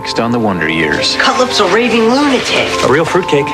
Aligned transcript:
Next 0.00 0.18
on 0.18 0.32
the 0.32 0.38
Wonder 0.38 0.66
Years. 0.66 1.14
Cutlip's 1.16 1.60
a 1.60 1.74
raving 1.74 2.04
lunatic. 2.08 2.72
A 2.88 2.90
real 2.90 3.04
fruitcake. 3.04 3.44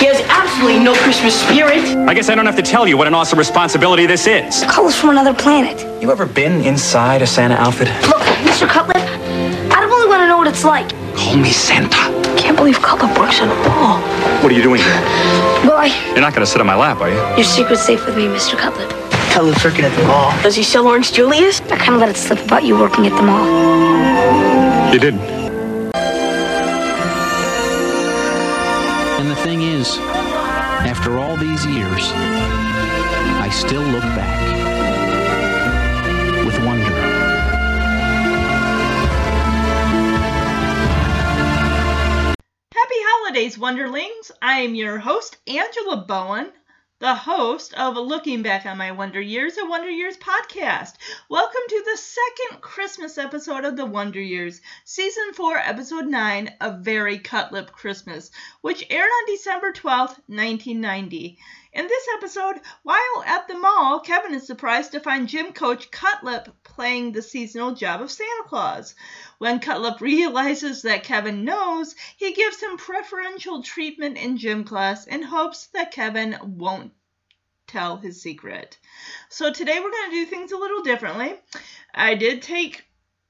He 0.00 0.06
has 0.08 0.18
absolutely 0.32 0.82
no 0.82 0.94
Christmas 0.94 1.38
spirit. 1.38 1.84
I 2.08 2.14
guess 2.14 2.30
I 2.30 2.34
don't 2.34 2.46
have 2.46 2.56
to 2.56 2.62
tell 2.62 2.88
you 2.88 2.96
what 2.96 3.06
an 3.06 3.12
awesome 3.12 3.38
responsibility 3.38 4.06
this 4.06 4.26
is. 4.26 4.62
Cutlip's 4.64 4.98
from 4.98 5.10
another 5.10 5.34
planet. 5.34 5.78
You 6.00 6.10
ever 6.10 6.24
been 6.24 6.64
inside 6.64 7.20
a 7.20 7.26
Santa 7.26 7.56
outfit? 7.56 7.88
Look, 8.08 8.22
Mr. 8.48 8.66
Cutlip, 8.66 8.96
I 8.96 9.76
don't 9.78 9.90
really 9.90 10.08
want 10.08 10.22
to 10.22 10.26
know 10.26 10.38
what 10.38 10.46
it's 10.48 10.64
like. 10.64 10.88
Call 11.14 11.36
me 11.36 11.50
Santa. 11.50 11.94
I 11.94 12.34
Can't 12.38 12.56
believe 12.56 12.80
Cutlip 12.80 13.18
works 13.18 13.38
at 13.42 13.52
a 13.52 13.68
mall. 13.68 14.00
What 14.42 14.50
are 14.50 14.54
you 14.54 14.62
doing 14.62 14.80
here? 14.80 15.00
Why? 15.68 15.92
You're 16.12 16.22
not 16.22 16.32
going 16.32 16.46
to 16.46 16.50
sit 16.50 16.62
on 16.62 16.66
my 16.66 16.76
lap, 16.76 17.02
are 17.02 17.10
you? 17.10 17.36
Your 17.36 17.44
secret's 17.44 17.82
safe 17.82 18.06
with 18.06 18.16
me, 18.16 18.24
Mr. 18.24 18.56
Cutlip. 18.56 18.88
Cutlip's 19.34 19.62
working 19.62 19.84
at 19.84 19.94
the 20.00 20.06
mall. 20.06 20.32
Does 20.42 20.56
he 20.56 20.62
sell 20.62 20.88
Orange 20.88 21.12
Julius? 21.12 21.60
I 21.60 21.76
kind 21.76 21.92
of 21.92 22.00
let 22.00 22.08
it 22.08 22.16
slip 22.16 22.42
about 22.42 22.64
you 22.64 22.78
working 22.78 23.06
at 23.06 23.14
the 23.14 23.22
mall. 23.22 24.94
You 24.94 24.98
did. 24.98 25.39
These 31.50 31.66
years, 31.66 32.12
I 33.42 33.48
still 33.50 33.82
look 33.82 34.02
back 34.02 34.40
with 36.46 36.64
wonder. 36.64 36.84
Happy 42.72 43.00
holidays, 43.02 43.58
Wonderlings! 43.58 44.30
I 44.40 44.60
am 44.60 44.76
your 44.76 44.98
host, 44.98 45.38
Angela 45.48 46.04
Bowen, 46.06 46.52
the 47.00 47.14
host 47.14 47.72
of 47.72 47.96
Looking 47.96 48.42
Back 48.42 48.66
on 48.66 48.76
My 48.76 48.92
Wonder 48.92 49.22
Years, 49.22 49.56
a 49.56 49.64
Wonder 49.64 49.88
Years 49.88 50.18
podcast. 50.18 50.92
Welcome 51.30 51.62
to 51.66 51.82
the 51.86 51.96
second 51.96 52.60
Christmas 52.60 53.16
episode 53.16 53.64
of 53.64 53.74
the 53.74 53.86
Wonder 53.86 54.20
Years, 54.20 54.60
Season 54.84 55.32
4, 55.32 55.56
Episode 55.56 56.04
9, 56.04 56.56
A 56.60 56.72
Very 56.72 57.18
Cutlip 57.18 57.72
Christmas, 57.72 58.30
which 58.60 58.84
aired 58.90 59.08
on 59.08 59.34
December 59.34 59.72
12, 59.72 60.08
1990. 60.26 61.38
In 61.72 61.86
this 61.86 62.06
episode, 62.16 62.60
while 62.82 63.24
at 63.24 63.48
the 63.48 63.56
mall, 63.56 64.00
Kevin 64.00 64.34
is 64.34 64.46
surprised 64.46 64.92
to 64.92 65.00
find 65.00 65.26
gym 65.26 65.54
coach 65.54 65.90
Cutlip 65.90 66.52
playing 66.64 67.12
the 67.12 67.22
seasonal 67.22 67.72
job 67.72 68.02
of 68.02 68.10
Santa 68.10 68.44
Claus. 68.46 68.94
When 69.40 69.58
Cutlip 69.58 70.02
realizes 70.02 70.82
that 70.82 71.02
Kevin 71.02 71.46
knows, 71.46 71.96
he 72.18 72.34
gives 72.34 72.60
him 72.60 72.76
preferential 72.76 73.62
treatment 73.62 74.18
in 74.18 74.36
gym 74.36 74.64
class 74.64 75.06
in 75.06 75.22
hopes 75.22 75.68
that 75.68 75.92
Kevin 75.92 76.36
won't 76.42 76.92
tell 77.66 77.96
his 77.96 78.20
secret. 78.20 78.76
So 79.30 79.50
today 79.50 79.80
we're 79.80 79.90
going 79.90 80.10
to 80.10 80.16
do 80.16 80.26
things 80.26 80.52
a 80.52 80.58
little 80.58 80.82
differently. 80.82 81.36
I 81.94 82.16
did 82.16 82.42
take 82.42 82.84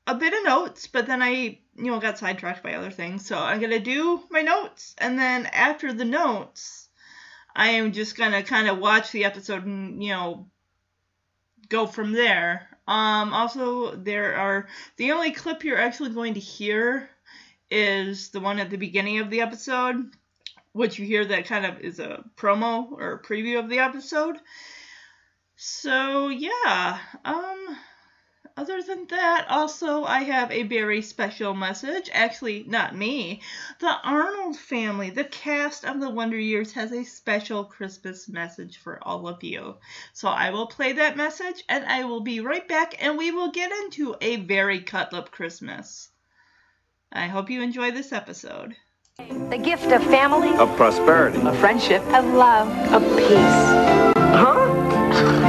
a 0.05 0.17
bit 0.17 0.35
of 0.35 0.43
notes, 0.43 0.89
but 0.89 1.07
then 1.07 1.23
I, 1.23 1.33
you 1.33 1.61
know, 1.77 2.01
got 2.01 2.19
sidetracked 2.19 2.65
by 2.65 2.75
other 2.75 2.91
things. 2.91 3.25
So 3.25 3.39
I'm 3.39 3.61
going 3.61 3.71
to 3.71 3.79
do 3.79 4.21
my 4.31 4.43
notes 4.43 4.97
and 4.99 5.17
then 5.17 5.47
after 5.47 5.93
the 5.93 6.05
notes, 6.05 6.89
I 7.55 7.69
am 7.69 7.93
just 7.93 8.17
going 8.17 8.33
to 8.33 8.43
kind 8.43 8.67
of 8.67 8.79
watch 8.79 9.13
the 9.13 9.27
episode 9.27 9.65
and, 9.65 10.03
you 10.03 10.11
know, 10.11 10.49
go 11.69 11.87
from 11.87 12.11
there. 12.11 12.67
Um, 12.87 13.33
also, 13.33 13.95
there 13.95 14.37
are 14.37 14.69
the 14.97 15.13
only 15.13 15.33
clip 15.33 15.65
you're 15.65 15.79
actually 15.79 16.11
going 16.11 16.35
to 16.35 16.41
hear 16.41 17.09
is 17.71 18.31
the 18.31 18.41
one 18.41 18.59
at 18.59 18.71
the 18.71 18.77
beginning 18.77 19.19
of 19.19 19.31
the 19.31 19.43
episode, 19.43 20.11
which 20.73 20.99
you 20.99 21.07
hear 21.07 21.25
that 21.25 21.47
kind 21.47 21.67
of 21.67 21.81
is 21.81 21.99
a 22.01 22.25
promo 22.37 22.91
or 22.93 23.13
a 23.13 23.23
preview 23.23 23.59
of 23.59 23.69
the 23.69 23.79
episode. 23.79 24.37
So 25.57 26.29
yeah, 26.29 26.99
um, 27.25 27.77
other 28.61 28.83
than 28.83 29.07
that, 29.09 29.47
also 29.49 30.05
I 30.05 30.19
have 30.25 30.51
a 30.51 30.65
very 30.65 31.01
special 31.01 31.55
message. 31.55 32.11
Actually, 32.13 32.65
not 32.69 32.95
me. 32.95 33.41
The 33.79 33.97
Arnold 34.05 34.57
family, 34.57 35.09
the 35.09 35.25
cast 35.25 35.87
of 35.87 35.99
the 35.99 36.11
Wonder 36.11 36.39
Years, 36.39 36.73
has 36.73 36.93
a 36.93 37.03
special 37.05 37.65
Christmas 37.65 38.29
message 38.29 38.77
for 38.77 38.99
all 39.03 39.27
of 39.27 39.43
you. 39.43 39.77
So 40.13 40.29
I 40.29 40.51
will 40.51 40.67
play 40.67 40.93
that 40.93 41.17
message 41.17 41.65
and 41.71 41.87
I 41.87 42.05
will 42.05 42.21
be 42.21 42.41
right 42.41 42.69
back 42.69 43.03
and 43.03 43.17
we 43.17 43.31
will 43.31 43.51
get 43.51 43.73
into 43.73 44.15
a 44.21 44.37
very 44.37 44.81
Cutlip 44.83 45.31
Christmas. 45.31 46.11
I 47.11 47.29
hope 47.29 47.49
you 47.49 47.63
enjoy 47.63 47.93
this 47.93 48.13
episode. 48.13 48.77
The 49.17 49.59
gift 49.59 49.87
of 49.87 50.03
family, 50.05 50.51
Of 50.59 50.77
prosperity. 50.77 51.41
of 51.41 51.57
friendship, 51.59 52.03
of 52.13 52.27
love, 52.35 52.69
of 52.93 53.03
peace. 53.17 54.15
Huh? 54.37 54.67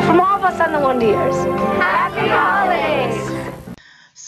From 0.08 0.22
all 0.22 0.38
of 0.38 0.44
us 0.46 0.60
on 0.62 0.72
the 0.72 0.80
Wonder 0.80 1.06
Years. 1.08 1.36
Happy 1.76 2.28
holidays! 2.28 2.61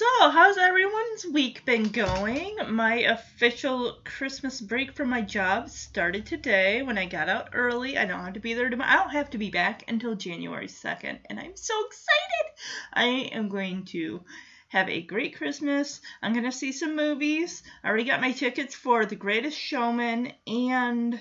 So, 0.04 0.32
how's 0.32 0.58
everyone's 0.58 1.26
week 1.32 1.64
been 1.64 1.88
going? 1.88 2.58
My 2.68 2.96
official 2.96 4.00
Christmas 4.04 4.60
break 4.60 4.92
from 4.92 5.10
my 5.10 5.22
job 5.22 5.70
started 5.70 6.26
today 6.26 6.82
when 6.82 6.98
I 6.98 7.06
got 7.06 7.30
out 7.30 7.52
early. 7.54 7.98
I 7.98 8.04
don't 8.04 8.20
have 8.20 8.34
to 8.34 8.42
be 8.42 8.54
there 8.54 8.70
tomorrow. 8.70 8.92
I 8.92 8.96
don't 8.98 9.12
have 9.12 9.30
to 9.30 9.38
be 9.38 9.50
back 9.50 9.86
until 9.88 10.16
January 10.16 10.68
2nd, 10.68 11.20
and 11.30 11.40
I'm 11.40 11.56
so 11.56 11.74
excited. 11.86 12.52
I 12.94 13.06
am 13.34 13.48
going 13.48 13.86
to 13.86 14.22
have 14.68 14.90
a 14.90 15.02
great 15.04 15.38
Christmas. 15.38 16.02
I'm 16.22 16.34
going 16.34 16.44
to 16.44 16.52
see 16.52 16.74
some 16.74 16.98
movies. 16.98 17.64
I 17.82 17.88
already 17.88 18.04
got 18.04 18.20
my 18.20 18.34
tickets 18.34 18.76
for 18.76 19.06
The 19.06 19.16
Greatest 19.16 19.58
Showman 19.58 20.34
and 20.46 21.18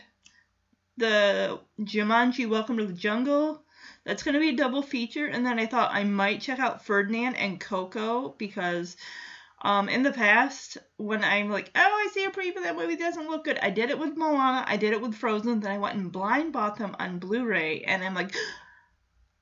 the 0.96 1.60
Jumanji 1.80 2.48
Welcome 2.48 2.78
to 2.78 2.86
the 2.86 2.92
Jungle. 2.92 3.61
That's 4.04 4.22
going 4.22 4.34
to 4.34 4.40
be 4.40 4.50
a 4.50 4.56
double 4.56 4.82
feature. 4.82 5.26
And 5.26 5.46
then 5.46 5.58
I 5.58 5.66
thought 5.66 5.94
I 5.94 6.04
might 6.04 6.40
check 6.40 6.58
out 6.58 6.84
Ferdinand 6.84 7.36
and 7.36 7.60
Coco 7.60 8.34
because 8.36 8.96
um, 9.62 9.88
in 9.88 10.02
the 10.02 10.12
past, 10.12 10.78
when 10.96 11.22
I'm 11.22 11.48
like, 11.48 11.70
oh, 11.76 11.80
I 11.80 12.08
see 12.12 12.24
a 12.24 12.30
preview, 12.30 12.64
that 12.64 12.76
movie 12.76 12.96
doesn't 12.96 13.28
look 13.28 13.44
good. 13.44 13.60
I 13.62 13.70
did 13.70 13.90
it 13.90 13.98
with 13.98 14.16
Moana, 14.16 14.64
I 14.66 14.76
did 14.76 14.92
it 14.92 15.00
with 15.00 15.14
Frozen, 15.14 15.60
then 15.60 15.70
I 15.70 15.78
went 15.78 15.94
and 15.94 16.10
blind 16.10 16.52
bought 16.52 16.78
them 16.78 16.96
on 16.98 17.20
Blu 17.20 17.44
ray. 17.44 17.82
And 17.82 18.02
I'm 18.02 18.14
like, 18.14 18.34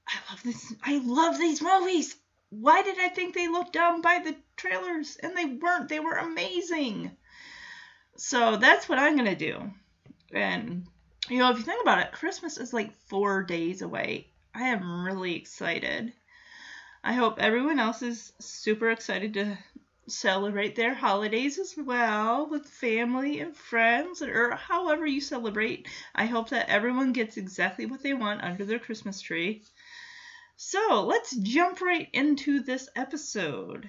I 0.07 0.15
love 0.31 0.43
this. 0.43 0.75
I 0.83 0.99
love 0.99 1.39
these 1.39 1.63
movies. 1.63 2.17
Why 2.51 2.83
did 2.83 2.99
I 2.99 3.09
think 3.09 3.35
they 3.35 3.49
looked 3.49 3.73
dumb 3.73 4.03
by 4.03 4.21
the 4.23 4.37
trailers? 4.57 5.17
And 5.23 5.37
they 5.37 5.47
weren't. 5.47 5.89
They 5.89 6.01
were 6.01 6.17
amazing. 6.17 7.13
So 8.17 8.57
that's 8.57 8.89
what 8.89 8.99
I'm 8.99 9.17
going 9.17 9.31
to 9.31 9.37
do. 9.37 9.71
And, 10.33 10.87
you 11.29 11.39
know, 11.39 11.51
if 11.51 11.59
you 11.59 11.65
think 11.65 11.81
about 11.81 12.01
it, 12.01 12.13
Christmas 12.13 12.59
is 12.59 12.73
like 12.73 12.93
four 13.07 13.43
days 13.45 13.83
away. 13.83 14.30
I 14.55 14.69
am 14.69 15.05
really 15.05 15.37
excited. 15.37 16.13
I 17.05 17.13
hope 17.13 17.39
everyone 17.39 17.79
else 17.79 18.03
is 18.03 18.33
super 18.41 18.91
excited 18.91 19.35
to 19.35 19.57
celebrate 20.09 20.75
their 20.75 20.93
holidays 20.93 21.59
as 21.59 21.77
well 21.77 22.49
with 22.49 22.67
family 22.67 23.39
and 23.39 23.57
friends 23.57 24.23
or 24.23 24.57
however 24.57 25.07
you 25.07 25.21
celebrate. 25.21 25.89
I 26.15 26.27
hope 26.27 26.49
that 26.51 26.69
everyone 26.69 27.13
gets 27.13 27.37
exactly 27.37 27.87
what 27.87 28.03
they 28.03 28.13
want 28.13 28.43
under 28.43 28.65
their 28.65 28.81
Christmas 28.81 29.21
tree. 29.21 29.63
So 30.57 31.05
let's 31.07 31.35
jump 31.37 31.81
right 31.81 32.09
into 32.13 32.61
this 32.61 32.89
episode. 32.97 33.89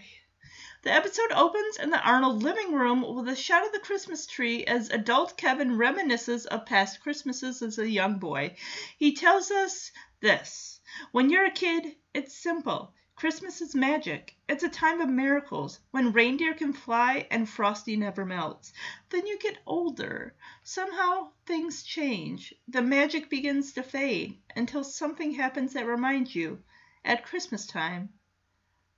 The 0.83 0.91
episode 0.91 1.31
opens 1.31 1.77
in 1.77 1.89
the 1.89 2.01
Arnold 2.01 2.43
living 2.43 2.73
room 2.73 3.03
with 3.15 3.27
a 3.27 3.35
shot 3.35 3.65
of 3.65 3.71
the 3.71 3.79
Christmas 3.79 4.25
tree 4.25 4.63
as 4.63 4.89
adult 4.89 5.37
Kevin 5.37 5.77
reminisces 5.77 6.45
of 6.45 6.65
past 6.65 7.01
Christmases 7.01 7.61
as 7.61 7.77
a 7.77 7.89
young 7.89 8.19
boy. 8.19 8.55
He 8.97 9.13
tells 9.13 9.51
us 9.51 9.91
this 10.21 10.79
When 11.11 11.29
you're 11.31 11.47
a 11.47 11.51
kid, 11.51 11.95
it's 12.13 12.35
simple. 12.35 12.93
Christmas 13.15 13.59
is 13.59 13.73
magic. 13.73 14.35
It's 14.47 14.63
a 14.63 14.69
time 14.69 15.01
of 15.01 15.09
miracles 15.09 15.79
when 15.89 16.13
reindeer 16.13 16.53
can 16.53 16.73
fly 16.73 17.27
and 17.31 17.49
frosty 17.49 17.95
never 17.95 18.23
melts. 18.23 18.71
Then 19.09 19.25
you 19.25 19.39
get 19.39 19.57
older. 19.65 20.35
Somehow 20.63 21.31
things 21.45 21.83
change. 21.83 22.53
The 22.67 22.81
magic 22.81 23.29
begins 23.29 23.73
to 23.73 23.83
fade 23.83 24.39
until 24.55 24.83
something 24.83 25.33
happens 25.33 25.73
that 25.73 25.87
reminds 25.87 26.35
you 26.35 26.63
at 27.03 27.25
Christmas 27.25 27.65
time 27.65 28.13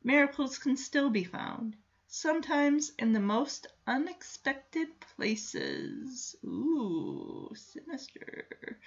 miracles 0.03 0.57
can 0.57 0.75
still 0.75 1.09
be 1.09 1.23
found, 1.23 1.77
sometimes 2.07 2.91
in 2.99 3.13
the 3.13 3.19
most 3.19 3.67
unexpected 3.87 4.89
places. 4.99 6.35
Ooh, 6.43 7.49
sinister. 7.55 8.79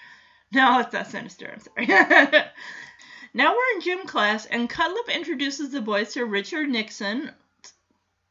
No, 0.52 0.78
it's 0.78 0.92
not 0.92 1.08
sinister. 1.08 1.52
I'm 1.52 1.60
sorry. 1.60 1.86
now 3.34 3.52
we're 3.52 3.74
in 3.74 3.80
gym 3.80 4.06
class, 4.06 4.46
and 4.46 4.70
Cutlip 4.70 5.08
introduces 5.08 5.70
the 5.70 5.80
boys 5.80 6.12
to 6.12 6.24
Richard 6.24 6.68
Nixon. 6.68 7.32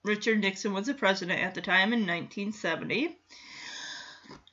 Richard 0.03 0.39
Nixon 0.39 0.73
was 0.73 0.85
the 0.85 0.93
president 0.93 1.41
at 1.41 1.55
the 1.55 1.61
time 1.61 1.91
in 1.91 2.07
1970. 2.07 3.17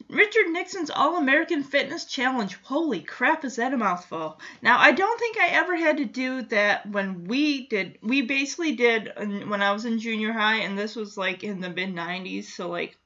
Richard 0.08 0.48
Nixon's 0.48 0.90
All 0.90 1.16
American 1.16 1.62
Fitness 1.62 2.04
Challenge. 2.04 2.58
Holy 2.64 3.00
crap, 3.00 3.44
is 3.44 3.56
that 3.56 3.72
a 3.72 3.78
mouthful? 3.78 4.38
Now, 4.60 4.78
I 4.78 4.92
don't 4.92 5.18
think 5.18 5.38
I 5.38 5.46
ever 5.48 5.76
had 5.76 5.96
to 5.98 6.04
do 6.04 6.42
that 6.42 6.86
when 6.86 7.24
we 7.24 7.66
did. 7.68 7.98
We 8.02 8.22
basically 8.22 8.74
did 8.74 9.10
uh, 9.16 9.24
when 9.24 9.62
I 9.62 9.72
was 9.72 9.86
in 9.86 10.00
junior 10.00 10.32
high, 10.32 10.56
and 10.56 10.78
this 10.78 10.96
was 10.96 11.16
like 11.16 11.44
in 11.44 11.60
the 11.60 11.70
mid 11.70 11.94
90s, 11.94 12.44
so 12.44 12.68
like 12.68 12.98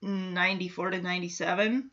94 0.00 0.90
to 0.90 1.02
97. 1.02 1.90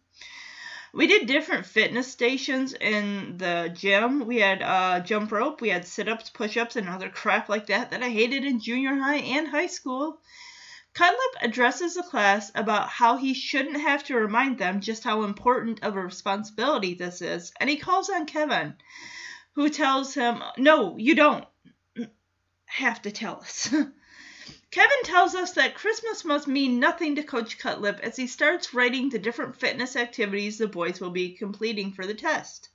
We 0.94 1.08
did 1.08 1.28
different 1.28 1.66
fitness 1.66 2.12
stations 2.12 2.74
in 2.74 3.38
the 3.38 3.72
gym. 3.74 4.26
We 4.26 4.40
had 4.40 4.62
uh, 4.62 5.00
jump 5.00 5.32
rope, 5.32 5.62
we 5.62 5.70
had 5.70 5.88
sit 5.88 6.10
ups, 6.10 6.30
push 6.30 6.58
ups, 6.58 6.76
and 6.76 6.90
other 6.90 7.10
crap 7.10 7.48
like 7.48 7.68
that 7.68 7.92
that 7.92 8.04
I 8.04 8.10
hated 8.10 8.44
in 8.44 8.60
junior 8.60 8.96
high 8.96 9.18
and 9.18 9.48
high 9.48 9.68
school. 9.68 10.20
Cutlip 10.94 11.36
addresses 11.42 11.94
the 11.94 12.04
class 12.04 12.52
about 12.54 12.90
how 12.90 13.16
he 13.16 13.34
shouldn't 13.34 13.80
have 13.80 14.04
to 14.06 14.16
remind 14.16 14.58
them 14.58 14.82
just 14.82 15.06
how 15.06 15.24
important 15.24 15.82
of 15.84 15.96
a 15.96 16.02
responsibility 16.02 16.96
this 16.96 17.22
is, 17.22 17.54
and 17.62 17.70
he 17.70 17.78
calls 17.78 18.10
on 18.10 18.26
Kevin, 18.26 18.76
who 19.54 19.70
tells 19.70 20.14
him, 20.14 20.44
No, 20.58 20.98
you 20.98 21.16
don't 21.16 21.46
have 22.66 23.02
to 23.04 23.12
tell 23.12 23.38
us. 23.38 23.74
Kevin 24.72 25.04
tells 25.04 25.36
us 25.36 25.52
that 25.52 25.76
Christmas 25.76 26.24
must 26.24 26.48
mean 26.48 26.80
nothing 26.80 27.16
to 27.16 27.24
Coach 27.24 27.60
Cutlip 27.60 28.00
as 28.00 28.16
he 28.16 28.26
starts 28.26 28.74
writing 28.74 29.10
the 29.10 29.20
different 29.20 29.58
fitness 29.58 29.98
activities 29.98 30.58
the 30.58 30.68
boys 30.68 31.02
will 31.02 31.10
be 31.10 31.34
completing 31.34 31.92
for 31.92 32.08
the 32.08 32.14
test. 32.14 32.70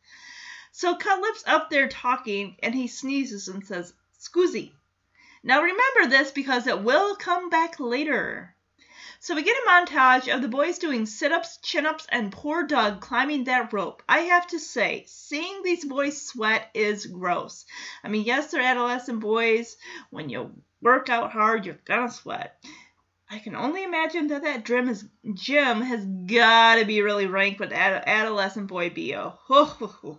So 0.72 0.94
Cutlip's 0.94 1.44
up 1.46 1.70
there 1.70 1.88
talking 1.88 2.56
and 2.62 2.74
he 2.74 2.86
sneezes 2.86 3.48
and 3.48 3.66
says, 3.66 3.94
Scoozy. 4.20 4.72
Now 5.42 5.62
remember 5.62 6.10
this 6.10 6.30
because 6.32 6.66
it 6.66 6.82
will 6.82 7.16
come 7.16 7.48
back 7.48 7.80
later. 7.80 8.54
So 9.20 9.34
we 9.34 9.42
get 9.42 9.56
a 9.56 9.70
montage 9.70 10.32
of 10.32 10.42
the 10.42 10.48
boys 10.48 10.78
doing 10.78 11.06
sit 11.06 11.32
ups, 11.32 11.56
chin 11.62 11.86
ups, 11.86 12.06
and 12.10 12.30
poor 12.30 12.64
Doug 12.64 13.00
climbing 13.00 13.44
that 13.44 13.72
rope. 13.72 14.02
I 14.06 14.18
have 14.18 14.46
to 14.48 14.58
say, 14.58 15.04
seeing 15.08 15.62
these 15.62 15.86
boys 15.86 16.20
sweat 16.20 16.68
is 16.74 17.06
gross. 17.06 17.64
I 18.04 18.08
mean, 18.08 18.24
yes, 18.24 18.50
they're 18.50 18.60
adolescent 18.60 19.20
boys. 19.20 19.78
When 20.10 20.28
you 20.28 20.62
work 20.80 21.08
out 21.08 21.32
hard, 21.32 21.66
you're 21.66 21.78
gonna 21.84 22.10
sweat. 22.10 22.62
I 23.28 23.38
can 23.40 23.56
only 23.56 23.82
imagine 23.82 24.28
that 24.28 24.42
that 24.42 24.64
gym, 24.64 24.88
is, 24.88 25.04
gym 25.34 25.80
has 25.80 26.04
gotta 26.04 26.84
be 26.84 27.02
really 27.02 27.26
rank 27.26 27.58
with 27.58 27.72
ad- 27.72 28.04
adolescent 28.06 28.68
boy 28.68 28.90
BO. 28.90 30.18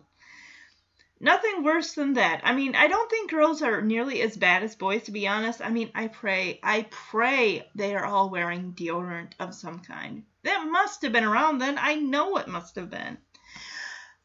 Nothing 1.20 1.64
worse 1.64 1.94
than 1.94 2.14
that. 2.14 2.42
I 2.44 2.54
mean, 2.54 2.76
I 2.76 2.88
don't 2.88 3.10
think 3.10 3.32
girls 3.32 3.64
are 3.64 3.82
nearly 3.82 4.22
as 4.22 4.38
bad 4.38 4.62
as 4.62 4.76
boys, 4.76 5.04
to 5.04 5.12
be 5.12 5.28
honest. 5.28 5.62
I 5.62 5.70
mean, 5.70 5.90
I 5.96 6.08
pray, 6.10 6.60
I 6.62 6.88
pray 6.92 7.68
they 7.74 7.96
are 7.96 8.06
all 8.06 8.30
wearing 8.30 8.74
deodorant 8.74 9.32
of 9.40 9.56
some 9.56 9.80
kind. 9.80 10.26
That 10.44 10.68
must 10.70 11.02
have 11.02 11.12
been 11.12 11.24
around 11.24 11.58
then. 11.58 11.78
I 11.80 11.96
know 11.96 12.38
it 12.38 12.48
must 12.48 12.76
have 12.76 12.92
been. 12.92 13.18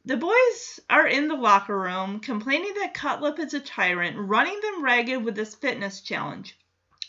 The 0.04 0.16
boys 0.16 0.80
are 0.90 1.06
in 1.06 1.28
the 1.28 1.36
locker 1.36 1.78
room, 1.78 2.18
complaining 2.18 2.74
that 2.74 2.92
Cutlip 2.92 3.38
is 3.38 3.54
a 3.54 3.60
tyrant, 3.60 4.16
running 4.18 4.58
them 4.60 4.82
ragged 4.82 5.22
with 5.22 5.36
this 5.36 5.54
fitness 5.54 6.00
challenge. 6.00 6.58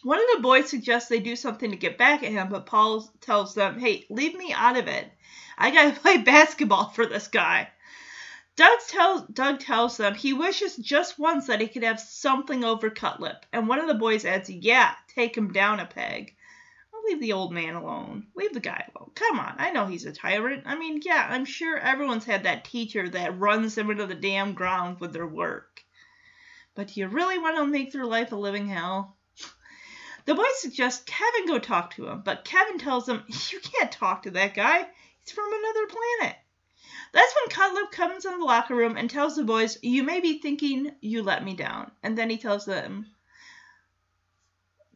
One 0.03 0.19
of 0.19 0.25
the 0.35 0.41
boys 0.43 0.69
suggests 0.69 1.09
they 1.09 1.19
do 1.19 1.35
something 1.35 1.71
to 1.71 1.77
get 1.77 1.97
back 1.97 2.21
at 2.21 2.31
him, 2.31 2.49
but 2.49 2.67
Paul 2.67 3.11
tells 3.19 3.55
them, 3.55 3.79
hey, 3.79 4.05
leave 4.11 4.35
me 4.35 4.53
out 4.53 4.77
of 4.77 4.87
it. 4.87 5.11
I 5.57 5.71
gotta 5.71 5.99
play 5.99 6.17
basketball 6.19 6.89
for 6.89 7.07
this 7.07 7.27
guy. 7.27 7.71
Doug 8.55 8.79
tells, 8.87 9.23
Doug 9.23 9.59
tells 9.59 9.97
them 9.97 10.13
he 10.13 10.33
wishes 10.33 10.75
just 10.75 11.17
once 11.17 11.47
that 11.47 11.61
he 11.61 11.67
could 11.67 11.81
have 11.81 11.99
something 11.99 12.63
over 12.63 12.91
Cutlip, 12.91 13.47
and 13.51 13.67
one 13.67 13.79
of 13.79 13.87
the 13.87 13.95
boys 13.95 14.23
adds, 14.23 14.51
Yeah, 14.51 14.93
take 15.15 15.35
him 15.35 15.51
down 15.51 15.79
a 15.79 15.87
peg. 15.87 16.35
Leave 17.05 17.19
the 17.19 17.33
old 17.33 17.51
man 17.51 17.75
alone. 17.75 18.27
Leave 18.35 18.53
the 18.53 18.59
guy 18.59 18.89
alone. 18.95 19.11
Come 19.15 19.39
on, 19.39 19.55
I 19.57 19.71
know 19.71 19.87
he's 19.87 20.05
a 20.05 20.13
tyrant. 20.13 20.63
I 20.65 20.75
mean, 20.75 21.01
yeah, 21.03 21.27
I'm 21.29 21.45
sure 21.45 21.77
everyone's 21.77 22.25
had 22.25 22.43
that 22.43 22.65
teacher 22.65 23.09
that 23.09 23.39
runs 23.39 23.75
them 23.75 23.89
into 23.89 24.05
the 24.05 24.15
damn 24.15 24.53
ground 24.53 24.99
with 24.99 25.13
their 25.13 25.27
work. 25.27 25.83
But 26.75 26.87
do 26.87 26.99
you 26.99 27.07
really 27.07 27.37
want 27.37 27.57
to 27.57 27.65
make 27.65 27.91
their 27.91 28.05
life 28.05 28.31
a 28.31 28.35
living 28.35 28.67
hell? 28.67 29.17
The 30.25 30.35
boys 30.35 30.61
suggest 30.61 31.05
Kevin 31.05 31.47
go 31.47 31.59
talk 31.59 31.95
to 31.95 32.07
him, 32.07 32.21
but 32.23 32.45
Kevin 32.45 32.77
tells 32.77 33.05
them, 33.05 33.25
You 33.51 33.59
can't 33.59 33.91
talk 33.91 34.23
to 34.23 34.31
that 34.31 34.53
guy. 34.53 34.87
He's 35.19 35.33
from 35.33 35.51
another 35.51 35.87
planet. 35.87 36.37
That's 37.11 37.35
when 37.35 37.49
Cutlip 37.49 37.91
comes 37.91 38.23
in 38.23 38.39
the 38.39 38.45
locker 38.45 38.73
room 38.73 38.95
and 38.95 39.09
tells 39.09 39.35
the 39.35 39.43
boys, 39.43 39.77
You 39.81 40.03
may 40.03 40.21
be 40.21 40.39
thinking 40.39 40.91
you 41.01 41.23
let 41.23 41.43
me 41.43 41.55
down. 41.55 41.91
And 42.01 42.17
then 42.17 42.29
he 42.29 42.37
tells 42.37 42.63
them, 42.63 43.07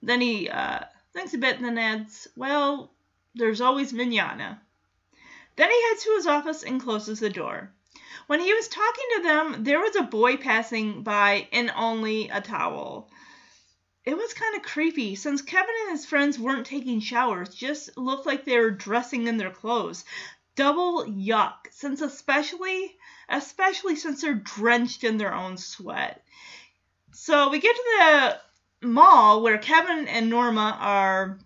then 0.02 0.22
he 0.22 0.50
uh, 0.50 0.82
thinks 1.18 1.34
a 1.34 1.38
bit 1.40 1.58
and 1.58 1.66
then 1.66 1.78
adds, 1.78 2.28
Well, 2.36 2.92
there's 3.34 3.62
always 3.62 3.92
Manana. 3.92 4.62
Then 5.56 5.70
he 5.72 5.88
heads 5.90 6.04
to 6.04 6.14
his 6.16 6.28
office 6.28 6.64
and 6.64 6.82
closes 6.82 7.20
the 7.20 7.30
door. 7.30 7.72
When 8.28 8.40
he 8.40 8.54
was 8.54 8.68
talking 8.68 9.06
to 9.16 9.24
them, 9.24 9.64
there 9.64 9.80
was 9.80 9.96
a 9.96 10.04
boy 10.04 10.38
passing 10.38 11.02
by 11.02 11.48
in 11.52 11.72
only 11.76 12.30
a 12.30 12.42
towel. 12.42 13.10
It 14.06 14.16
was 14.16 14.34
kind 14.34 14.56
of 14.56 14.62
creepy 14.62 15.16
since 15.16 15.42
Kevin 15.42 15.74
and 15.84 15.92
his 15.92 16.06
friends 16.06 16.38
weren't 16.38 16.68
taking 16.68 17.00
showers, 17.00 17.54
just 17.54 17.98
looked 17.98 18.26
like 18.26 18.46
they 18.46 18.60
were 18.60 18.70
dressing 18.70 19.28
in 19.28 19.38
their 19.38 19.52
clothes 19.52 20.06
double 20.56 21.06
yuck 21.06 21.68
since 21.70 22.02
especially 22.02 22.98
especially 23.30 23.96
since 23.96 24.22
they're 24.22 24.34
drenched 24.34 25.04
in 25.04 25.18
their 25.18 25.34
own 25.34 25.56
sweat. 25.56 26.24
So 27.14 27.50
we 27.50 27.60
get 27.60 27.76
to 27.76 27.84
the 28.00 28.40
mall 28.82 29.42
where 29.42 29.58
Kevin 29.58 30.08
and 30.08 30.30
Norma 30.30 30.78
are 30.80 31.40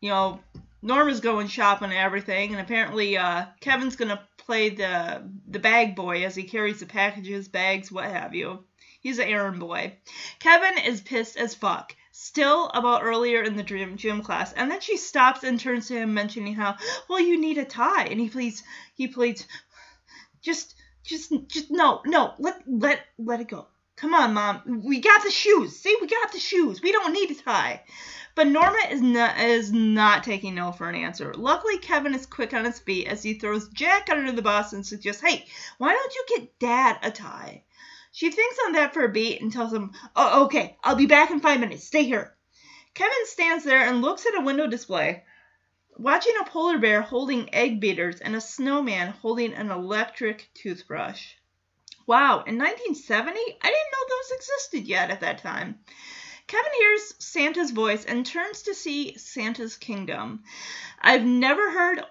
you 0.00 0.10
know 0.10 0.40
Norma's 0.82 1.20
going 1.20 1.48
shopping 1.48 1.90
and 1.90 1.98
everything 1.98 2.52
and 2.52 2.60
apparently 2.60 3.16
uh, 3.16 3.46
Kevin's 3.60 3.96
going 3.96 4.10
to 4.10 4.20
play 4.38 4.70
the 4.70 5.22
the 5.46 5.58
bag 5.58 5.94
boy 5.94 6.24
as 6.24 6.34
he 6.34 6.44
carries 6.44 6.80
the 6.80 6.86
packages, 6.86 7.48
bags, 7.48 7.92
what 7.92 8.06
have 8.06 8.34
you. 8.34 8.64
He's 9.00 9.18
an 9.18 9.28
errand 9.28 9.60
boy. 9.60 9.96
Kevin 10.40 10.78
is 10.84 11.00
pissed 11.00 11.36
as 11.36 11.54
fuck 11.54 11.94
still 12.12 12.68
about 12.74 13.04
earlier 13.04 13.42
in 13.42 13.56
the 13.56 13.62
gym, 13.62 13.96
gym 13.96 14.22
class 14.22 14.52
and 14.54 14.68
then 14.70 14.80
she 14.80 14.96
stops 14.96 15.44
and 15.44 15.60
turns 15.60 15.86
to 15.86 15.94
him 15.94 16.14
mentioning 16.14 16.54
how 16.54 16.76
well 17.08 17.20
you 17.20 17.40
need 17.40 17.58
a 17.58 17.64
tie 17.64 18.06
and 18.06 18.18
he 18.18 18.28
pleads 18.28 18.64
he 18.94 19.06
pleads 19.06 19.46
just 20.42 20.74
just 21.04 21.32
just 21.46 21.70
no 21.70 22.00
no 22.04 22.34
let 22.38 22.60
let 22.66 23.00
let 23.18 23.40
it 23.40 23.46
go 23.46 23.68
come 23.98 24.14
on 24.14 24.32
mom. 24.32 24.82
We 24.84 25.00
got 25.00 25.22
the 25.24 25.30
shoes. 25.30 25.76
See 25.76 25.96
we 26.00 26.06
got 26.06 26.32
the 26.32 26.38
shoes. 26.38 26.80
We 26.80 26.92
don't 26.92 27.12
need 27.12 27.32
a 27.32 27.34
tie. 27.34 27.82
But 28.34 28.46
norma 28.46 28.78
is 28.90 29.02
not 29.02 29.38
is 29.38 29.72
not 29.72 30.22
taking 30.24 30.54
no 30.54 30.72
for 30.72 30.88
an 30.88 30.94
answer. 30.94 31.34
Luckily 31.34 31.78
kevin 31.78 32.14
is 32.14 32.24
quick 32.24 32.54
on 32.54 32.64
his 32.64 32.78
feet 32.78 33.08
as 33.08 33.22
he 33.22 33.34
throws 33.34 33.68
jack 33.68 34.08
under 34.10 34.30
the 34.32 34.42
bus 34.42 34.72
and 34.72 34.86
suggests 34.86 35.22
hey 35.22 35.46
why 35.78 35.92
don't 35.92 36.14
you 36.14 36.24
get 36.36 36.58
dad 36.58 36.98
a 37.02 37.10
tie? 37.10 37.64
She 38.12 38.30
thinks 38.30 38.58
on 38.66 38.72
that 38.72 38.94
for 38.94 39.04
a 39.04 39.08
beat 39.08 39.40
and 39.40 39.52
tells 39.52 39.72
him, 39.72 39.92
Oh, 40.16 40.44
okay, 40.44 40.76
I'll 40.82 40.96
be 40.96 41.06
back 41.06 41.30
in 41.30 41.40
five 41.40 41.60
minutes. 41.60 41.84
Stay 41.84 42.04
here. 42.04 42.34
Kevin 42.94 43.26
stands 43.26 43.64
there 43.64 43.86
and 43.86 44.00
looks 44.02 44.26
at 44.26 44.34
a 44.34 44.40
window 44.40 44.66
display, 44.66 45.24
watching 45.96 46.34
a 46.40 46.44
polar 46.48 46.78
bear 46.78 47.02
holding 47.02 47.54
egg 47.54 47.80
beaters 47.80 48.20
and 48.20 48.34
a 48.34 48.40
snowman 48.40 49.12
holding 49.12 49.52
an 49.52 49.70
electric 49.70 50.48
toothbrush. 50.54 51.34
Wow, 52.08 52.42
in 52.46 52.56
1970? 52.56 53.38
I 53.38 53.66
didn't 53.66 53.92
know 53.92 54.06
those 54.08 54.38
existed 54.38 54.88
yet 54.88 55.10
at 55.10 55.20
that 55.20 55.42
time. 55.42 55.78
Kevin 56.46 56.72
hears 56.78 57.14
Santa's 57.18 57.70
voice 57.70 58.06
and 58.06 58.24
turns 58.24 58.62
to 58.62 58.74
see 58.74 59.18
Santa's 59.18 59.76
kingdom. 59.76 60.42
I've 61.02 61.26
never 61.26 61.70
heard 61.70 62.02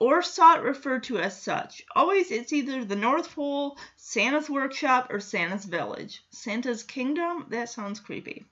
or 0.00 0.22
saw 0.22 0.56
it 0.56 0.64
referred 0.64 1.04
to 1.04 1.18
as 1.18 1.40
such. 1.40 1.84
Always 1.94 2.32
it's 2.32 2.52
either 2.52 2.84
the 2.84 2.96
North 2.96 3.32
Pole, 3.32 3.78
Santa's 3.94 4.50
Workshop, 4.50 5.06
or 5.10 5.20
Santa's 5.20 5.66
Village. 5.66 6.24
Santa's 6.30 6.82
Kingdom? 6.82 7.46
That 7.50 7.68
sounds 7.68 8.00
creepy. 8.00 8.44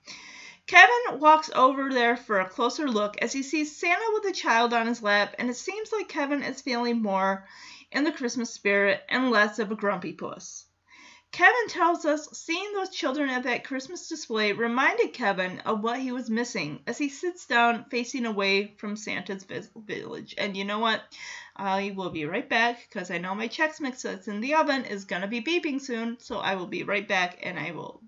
Kevin 0.67 1.19
walks 1.19 1.49
over 1.53 1.91
there 1.91 2.15
for 2.15 2.39
a 2.39 2.49
closer 2.49 2.87
look 2.87 3.17
as 3.17 3.33
he 3.33 3.43
sees 3.43 3.75
Santa 3.75 4.05
with 4.13 4.23
a 4.23 4.31
child 4.31 4.73
on 4.73 4.87
his 4.87 5.03
lap, 5.03 5.35
and 5.37 5.49
it 5.49 5.57
seems 5.57 5.91
like 5.91 6.07
Kevin 6.07 6.43
is 6.43 6.61
feeling 6.61 7.01
more 7.01 7.45
in 7.91 8.05
the 8.05 8.13
Christmas 8.13 8.53
spirit 8.53 9.03
and 9.09 9.31
less 9.31 9.59
of 9.59 9.69
a 9.69 9.75
grumpy 9.75 10.13
puss. 10.13 10.63
Kevin 11.31 11.67
tells 11.67 12.05
us 12.05 12.29
seeing 12.31 12.73
those 12.73 12.89
children 12.89 13.29
at 13.29 13.43
that 13.43 13.63
Christmas 13.63 14.07
display 14.07 14.53
reminded 14.53 15.13
Kevin 15.13 15.59
of 15.59 15.83
what 15.83 15.99
he 15.99 16.11
was 16.11 16.29
missing 16.29 16.81
as 16.87 16.97
he 16.97 17.09
sits 17.09 17.45
down 17.45 17.85
facing 17.89 18.25
away 18.25 18.73
from 18.77 18.95
Santa's 18.95 19.45
village. 19.75 20.35
And 20.37 20.55
you 20.55 20.65
know 20.65 20.79
what? 20.79 21.01
I 21.55 21.93
will 21.95 22.09
be 22.09 22.25
right 22.25 22.47
back 22.47 22.87
because 22.87 23.11
I 23.11 23.17
know 23.17 23.35
my 23.35 23.47
Chex 23.47 23.81
Mix 23.81 24.03
that's 24.03 24.27
in 24.27 24.41
the 24.41 24.55
oven 24.55 24.85
is 24.85 25.05
going 25.05 25.21
to 25.21 25.27
be 25.27 25.41
beeping 25.41 25.81
soon. 25.81 26.17
So 26.19 26.37
I 26.37 26.55
will 26.55 26.67
be 26.67 26.83
right 26.83 27.07
back 27.07 27.39
and 27.43 27.59
I 27.59 27.71
will 27.71 28.01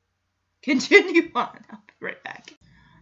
continue 0.62 1.30
on. 1.34 1.64
I'll 1.70 1.84
be 1.86 2.06
right 2.06 2.22
back. 2.24 2.52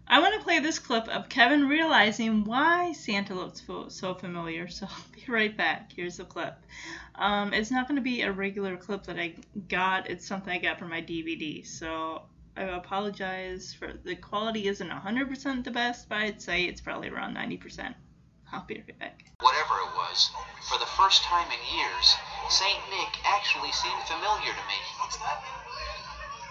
I 0.07 0.21
want 0.21 0.35
to 0.35 0.45
play 0.45 0.59
this 0.61 0.79
clip 0.79 1.09
of 1.09 1.31
Kevin 1.31 1.67
realizing 1.67 2.45
why 2.45 2.93
Santa 2.93 3.35
looks 3.35 3.63
so 3.89 4.15
familiar, 4.15 4.69
so 4.69 4.87
I'll 4.91 5.05
be 5.15 5.33
right 5.33 5.57
back. 5.57 5.93
Here's 5.97 6.19
the 6.19 6.25
clip. 6.25 6.55
Um, 7.15 7.55
it's 7.55 7.71
not 7.71 7.89
going 7.89 7.97
to 7.97 8.03
be 8.03 8.21
a 8.21 8.31
regular 8.31 8.77
clip 8.77 9.05
that 9.05 9.19
I 9.19 9.35
got, 9.69 10.11
it's 10.11 10.27
something 10.27 10.53
I 10.53 10.59
got 10.59 10.79
from 10.79 10.91
my 10.91 11.01
DVD, 11.01 11.67
so 11.67 12.23
I 12.57 12.65
apologize 12.65 13.73
for 13.73 13.93
the 14.05 14.15
quality 14.15 14.69
isn't 14.69 14.89
100% 14.89 15.65
the 15.65 15.71
best, 15.71 16.09
but 16.09 16.19
I'd 16.19 16.43
say 16.43 16.65
it's 16.65 16.83
probably 16.83 17.09
around 17.09 17.35
90%. 17.35 17.95
I'll 18.53 18.67
be 18.67 18.75
right 18.75 18.99
back. 18.99 19.25
Whatever 19.41 19.75
it 19.89 19.97
was, 19.97 20.31
for 20.69 20.79
the 20.79 20.87
first 20.87 21.23
time 21.23 21.49
in 21.49 21.77
years, 21.77 22.15
St. 22.51 22.79
Nick 22.91 23.19
actually 23.25 23.73
seemed 23.73 24.03
familiar 24.03 24.53
to 24.53 24.65
me. 24.69 24.79
What's 25.01 25.17
that? 25.17 25.43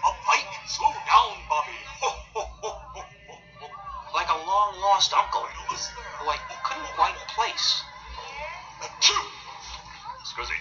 A 0.04 0.10
bike? 0.26 0.52
Slow 0.66 0.90
down, 0.90 1.38
Bobby. 1.48 1.78
Ho, 2.02 2.10
ho, 2.34 2.48
ho, 2.60 2.78
ho 2.92 3.13
like 4.14 4.28
a 4.28 4.46
long 4.46 4.80
lost 4.80 5.12
uncle 5.12 5.42
who 5.42 6.30
I 6.30 6.36
couldn't 6.62 6.86
quite 6.94 7.14
place. 7.34 7.82
Scuzzy. 10.24 10.54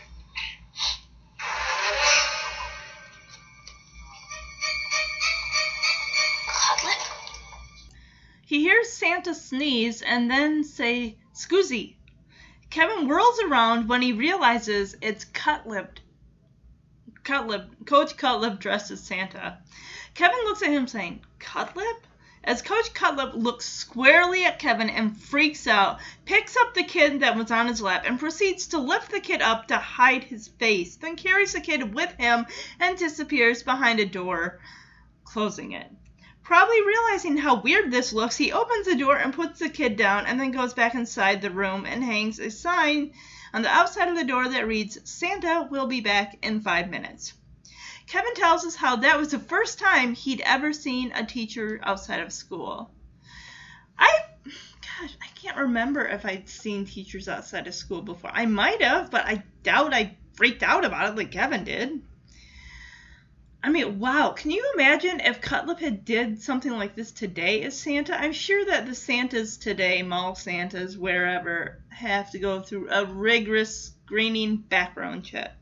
Cutlip. 6.47 6.97
He 8.45 8.61
hears 8.61 8.91
Santa 8.91 9.35
sneeze 9.35 10.01
and 10.01 10.29
then 10.31 10.63
say, 10.63 11.17
Scoozy. 11.35 11.95
Kevin 12.71 13.07
whirls 13.07 13.39
around 13.39 13.87
when 13.87 14.01
he 14.01 14.13
realizes 14.13 14.95
it's 15.01 15.25
Cutlip. 15.25 15.99
Cutlip, 17.23 17.85
Coach 17.85 18.17
Cutlip 18.17 18.59
dressed 18.59 18.89
as 18.89 18.99
Santa. 18.99 19.59
Kevin 20.15 20.43
looks 20.45 20.63
at 20.63 20.69
him 20.69 20.87
saying, 20.87 21.21
Cutlip? 21.39 22.07
As 22.45 22.61
Coach 22.61 22.93
Cutlip 22.93 23.35
looks 23.35 23.65
squarely 23.65 24.43
at 24.43 24.59
Kevin 24.59 24.89
and 24.89 25.15
freaks 25.15 25.65
out, 25.65 25.99
picks 26.25 26.57
up 26.57 26.73
the 26.73 26.83
kid 26.83 27.21
that 27.21 27.37
was 27.37 27.49
on 27.51 27.67
his 27.67 27.81
lap 27.81 28.03
and 28.05 28.19
proceeds 28.19 28.67
to 28.67 28.79
lift 28.79 29.11
the 29.11 29.21
kid 29.21 29.41
up 29.41 29.69
to 29.69 29.77
hide 29.77 30.25
his 30.25 30.49
face, 30.49 30.97
then 30.97 31.15
carries 31.15 31.53
the 31.53 31.61
kid 31.61 31.93
with 31.93 32.11
him 32.17 32.45
and 32.81 32.97
disappears 32.97 33.63
behind 33.63 34.01
a 34.01 34.05
door, 34.05 34.59
closing 35.23 35.71
it. 35.71 35.89
Probably 36.43 36.85
realizing 36.85 37.37
how 37.37 37.61
weird 37.61 37.91
this 37.91 38.11
looks, 38.11 38.35
he 38.35 38.51
opens 38.51 38.87
the 38.87 38.97
door 38.97 39.15
and 39.15 39.33
puts 39.33 39.59
the 39.59 39.69
kid 39.69 39.95
down 39.95 40.25
and 40.25 40.37
then 40.37 40.51
goes 40.51 40.73
back 40.73 40.95
inside 40.95 41.41
the 41.41 41.49
room 41.49 41.85
and 41.85 42.03
hangs 42.03 42.39
a 42.39 42.51
sign 42.51 43.13
on 43.53 43.61
the 43.61 43.69
outside 43.69 44.09
of 44.09 44.17
the 44.17 44.25
door 44.25 44.49
that 44.49 44.67
reads, 44.67 44.99
Santa 45.09 45.69
will 45.71 45.87
be 45.87 46.01
back 46.01 46.37
in 46.41 46.59
five 46.59 46.89
minutes. 46.89 47.31
Kevin 48.07 48.35
tells 48.35 48.65
us 48.65 48.75
how 48.75 48.97
that 48.97 49.17
was 49.17 49.31
the 49.31 49.39
first 49.39 49.79
time 49.79 50.13
he'd 50.13 50.41
ever 50.41 50.73
seen 50.73 51.11
a 51.13 51.25
teacher 51.25 51.79
outside 51.83 52.19
of 52.19 52.33
school. 52.33 52.91
I, 53.97 54.11
gosh, 54.45 55.17
I 55.21 55.27
can't 55.35 55.57
remember 55.57 56.05
if 56.05 56.25
I'd 56.25 56.49
seen 56.49 56.85
teachers 56.85 57.27
outside 57.27 57.67
of 57.67 57.73
school 57.73 58.01
before. 58.01 58.31
I 58.33 58.45
might 58.45 58.81
have, 58.81 59.09
but 59.09 59.25
I 59.25 59.43
doubt 59.63 59.93
I 59.93 60.17
freaked 60.33 60.63
out 60.63 60.85
about 60.85 61.09
it 61.09 61.15
like 61.15 61.31
Kevin 61.31 61.63
did. 61.63 62.01
I 63.65 63.69
mean, 63.69 63.97
wow, 63.99 64.31
can 64.31 64.51
you 64.51 64.71
imagine 64.73 65.21
if 65.21 65.39
Cutlip 65.39 65.79
had 65.79 66.03
did 66.03 66.41
something 66.41 66.73
like 66.73 66.95
this 66.95 67.13
today 67.13 67.63
as 67.63 67.79
Santa? 67.79 68.13
I'm 68.19 68.33
sure 68.33 68.65
that 68.65 68.85
the 68.85 68.93
Santas 68.93 69.55
today, 69.55 70.03
mall 70.03 70.35
Santas, 70.35 70.97
wherever, 70.97 71.81
have 71.87 72.29
to 72.31 72.39
go 72.39 72.61
through 72.61 72.89
a 72.89 73.05
rigorous 73.05 73.93
screening 74.05 74.57
background 74.57 75.23
check. 75.23 75.53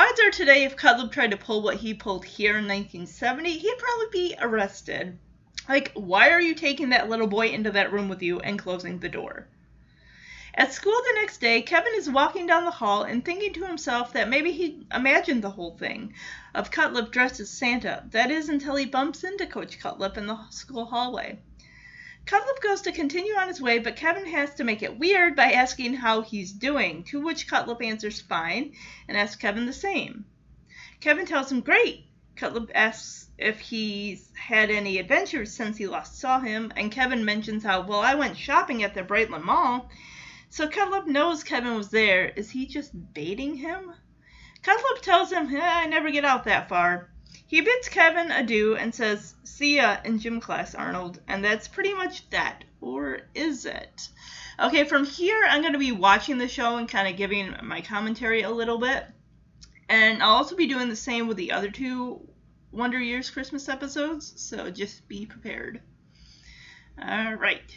Odds 0.00 0.20
are 0.20 0.30
today, 0.30 0.62
if 0.62 0.76
Cutlip 0.76 1.10
tried 1.10 1.32
to 1.32 1.36
pull 1.36 1.60
what 1.60 1.78
he 1.78 1.92
pulled 1.92 2.24
here 2.24 2.52
in 2.52 2.68
1970, 2.68 3.58
he'd 3.58 3.78
probably 3.78 4.06
be 4.12 4.36
arrested. 4.40 5.18
Like, 5.68 5.90
why 5.94 6.30
are 6.30 6.40
you 6.40 6.54
taking 6.54 6.90
that 6.90 7.08
little 7.08 7.26
boy 7.26 7.48
into 7.48 7.72
that 7.72 7.92
room 7.92 8.08
with 8.08 8.22
you 8.22 8.38
and 8.38 8.60
closing 8.60 9.00
the 9.00 9.08
door? 9.08 9.48
At 10.54 10.72
school 10.72 10.92
the 10.92 11.14
next 11.20 11.40
day, 11.40 11.62
Kevin 11.62 11.94
is 11.96 12.08
walking 12.08 12.46
down 12.46 12.64
the 12.64 12.70
hall 12.70 13.02
and 13.02 13.24
thinking 13.24 13.52
to 13.54 13.66
himself 13.66 14.12
that 14.12 14.28
maybe 14.28 14.52
he 14.52 14.86
imagined 14.94 15.42
the 15.42 15.50
whole 15.50 15.76
thing 15.76 16.14
of 16.54 16.70
Cutlip 16.70 17.10
dressed 17.10 17.40
as 17.40 17.50
Santa. 17.50 18.04
That 18.10 18.30
is 18.30 18.48
until 18.48 18.76
he 18.76 18.86
bumps 18.86 19.24
into 19.24 19.48
Coach 19.48 19.80
Cutlip 19.80 20.16
in 20.16 20.28
the 20.28 20.38
school 20.50 20.84
hallway. 20.84 21.40
Cutlip 22.28 22.60
goes 22.60 22.82
to 22.82 22.92
continue 22.92 23.32
on 23.36 23.48
his 23.48 23.58
way, 23.58 23.78
but 23.78 23.96
Kevin 23.96 24.26
has 24.26 24.54
to 24.56 24.64
make 24.64 24.82
it 24.82 24.98
weird 24.98 25.34
by 25.34 25.52
asking 25.52 25.94
how 25.94 26.20
he's 26.20 26.52
doing, 26.52 27.02
to 27.04 27.22
which 27.22 27.48
Cutlip 27.48 27.82
answers 27.82 28.20
fine 28.20 28.74
and 29.08 29.16
asks 29.16 29.36
Kevin 29.36 29.64
the 29.64 29.72
same. 29.72 30.26
Kevin 31.00 31.24
tells 31.24 31.50
him 31.50 31.62
great. 31.62 32.04
Cutlip 32.36 32.70
asks 32.74 33.30
if 33.38 33.60
he's 33.60 34.30
had 34.36 34.70
any 34.70 34.98
adventures 34.98 35.54
since 35.54 35.78
he 35.78 35.86
last 35.86 36.18
saw 36.18 36.38
him, 36.38 36.70
and 36.76 36.92
Kevin 36.92 37.24
mentions 37.24 37.64
how, 37.64 37.80
well, 37.80 38.00
I 38.00 38.14
went 38.14 38.36
shopping 38.36 38.82
at 38.82 38.92
the 38.92 39.02
Brightland 39.02 39.44
Mall. 39.44 39.88
So 40.50 40.68
Cutlip 40.68 41.06
knows 41.06 41.42
Kevin 41.42 41.76
was 41.76 41.88
there. 41.88 42.26
Is 42.26 42.50
he 42.50 42.66
just 42.66 42.92
baiting 43.14 43.56
him? 43.56 43.94
Cutlip 44.62 45.00
tells 45.00 45.32
him, 45.32 45.56
eh, 45.56 45.60
I 45.62 45.86
never 45.86 46.10
get 46.10 46.26
out 46.26 46.44
that 46.44 46.68
far. 46.68 47.08
He 47.48 47.62
bids 47.62 47.88
Kevin 47.88 48.30
adieu 48.30 48.76
and 48.76 48.94
says, 48.94 49.34
See 49.42 49.76
ya 49.76 49.96
in 50.04 50.18
gym 50.18 50.38
class, 50.38 50.74
Arnold. 50.74 51.20
And 51.26 51.42
that's 51.42 51.66
pretty 51.66 51.94
much 51.94 52.28
that. 52.28 52.64
Or 52.82 53.22
is 53.34 53.64
it? 53.64 54.10
Okay, 54.60 54.84
from 54.84 55.06
here, 55.06 55.42
I'm 55.48 55.62
going 55.62 55.72
to 55.72 55.78
be 55.78 55.90
watching 55.90 56.36
the 56.36 56.46
show 56.46 56.76
and 56.76 56.86
kind 56.86 57.08
of 57.08 57.16
giving 57.16 57.54
my 57.62 57.80
commentary 57.80 58.42
a 58.42 58.50
little 58.50 58.76
bit. 58.76 59.06
And 59.88 60.22
I'll 60.22 60.36
also 60.36 60.56
be 60.56 60.66
doing 60.66 60.90
the 60.90 60.96
same 60.96 61.26
with 61.26 61.38
the 61.38 61.52
other 61.52 61.70
two 61.70 62.20
Wonder 62.70 63.00
Years 63.00 63.30
Christmas 63.30 63.66
episodes, 63.70 64.34
so 64.36 64.70
just 64.70 65.08
be 65.08 65.24
prepared. 65.24 65.80
Alright. 67.02 67.74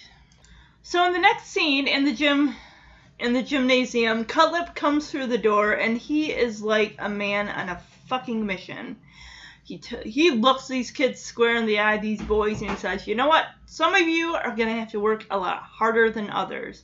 So 0.83 1.05
in 1.05 1.13
the 1.13 1.19
next 1.19 1.47
scene 1.47 1.87
in 1.87 2.03
the 2.03 2.13
gym 2.13 2.55
in 3.17 3.31
the 3.31 3.41
gymnasium, 3.41 4.25
Cutlip 4.25 4.75
comes 4.75 5.09
through 5.09 5.27
the 5.27 5.37
door 5.37 5.71
and 5.71 5.97
he 5.97 6.33
is 6.33 6.61
like 6.61 6.95
a 6.99 7.07
man 7.07 7.47
on 7.47 7.69
a 7.69 7.81
fucking 8.07 8.45
mission. 8.45 8.97
He 9.71 9.77
t- 9.77 10.09
he 10.09 10.31
looks 10.31 10.67
these 10.67 10.91
kids 10.91 11.21
square 11.21 11.55
in 11.55 11.65
the 11.65 11.79
eye, 11.79 11.95
these 11.95 12.21
boys, 12.21 12.61
and 12.61 12.71
he 12.71 12.75
says, 12.75 13.07
"You 13.07 13.15
know 13.15 13.29
what? 13.29 13.45
Some 13.67 13.95
of 13.95 14.01
you 14.01 14.35
are 14.35 14.53
gonna 14.53 14.77
have 14.77 14.91
to 14.91 14.99
work 14.99 15.25
a 15.29 15.37
lot 15.37 15.63
harder 15.63 16.09
than 16.11 16.29
others." 16.29 16.83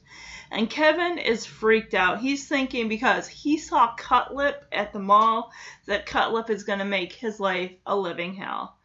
And 0.51 0.69
Kevin 0.69 1.17
is 1.17 1.45
freaked 1.45 1.93
out. 1.93 2.21
He's 2.21 2.47
thinking 2.47 2.87
because 2.87 3.27
he 3.27 3.57
saw 3.57 3.93
Cutlip 3.95 4.63
at 4.71 4.93
the 4.93 4.99
mall 4.99 5.51
that 5.85 6.05
Cutlip 6.05 6.49
is 6.49 6.63
gonna 6.63 6.85
make 6.85 7.11
his 7.11 7.41
life 7.41 7.73
a 7.85 7.93
living 7.93 8.35
hell. 8.35 8.77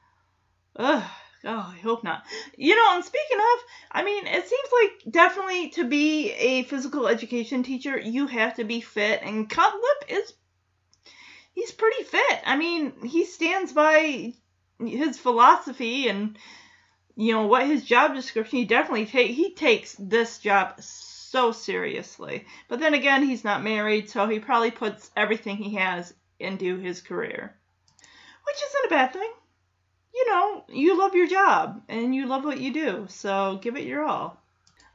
Ugh. 0.75 1.04
Oh, 1.44 1.73
I 1.73 1.78
hope 1.78 2.02
not. 2.02 2.25
You 2.56 2.75
know, 2.75 2.97
and 2.97 3.04
speaking 3.04 3.38
of, 3.38 3.64
I 3.92 4.02
mean, 4.02 4.26
it 4.26 4.49
seems 4.49 4.68
like 4.82 5.12
definitely 5.12 5.68
to 5.71 5.85
be 5.85 6.32
a 6.32 6.64
physical 6.64 7.06
education 7.06 7.62
teacher, 7.62 7.97
you 8.00 8.26
have 8.26 8.54
to 8.54 8.64
be 8.64 8.80
fit, 8.80 9.23
and 9.23 9.49
Cutlip 9.49 10.04
is 10.09 10.32
he's 11.52 11.73
pretty 11.73 12.04
fit. 12.04 12.40
I 12.44 12.56
mean, 12.56 12.92
he 13.04 13.25
stands 13.25 13.73
by 13.73 14.35
his 14.78 15.18
philosophy 15.18 16.09
and 16.09 16.38
you 17.14 17.32
know 17.32 17.47
what 17.47 17.66
his 17.66 17.85
job 17.85 18.14
description. 18.14 18.59
He 18.59 18.64
definitely 18.64 19.06
take 19.06 19.30
he 19.30 19.54
takes 19.54 19.94
this 19.99 20.38
job 20.38 20.80
so 20.80 21.52
seriously. 21.52 22.47
But 22.68 22.80
then 22.80 22.94
again, 22.94 23.23
he's 23.23 23.44
not 23.44 23.62
married, 23.62 24.11
so 24.11 24.26
he 24.26 24.38
probably 24.38 24.71
puts 24.71 25.11
everything 25.16 25.56
he 25.56 25.75
has 25.76 26.14
into 26.38 26.78
his 26.78 27.00
career, 27.00 27.56
which 28.47 28.56
isn't 28.56 28.87
a 28.87 28.90
bad 28.90 29.12
thing. 29.12 29.32
You 30.14 30.28
know, 30.28 30.64
you 30.68 30.99
love 30.99 31.14
your 31.14 31.26
job 31.26 31.82
and 31.88 32.14
you 32.14 32.26
love 32.26 32.44
what 32.44 32.61
you 32.61 32.73
do, 32.73 33.06
so 33.09 33.59
give 33.62 33.76
it 33.76 33.87
your 33.87 34.04
all. 34.04 34.42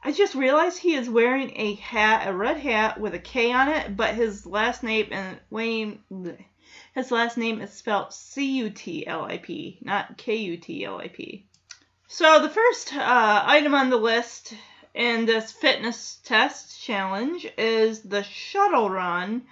I 0.00 0.12
just 0.12 0.36
realized 0.36 0.78
he 0.78 0.94
is 0.94 1.10
wearing 1.10 1.52
a 1.56 1.74
hat, 1.74 2.28
a 2.28 2.32
red 2.32 2.58
hat 2.58 3.00
with 3.00 3.14
a 3.14 3.18
K 3.18 3.52
on 3.52 3.68
it, 3.68 3.96
but 3.96 4.14
his 4.14 4.46
last 4.46 4.84
name 4.84 5.08
and 5.10 5.40
name, 5.50 6.04
his 6.94 7.10
last 7.10 7.36
name 7.36 7.60
is 7.60 7.72
spelled 7.72 8.12
C-U-T-L-I-P, 8.12 9.78
not 9.82 10.16
K-U-T-L-I-P. 10.16 11.46
So 12.06 12.40
the 12.40 12.48
first 12.48 12.94
uh, 12.94 13.42
item 13.44 13.74
on 13.74 13.90
the 13.90 13.96
list 13.96 14.54
in 14.94 15.26
this 15.26 15.50
fitness 15.50 16.20
test 16.24 16.80
challenge 16.80 17.46
is 17.58 18.02
the 18.02 18.22
shuttle 18.22 18.88
run, 18.88 19.42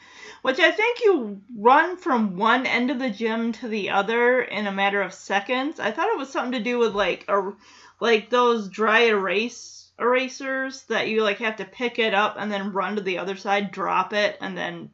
which 0.43 0.61
I 0.61 0.71
think 0.71 1.01
you 1.01 1.43
run 1.57 1.97
from 1.97 2.37
one 2.37 2.67
end 2.67 2.93
of 2.93 3.01
the 3.01 3.11
gym 3.11 3.53
to 3.55 3.69
the 3.69 3.91
other 3.91 4.43
in 4.43 4.69
a 4.69 4.73
matter 4.73 5.03
of 5.03 5.13
seconds. 5.13 5.81
I 5.81 5.91
thought 5.91 6.09
it 6.09 6.19
was 6.19 6.31
something 6.31 6.53
to 6.53 6.65
do 6.65 6.79
with 6.79 6.95
like 6.95 7.25
a 7.29 7.53
like 8.01 8.31
those 8.31 8.69
dry 8.69 9.01
erase 9.07 9.86
erasers 9.99 10.83
that 10.85 11.09
you 11.09 11.23
like 11.23 11.39
have 11.39 11.57
to 11.57 11.65
pick 11.65 11.99
it 11.99 12.15
up 12.15 12.37
and 12.39 12.51
then 12.51 12.73
run 12.73 12.97
to 12.97 13.03
the 13.03 13.19
other 13.19 13.37
side, 13.37 13.71
drop 13.71 14.13
it, 14.13 14.37
and 14.41 14.57
then 14.57 14.91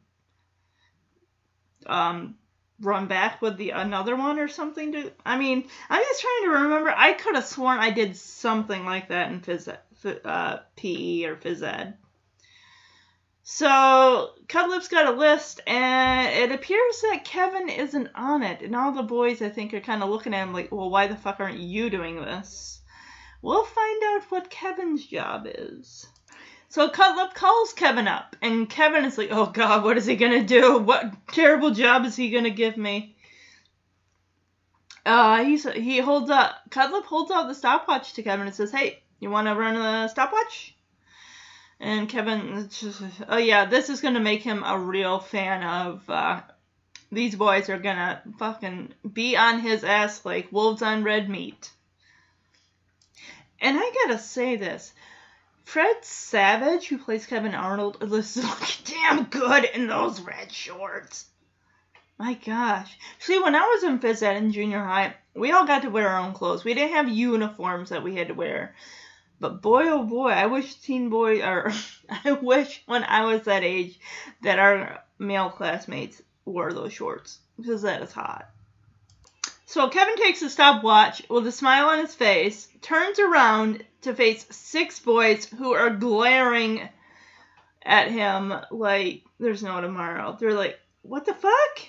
um 1.85 2.35
run 2.79 3.07
back 3.07 3.41
with 3.41 3.57
the 3.57 3.71
another 3.71 4.15
one 4.15 4.39
or 4.39 4.47
something 4.47 4.91
to 4.91 5.11
I 5.25 5.37
mean, 5.37 5.67
I'm 5.89 6.03
just 6.03 6.21
trying 6.21 6.43
to 6.43 6.63
remember. 6.63 6.93
I 6.95 7.13
could 7.13 7.35
have 7.35 7.45
sworn 7.45 7.79
I 7.79 7.91
did 7.91 8.15
something 8.15 8.85
like 8.85 9.09
that 9.09 9.31
in 9.31 9.41
phys 9.41 9.75
uh, 10.25 10.57
PE 10.75 11.23
or 11.23 11.35
phys 11.35 11.61
ed. 11.63 11.97
So 13.45 14.31
Cutlip's 14.47 14.87
got 14.87 15.13
a 15.13 15.17
list, 15.17 15.59
and 15.67 16.29
it 16.29 16.55
appears 16.55 17.01
that 17.01 17.25
Kevin 17.25 17.67
isn't 17.67 18.09
on 18.15 18.41
it, 18.41 18.61
and 18.61 18.73
all 18.73 18.93
the 18.93 19.03
boys 19.03 19.41
I 19.41 19.49
think 19.49 19.73
are 19.73 19.81
kind 19.81 20.01
of 20.01 20.09
looking 20.09 20.33
at 20.33 20.43
him 20.43 20.53
like, 20.53 20.71
"Well, 20.71 20.89
why 20.89 21.07
the 21.07 21.17
fuck 21.17 21.41
aren't 21.41 21.59
you 21.59 21.89
doing 21.89 22.15
this?" 22.15 22.81
We'll 23.43 23.65
find 23.65 24.03
out 24.05 24.31
what 24.31 24.49
Kevin's 24.49 25.05
job 25.05 25.45
is. 25.45 26.07
So 26.69 26.87
Cutlip 26.89 27.33
calls 27.33 27.73
Kevin 27.73 28.07
up, 28.07 28.37
and 28.41 28.69
Kevin 28.69 29.03
is 29.03 29.17
like, 29.17 29.31
"Oh 29.31 29.47
God, 29.47 29.83
what 29.83 29.97
is 29.97 30.05
he 30.05 30.15
gonna 30.15 30.43
do? 30.43 30.77
What 30.77 31.27
terrible 31.27 31.71
job 31.71 32.05
is 32.05 32.15
he 32.15 32.31
gonna 32.31 32.51
give 32.51 32.77
me?" 32.77 33.17
Uh, 35.05 35.43
he's 35.43 35.69
he 35.73 35.97
holds 35.97 36.29
up. 36.29 36.55
Cutlip 36.69 37.03
holds 37.03 37.31
out 37.31 37.49
the 37.49 37.53
stopwatch 37.53 38.13
to 38.13 38.23
Kevin 38.23 38.47
and 38.47 38.55
says, 38.55 38.71
"Hey, 38.71 39.03
you 39.19 39.29
want 39.29 39.47
to 39.49 39.55
run 39.55 39.75
the 39.75 40.07
stopwatch?" 40.07 40.73
And 41.81 42.07
Kevin, 42.07 42.69
just, 42.69 43.01
oh 43.27 43.37
yeah, 43.37 43.65
this 43.65 43.89
is 43.89 43.99
gonna 43.99 44.21
make 44.21 44.41
him 44.41 44.63
a 44.63 44.79
real 44.79 45.19
fan 45.19 45.63
of. 45.63 46.09
Uh, 46.09 46.41
these 47.11 47.35
boys 47.35 47.67
are 47.67 47.77
gonna 47.77 48.23
fucking 48.39 48.93
be 49.11 49.35
on 49.35 49.59
his 49.59 49.83
ass 49.83 50.23
like 50.23 50.49
wolves 50.53 50.81
on 50.81 51.03
red 51.03 51.29
meat. 51.29 51.69
And 53.63 53.77
I 53.79 53.91
gotta 54.05 54.19
say 54.19 54.57
this. 54.57 54.91
Fred 55.63 56.03
Savage, 56.03 56.89
who 56.89 56.97
plays 56.97 57.25
Kevin 57.25 57.55
Arnold, 57.55 58.01
looks 58.01 58.35
damn 58.83 59.23
good 59.23 59.63
in 59.63 59.87
those 59.87 60.19
red 60.19 60.51
shorts. 60.51 61.25
My 62.19 62.33
gosh. 62.33 62.97
See, 63.19 63.39
when 63.39 63.55
I 63.55 63.61
was 63.61 63.83
in 63.85 63.99
phys 63.99 64.21
ed 64.21 64.35
in 64.35 64.51
junior 64.51 64.83
high, 64.83 65.15
we 65.33 65.53
all 65.53 65.65
got 65.65 65.83
to 65.83 65.89
wear 65.89 66.09
our 66.09 66.19
own 66.19 66.33
clothes. 66.33 66.65
We 66.65 66.73
didn't 66.73 66.93
have 66.93 67.07
uniforms 67.07 67.89
that 67.89 68.03
we 68.03 68.15
had 68.15 68.27
to 68.27 68.33
wear. 68.33 68.75
But 69.39 69.61
boy, 69.61 69.83
oh 69.85 70.03
boy, 70.03 70.31
I 70.31 70.47
wish 70.47 70.75
teen 70.75 71.09
boy, 71.09 71.41
or 71.41 71.71
I 72.09 72.33
wish 72.33 72.83
when 72.85 73.05
I 73.05 73.25
was 73.25 73.43
that 73.43 73.63
age 73.63 73.97
that 74.41 74.59
our 74.59 75.01
male 75.17 75.49
classmates 75.49 76.21
wore 76.43 76.73
those 76.73 76.91
shorts 76.91 77.39
because 77.55 77.83
that 77.83 78.01
is 78.01 78.11
hot. 78.11 78.49
So 79.73 79.89
Kevin 79.89 80.17
takes 80.17 80.43
a 80.43 80.51
stopwatch 80.51 81.23
with 81.31 81.47
a 81.47 81.51
smile 81.51 81.89
on 81.89 81.97
his 81.97 82.13
face, 82.13 82.67
turns 82.83 83.17
around 83.17 83.83
to 84.01 84.13
face 84.13 84.45
six 84.51 84.99
boys 84.99 85.45
who 85.45 85.73
are 85.73 85.89
glaring 85.89 86.87
at 87.83 88.11
him 88.11 88.53
like 88.69 89.23
there's 89.39 89.63
no 89.63 89.81
tomorrow. 89.81 90.37
They're 90.39 90.53
like, 90.53 90.79
what 91.01 91.25
the 91.25 91.33
fuck? 91.33 91.79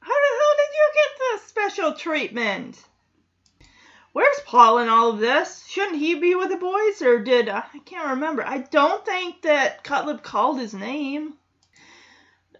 How 0.00 0.14
the 0.14 0.38
hell 0.38 0.56
did 0.56 0.72
you 0.72 0.90
get 0.94 1.18
this 1.18 1.42
special 1.48 1.92
treatment? 1.92 2.82
Where's 4.14 4.40
Paul 4.46 4.78
in 4.78 4.88
all 4.88 5.10
of 5.10 5.18
this? 5.18 5.66
Shouldn't 5.66 5.98
he 5.98 6.14
be 6.14 6.34
with 6.36 6.48
the 6.48 6.56
boys, 6.56 7.02
or 7.02 7.18
did 7.18 7.50
uh, 7.50 7.64
I 7.74 7.80
can't 7.80 8.12
remember? 8.12 8.42
I 8.42 8.60
don't 8.60 9.04
think 9.04 9.42
that 9.42 9.84
Cutlip 9.84 10.22
called 10.22 10.58
his 10.58 10.72
name. 10.72 11.34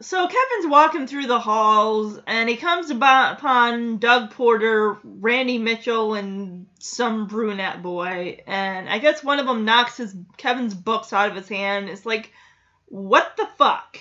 So 0.00 0.28
Kevin's 0.28 0.70
walking 0.70 1.08
through 1.08 1.26
the 1.26 1.40
halls, 1.40 2.20
and 2.26 2.48
he 2.48 2.56
comes 2.56 2.90
about 2.90 3.38
upon 3.38 3.98
Doug 3.98 4.30
Porter, 4.30 4.96
Randy 5.02 5.58
Mitchell, 5.58 6.14
and 6.14 6.66
some 6.78 7.26
brunette 7.26 7.82
boy. 7.82 8.40
And 8.46 8.88
I 8.88 8.98
guess 8.98 9.24
one 9.24 9.40
of 9.40 9.46
them 9.46 9.64
knocks 9.64 9.96
his 9.96 10.14
Kevin's 10.36 10.74
books 10.74 11.12
out 11.12 11.30
of 11.30 11.36
his 11.36 11.48
hand. 11.48 11.88
It's 11.88 12.06
like, 12.06 12.32
what 12.86 13.36
the 13.36 13.48
fuck? 13.58 13.98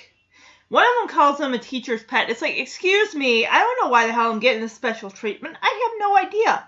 One 0.70 0.84
of 0.84 1.10
them 1.10 1.16
calls 1.16 1.40
him 1.40 1.54
a 1.54 1.58
teacher's 1.58 2.04
pet. 2.04 2.30
It's 2.30 2.42
like, 2.44 2.58
excuse 2.58 3.16
me, 3.16 3.48
I 3.48 3.58
don't 3.58 3.86
know 3.86 3.90
why 3.90 4.06
the 4.06 4.14
hell 4.14 4.32
I'm 4.32 4.40
getting 4.40 4.62
this 4.62 4.74
special 4.74 5.10
treatment. 5.10 5.58
I 5.62 5.90
have 5.90 6.10
no 6.10 6.18
idea. 6.18 6.68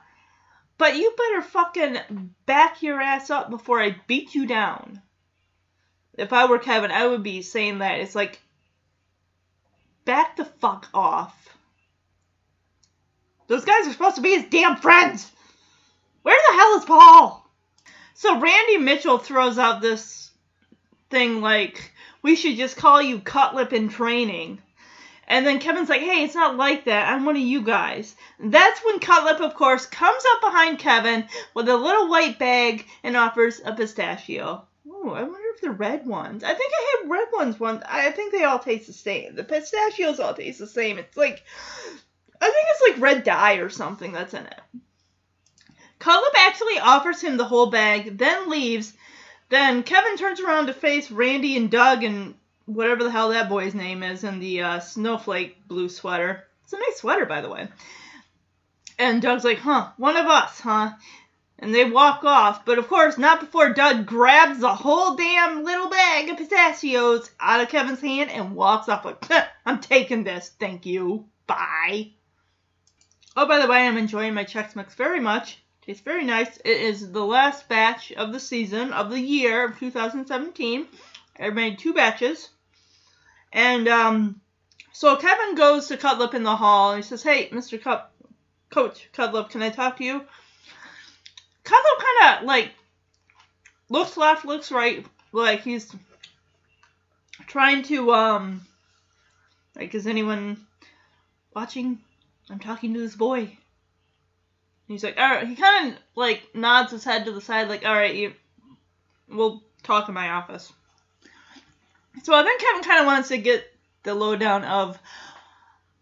But 0.80 0.96
you 0.96 1.14
better 1.16 1.42
fucking 1.44 2.34
back 2.46 2.82
your 2.82 3.00
ass 3.00 3.30
up 3.30 3.50
before 3.50 3.80
I 3.80 3.98
beat 4.08 4.34
you 4.34 4.48
down. 4.48 5.02
If 6.18 6.34
I 6.34 6.46
were 6.46 6.58
Kevin, 6.58 6.92
I 6.92 7.06
would 7.06 7.22
be 7.22 7.42
saying 7.44 7.80
that. 7.80 8.00
It's 8.00 8.16
like, 8.16 8.40
back 10.10 10.38
the 10.38 10.46
fuck 10.46 10.88
off. 10.92 11.56
Those 13.46 13.64
guys 13.64 13.86
are 13.86 13.92
supposed 13.92 14.16
to 14.16 14.24
be 14.24 14.32
his 14.32 14.50
damn 14.50 14.76
friends. 14.76 15.32
Where 16.24 16.36
the 16.48 16.54
hell 16.56 16.78
is 16.80 16.86
Paul? 16.86 17.48
So 18.16 18.40
Randy 18.40 18.78
Mitchell 18.78 19.20
throws 19.20 19.60
out 19.60 19.82
this 19.82 20.32
thing 21.12 21.42
like, 21.42 21.92
we 22.24 22.36
should 22.36 22.58
just 22.58 22.76
call 22.76 23.00
you 23.00 23.20
Cutlip 23.20 23.72
in 23.72 23.90
training. 23.90 24.60
And 25.28 25.46
then 25.46 25.60
Kevin's 25.60 25.90
like, 25.90 26.02
hey, 26.02 26.24
it's 26.24 26.34
not 26.34 26.58
like 26.58 26.86
that. 26.86 27.14
I'm 27.14 27.24
one 27.24 27.36
of 27.36 27.44
you 27.44 27.62
guys. 27.62 28.16
That's 28.40 28.84
when 28.84 29.00
Cutlip, 29.00 29.40
of 29.42 29.54
course, 29.54 29.86
comes 29.86 30.24
up 30.34 30.42
behind 30.42 30.80
Kevin 30.80 31.28
with 31.54 31.70
a 31.70 31.78
little 31.78 32.10
white 32.10 32.40
bag 32.40 32.88
and 33.04 33.16
offers 33.16 33.62
a 33.64 33.74
pistachio. 33.74 34.66
Oh, 34.92 35.12
I 35.12 35.22
wonder 35.22 35.49
the 35.62 35.72
red 35.72 36.06
ones. 36.06 36.44
I 36.44 36.54
think 36.54 36.72
I 36.74 36.98
had 37.02 37.10
red 37.10 37.28
ones 37.34 37.60
once. 37.60 37.84
I 37.88 38.12
think 38.12 38.32
they 38.32 38.44
all 38.44 38.60
taste 38.60 38.88
the 38.88 38.94
same. 38.94 39.36
The 39.36 39.44
pistachios 39.44 40.20
all 40.20 40.34
taste 40.34 40.60
the 40.60 40.68
same. 40.68 40.98
It's 40.98 41.18
like, 41.18 41.44
I 42.42 42.46
think 42.46 42.68
it's 42.70 42.90
like 42.90 43.02
red 43.02 43.24
dye 43.24 43.56
or 43.56 43.70
something 43.70 44.12
that's 44.12 44.34
in 44.34 44.46
it. 44.46 44.62
Cutlip 46.00 46.34
actually 46.38 46.80
offers 46.80 47.22
him 47.22 47.38
the 47.38 47.46
whole 47.46 47.70
bag, 47.70 48.18
then 48.18 48.50
leaves. 48.50 48.94
Then 49.50 49.84
Kevin 49.84 50.16
turns 50.18 50.40
around 50.40 50.68
to 50.68 50.74
face 50.74 51.12
Randy 51.12 51.58
and 51.58 51.70
Doug 51.70 52.04
and 52.04 52.36
whatever 52.66 53.04
the 53.04 53.12
hell 53.12 53.30
that 53.30 53.50
boy's 53.50 53.74
name 53.74 54.04
is 54.04 54.24
in 54.24 54.40
the 54.40 54.62
uh, 54.62 54.80
snowflake 54.80 55.68
blue 55.68 55.90
sweater. 55.90 56.46
It's 56.64 56.74
a 56.74 56.78
nice 56.78 56.98
sweater, 56.98 57.26
by 57.26 57.42
the 57.42 57.50
way. 57.50 57.68
And 58.98 59.22
Doug's 59.22 59.44
like, 59.44 59.58
huh, 59.58 59.90
one 59.98 60.18
of 60.18 60.26
us, 60.28 60.60
huh? 60.60 60.92
And 61.62 61.76
they 61.76 61.84
walk 61.84 62.24
off, 62.24 62.64
but 62.64 62.80
of 62.80 62.88
course, 62.88 63.18
not 63.18 63.42
before 63.42 63.74
Doug 63.74 64.06
grabs 64.06 64.60
the 64.60 64.74
whole 64.74 65.16
damn 65.16 65.66
little 65.66 65.90
bag 65.90 66.30
of 66.30 66.38
pistachios 66.38 67.30
out 67.40 67.60
of 67.60 67.68
Kevin's 67.68 68.00
hand 68.00 68.32
and 68.32 68.56
walks 68.56 68.88
off 68.88 69.04
like, 69.04 69.24
I'm 69.66 69.82
taking 69.82 70.24
this, 70.24 70.52
thank 70.58 70.86
you, 70.86 71.26
bye. 71.48 72.12
Oh, 73.36 73.46
by 73.46 73.60
the 73.60 73.68
way, 73.68 73.86
I'm 73.86 73.98
enjoying 73.98 74.34
my 74.34 74.46
Chex 74.46 74.76
Mix 74.76 74.96
very 74.96 75.20
much. 75.20 75.60
Tastes 75.82 76.04
very 76.04 76.24
nice. 76.24 76.58
It 76.58 76.82
is 76.82 77.12
the 77.12 77.26
last 77.26 77.68
batch 77.68 78.12
of 78.14 78.32
the 78.32 78.40
season, 78.40 78.94
of 78.94 79.10
the 79.10 79.20
year 79.20 79.66
of 79.66 79.80
2017. 79.80 80.88
I 81.40 81.50
made 81.50 81.80
two 81.80 81.94
batches. 81.94 82.50
And 83.52 83.88
um, 83.88 84.42
so 84.92 85.16
Kevin 85.16 85.56
goes 85.56 85.88
to 85.88 85.98
Cutlip 85.98 86.34
in 86.34 86.44
the 86.44 86.56
hall 86.56 86.92
and 86.92 87.04
he 87.04 87.08
says, 87.08 87.24
Hey, 87.24 87.50
Mr. 87.50 87.82
Cup, 87.82 88.14
Coach 88.70 89.10
Cutlip, 89.14 89.50
can 89.50 89.62
I 89.62 89.70
talk 89.70 89.98
to 89.98 90.04
you? 90.04 90.22
Cutlip 91.70 92.00
kind 92.00 92.40
of 92.40 92.46
like 92.48 92.72
looks 93.90 94.18
left, 94.18 94.46
looks 94.46 94.72
right, 94.72 95.06
like 95.32 95.62
he's 95.62 95.94
trying 97.48 97.84
to 97.84 98.12
um, 98.12 98.66
like 99.76 99.94
is 99.94 100.08
anyone 100.08 100.58
watching? 101.54 102.00
I'm 102.50 102.60
talking 102.60 102.94
to 102.94 103.00
this 103.00 103.16
boy. 103.16 103.56
He's 104.88 105.04
like, 105.04 105.20
all 105.20 105.30
right. 105.30 105.48
He 105.48 105.56
kind 105.56 105.94
of 105.94 106.00
like 106.16 106.42
nods 106.56 106.92
his 106.92 107.04
head 107.04 107.26
to 107.26 107.32
the 107.32 107.42
side, 107.42 107.70
like, 107.70 107.86
all 107.86 107.94
right, 107.94 108.16
you, 108.16 108.34
we'll 109.28 109.62
talk 109.84 110.08
in 110.08 110.16
my 110.16 110.30
office. 110.32 110.74
So 112.24 112.34
I 112.34 112.44
think 112.44 112.60
Kevin 112.60 112.84
kind 112.84 113.00
of 113.02 113.06
wants 113.06 113.28
to 113.30 113.38
get 113.38 113.64
the 114.04 114.16
lowdown 114.16 114.64
of. 114.66 114.98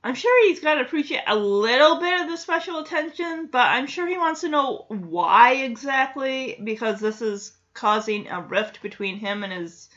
I'm 0.04 0.16
sure 0.16 0.48
he's 0.48 0.60
got 0.60 0.76
to 0.76 0.82
appreciate 0.82 1.24
a 1.28 1.36
little 1.36 2.00
bit 2.00 2.22
of 2.22 2.30
the 2.30 2.38
special 2.38 2.80
attention, 2.80 3.50
but 3.52 3.68
I'm 3.68 3.88
sure 3.88 4.08
he 4.08 4.18
wants 4.18 4.42
to 4.42 4.50
know 4.50 4.86
why 4.90 5.54
exactly, 5.54 6.60
because 6.64 7.00
this 7.00 7.22
is 7.22 7.52
causing 7.74 8.28
a 8.28 8.42
rift 8.42 8.82
between 8.82 9.18
him 9.18 9.44
and 9.44 9.52
his 9.52 9.90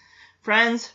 friends. 0.42 0.92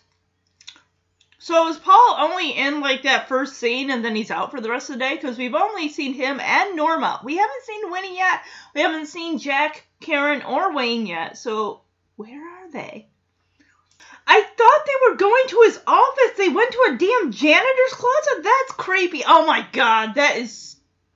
So 1.38 1.68
is 1.68 1.78
Paul 1.78 2.16
only 2.18 2.52
in 2.58 2.82
like 2.82 3.04
that 3.04 3.28
first 3.28 3.58
scene 3.58 3.92
and 3.92 4.04
then 4.04 4.16
he's 4.16 4.32
out 4.32 4.50
for 4.50 4.60
the 4.60 4.70
rest 4.70 4.90
of 4.90 4.96
the 4.96 5.00
day? 5.00 5.14
Because 5.14 5.38
we've 5.38 5.54
only 5.54 5.90
seen 5.90 6.14
him 6.14 6.40
and 6.40 6.76
Norma. 6.76 7.22
We 7.24 7.38
haven't 7.38 7.64
seen 7.64 7.92
Winnie 7.92 8.18
yet. 8.18 8.42
We 8.74 8.82
haven't 8.82 9.06
seen 9.06 9.38
Jack, 9.38 9.86
Karen, 10.00 10.42
or 10.42 10.74
Wayne 10.74 11.06
yet. 11.06 11.38
So 11.38 11.82
where 12.16 12.42
are 12.42 12.72
they? 12.72 13.10
I 14.28 14.42
thought 14.42 14.86
they 14.86 15.10
were 15.10 15.18
going 15.18 15.44
to 15.48 15.62
his 15.66 15.80
office. 15.86 16.38
They 16.38 16.50
went 16.50 16.72
to 16.72 16.90
a 16.90 16.98
damn 16.98 17.32
janitor's 17.32 17.94
closet. 17.94 18.44
That's 18.44 18.72
creepy. 18.72 19.24
Oh 19.26 19.46
my 19.46 19.66
god, 19.72 20.16
that 20.16 20.38
is 20.38 20.76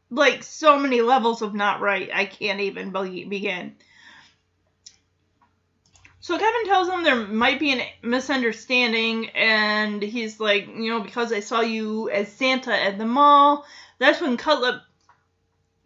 like 0.09 0.43
so 0.43 0.79
many 0.79 1.01
levels 1.01 1.41
of 1.41 1.53
not 1.53 1.81
right. 1.81 2.09
I 2.13 2.25
can't 2.25 2.59
even 2.59 2.91
be- 2.91 3.25
begin. 3.25 3.75
So 6.21 6.37
Kevin 6.37 6.65
tells 6.65 6.89
him 6.89 7.03
there 7.03 7.25
might 7.25 7.59
be 7.59 7.73
a 7.73 7.93
misunderstanding, 8.03 9.29
and 9.29 10.01
he's 10.01 10.39
like, 10.39 10.67
you 10.67 10.91
know, 10.91 10.99
because 10.99 11.33
I 11.33 11.39
saw 11.39 11.61
you 11.61 12.09
as 12.09 12.31
Santa 12.31 12.71
at 12.71 12.99
the 12.99 13.05
mall. 13.05 13.65
That's 13.97 14.21
when 14.21 14.37
Cutlip 14.37 14.81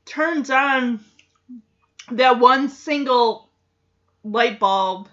turns 0.05 0.49
on 0.49 0.99
that 2.11 2.39
one 2.39 2.67
single 2.67 3.49
light 4.23 4.59
bulb, 4.59 5.07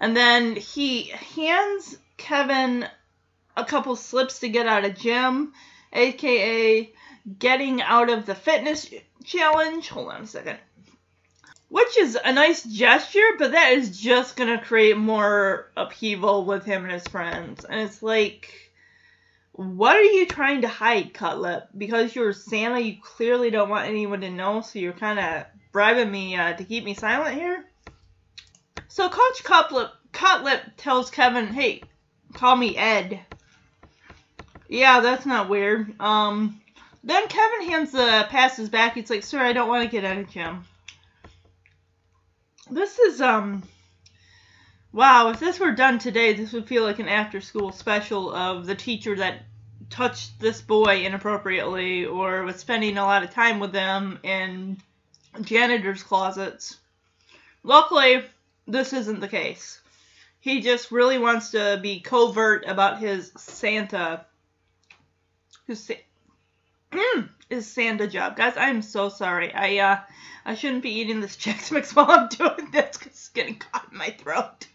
and 0.00 0.16
then 0.16 0.56
he 0.56 1.04
hands 1.04 1.96
Kevin 2.16 2.86
a 3.56 3.64
couple 3.64 3.96
slips 3.96 4.40
to 4.40 4.48
get 4.48 4.66
out 4.66 4.84
of 4.84 4.98
gym, 4.98 5.52
aka 5.92 6.92
getting 7.38 7.82
out 7.82 8.10
of 8.10 8.26
the 8.26 8.34
fitness 8.34 8.90
challenge. 9.24 9.88
Hold 9.88 10.08
on 10.12 10.22
a 10.22 10.26
second 10.26 10.58
which 11.70 11.96
is 11.96 12.18
a 12.22 12.32
nice 12.32 12.64
gesture, 12.64 13.36
but 13.38 13.52
that 13.52 13.72
is 13.72 13.98
just 13.98 14.36
gonna 14.36 14.60
create 14.60 14.96
more 14.96 15.70
upheaval 15.76 16.44
with 16.44 16.64
him 16.64 16.82
and 16.82 16.92
his 16.92 17.06
friends. 17.06 17.64
And 17.64 17.80
it's 17.80 18.02
like, 18.02 18.72
what 19.52 19.96
are 19.96 20.02
you 20.02 20.26
trying 20.26 20.62
to 20.62 20.68
hide, 20.68 21.14
Cutlip? 21.14 21.68
Because 21.76 22.14
you're 22.14 22.32
Santa, 22.32 22.80
you 22.80 22.96
clearly 23.00 23.50
don't 23.50 23.68
want 23.68 23.88
anyone 23.88 24.20
to 24.22 24.30
know, 24.30 24.62
so 24.62 24.80
you're 24.80 24.92
kind 24.92 25.20
of 25.20 25.44
bribing 25.70 26.10
me 26.10 26.36
uh, 26.36 26.54
to 26.54 26.64
keep 26.64 26.82
me 26.82 26.94
silent 26.94 27.36
here. 27.36 27.64
So 28.90 29.08
Coach 29.08 29.42
Cutlip, 29.42 29.90
Cutlip 30.12 30.60
tells 30.76 31.10
Kevin, 31.10 31.46
"Hey, 31.46 31.84
call 32.34 32.54
me 32.54 32.76
Ed." 32.76 33.20
Yeah, 34.68 35.00
that's 35.00 35.24
not 35.24 35.48
weird. 35.48 35.98
Um, 36.00 36.60
then 37.02 37.26
Kevin 37.28 37.70
hands 37.70 37.92
the 37.92 38.26
passes 38.28 38.68
back. 38.68 38.94
He's 38.94 39.08
like, 39.08 39.24
"Sir, 39.24 39.40
I 39.40 39.54
don't 39.54 39.68
want 39.68 39.84
to 39.84 39.90
get 39.90 40.04
out 40.04 40.18
of 40.18 40.30
gym." 40.30 40.64
this 42.70 42.98
is 42.98 43.20
um 43.20 43.62
wow 44.92 45.30
if 45.30 45.40
this 45.40 45.58
were 45.58 45.72
done 45.72 45.98
today 45.98 46.32
this 46.32 46.52
would 46.52 46.68
feel 46.68 46.84
like 46.84 46.98
an 46.98 47.08
after 47.08 47.40
school 47.40 47.72
special 47.72 48.32
of 48.32 48.66
the 48.66 48.74
teacher 48.74 49.16
that 49.16 49.42
touched 49.88 50.38
this 50.38 50.60
boy 50.60 51.04
inappropriately 51.04 52.06
or 52.06 52.44
was 52.44 52.56
spending 52.56 52.96
a 52.96 53.04
lot 53.04 53.24
of 53.24 53.30
time 53.30 53.58
with 53.58 53.72
them 53.72 54.18
in 54.22 54.76
janitor's 55.42 56.02
closets 56.02 56.76
luckily 57.64 58.22
this 58.66 58.92
isn't 58.92 59.20
the 59.20 59.28
case 59.28 59.80
he 60.40 60.60
just 60.60 60.90
really 60.90 61.18
wants 61.18 61.50
to 61.50 61.78
be 61.82 62.00
covert 62.00 62.64
about 62.66 62.98
his 62.98 63.32
santa 63.36 64.24
his 65.66 65.90
is 67.50 67.66
Santa 67.66 68.06
job. 68.06 68.36
Guys, 68.36 68.54
I'm 68.56 68.82
so 68.82 69.08
sorry. 69.08 69.52
I 69.52 69.78
uh 69.78 70.00
I 70.44 70.54
shouldn't 70.54 70.82
be 70.82 71.00
eating 71.00 71.20
this 71.20 71.36
Chex 71.44 71.70
Mix 71.70 71.94
while 71.94 72.10
I'm 72.10 72.28
doing 72.28 72.70
this 72.72 72.96
because 72.96 73.12
it's 73.12 73.28
getting 73.28 73.56
caught 73.56 73.88
in 73.90 73.98
my 73.98 74.10
throat. 74.10 74.66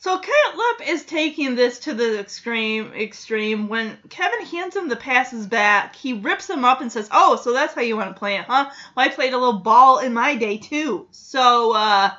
So 0.00 0.16
Caleb 0.18 0.88
is 0.88 1.04
taking 1.04 1.56
this 1.56 1.80
to 1.80 1.94
the 1.94 2.20
extreme 2.20 2.92
extreme. 2.92 3.68
When 3.68 3.98
Kevin 4.08 4.46
hands 4.46 4.76
him 4.76 4.88
the 4.88 4.96
passes 4.96 5.46
back, 5.46 5.96
he 5.96 6.12
rips 6.12 6.48
him 6.48 6.64
up 6.64 6.80
and 6.80 6.90
says, 6.90 7.08
Oh, 7.10 7.36
so 7.36 7.52
that's 7.52 7.74
how 7.74 7.82
you 7.82 7.96
want 7.96 8.14
to 8.14 8.18
play 8.18 8.36
it, 8.36 8.44
huh? 8.44 8.70
Well, 8.96 9.06
I 9.06 9.08
played 9.08 9.32
a 9.32 9.38
little 9.38 9.60
ball 9.60 9.98
in 9.98 10.14
my 10.14 10.36
day 10.36 10.58
too. 10.58 11.08
So 11.10 11.74
uh 11.74 12.10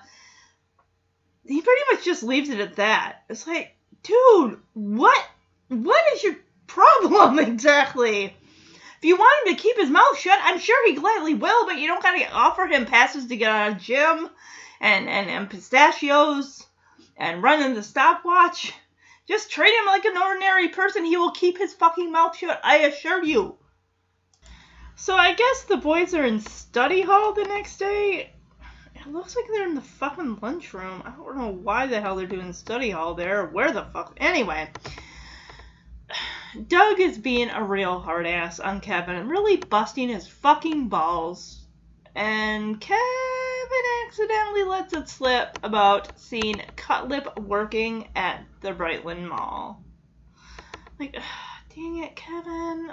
he 1.50 1.62
pretty 1.62 1.82
much 1.92 2.06
just 2.06 2.24
leaves 2.24 2.50
it 2.50 2.60
at 2.60 2.76
that. 2.76 3.24
It's 3.28 3.48
like, 3.48 3.76
dude, 4.04 4.60
what 4.74 5.26
what 5.68 6.14
is 6.14 6.24
your 6.24 6.36
problem 6.68 7.40
exactly? 7.40 8.26
If 8.26 9.06
you 9.06 9.16
want 9.16 9.48
him 9.48 9.56
to 9.56 9.62
keep 9.62 9.78
his 9.78 9.90
mouth 9.90 10.20
shut, 10.20 10.40
I'm 10.44 10.60
sure 10.60 10.88
he 10.88 10.96
gladly 10.96 11.34
will, 11.34 11.66
but 11.66 11.80
you 11.80 11.88
don't 11.88 12.04
gotta 12.04 12.32
offer 12.32 12.68
him 12.68 12.86
passes 12.86 13.28
to 13.28 13.38
get 13.38 13.50
out 13.50 13.72
of 13.72 13.78
gym 13.80 14.30
and, 14.82 15.10
and, 15.10 15.30
and 15.30 15.50
pistachios 15.50 16.66
and 17.18 17.42
running 17.42 17.74
the 17.74 17.84
stopwatch. 17.84 18.74
Just 19.28 19.52
treat 19.52 19.74
him 19.74 19.86
like 19.86 20.06
an 20.06 20.18
ordinary 20.18 20.68
person. 20.70 21.06
He 21.06 21.18
will 21.18 21.32
keep 21.32 21.58
his 21.58 21.74
fucking 21.74 22.12
mouth 22.12 22.36
shut, 22.36 22.60
I 22.64 22.80
assure 22.80 23.24
you. 23.24 23.58
So 24.96 25.16
I 25.16 25.34
guess 25.34 25.64
the 25.64 25.78
boys 25.78 26.14
are 26.14 26.26
in 26.26 26.42
study 26.42 27.02
hall 27.02 27.34
the 27.34 27.46
next 27.46 27.78
day. 27.78 28.34
It 29.00 29.14
looks 29.14 29.36
like 29.36 29.46
they're 29.48 29.66
in 29.66 29.76
the 29.76 29.82
fucking 29.82 30.40
lunchroom. 30.42 31.02
I 31.06 31.12
don't 31.12 31.38
know 31.38 31.52
why 31.52 31.88
the 31.88 32.02
hell 32.02 32.18
they're 32.18 32.28
doing 32.28 32.52
study 32.52 32.90
hall 32.90 33.14
there. 33.14 33.46
Where 33.46 33.72
the 33.72 33.86
fuck? 33.94 34.18
Anyway. 34.18 34.70
Doug 36.68 37.00
is 37.00 37.18
being 37.18 37.50
a 37.50 37.64
real 37.64 38.00
hard 38.00 38.28
ass 38.28 38.60
on 38.60 38.82
Kevin 38.82 39.16
and 39.16 39.30
really 39.30 39.56
busting 39.56 40.10
his 40.10 40.28
fucking 40.28 40.90
balls. 40.90 41.62
And 42.14 42.82
Kevin 42.82 43.00
accidentally 44.06 44.64
lets 44.64 44.94
it 44.94 45.08
slip 45.08 45.58
about 45.64 46.20
seeing 46.20 46.62
Cutlip 46.76 47.40
working 47.40 48.10
at 48.18 48.44
the 48.60 48.74
Brightland 48.74 49.30
Mall. 49.30 49.82
Like, 51.00 51.16
dang 51.74 52.04
it, 52.04 52.18
Kevin. 52.18 52.92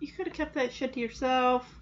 You 0.00 0.08
could 0.08 0.26
have 0.26 0.36
kept 0.36 0.54
that 0.54 0.72
shit 0.72 0.92
to 0.92 1.00
yourself. 1.00 1.79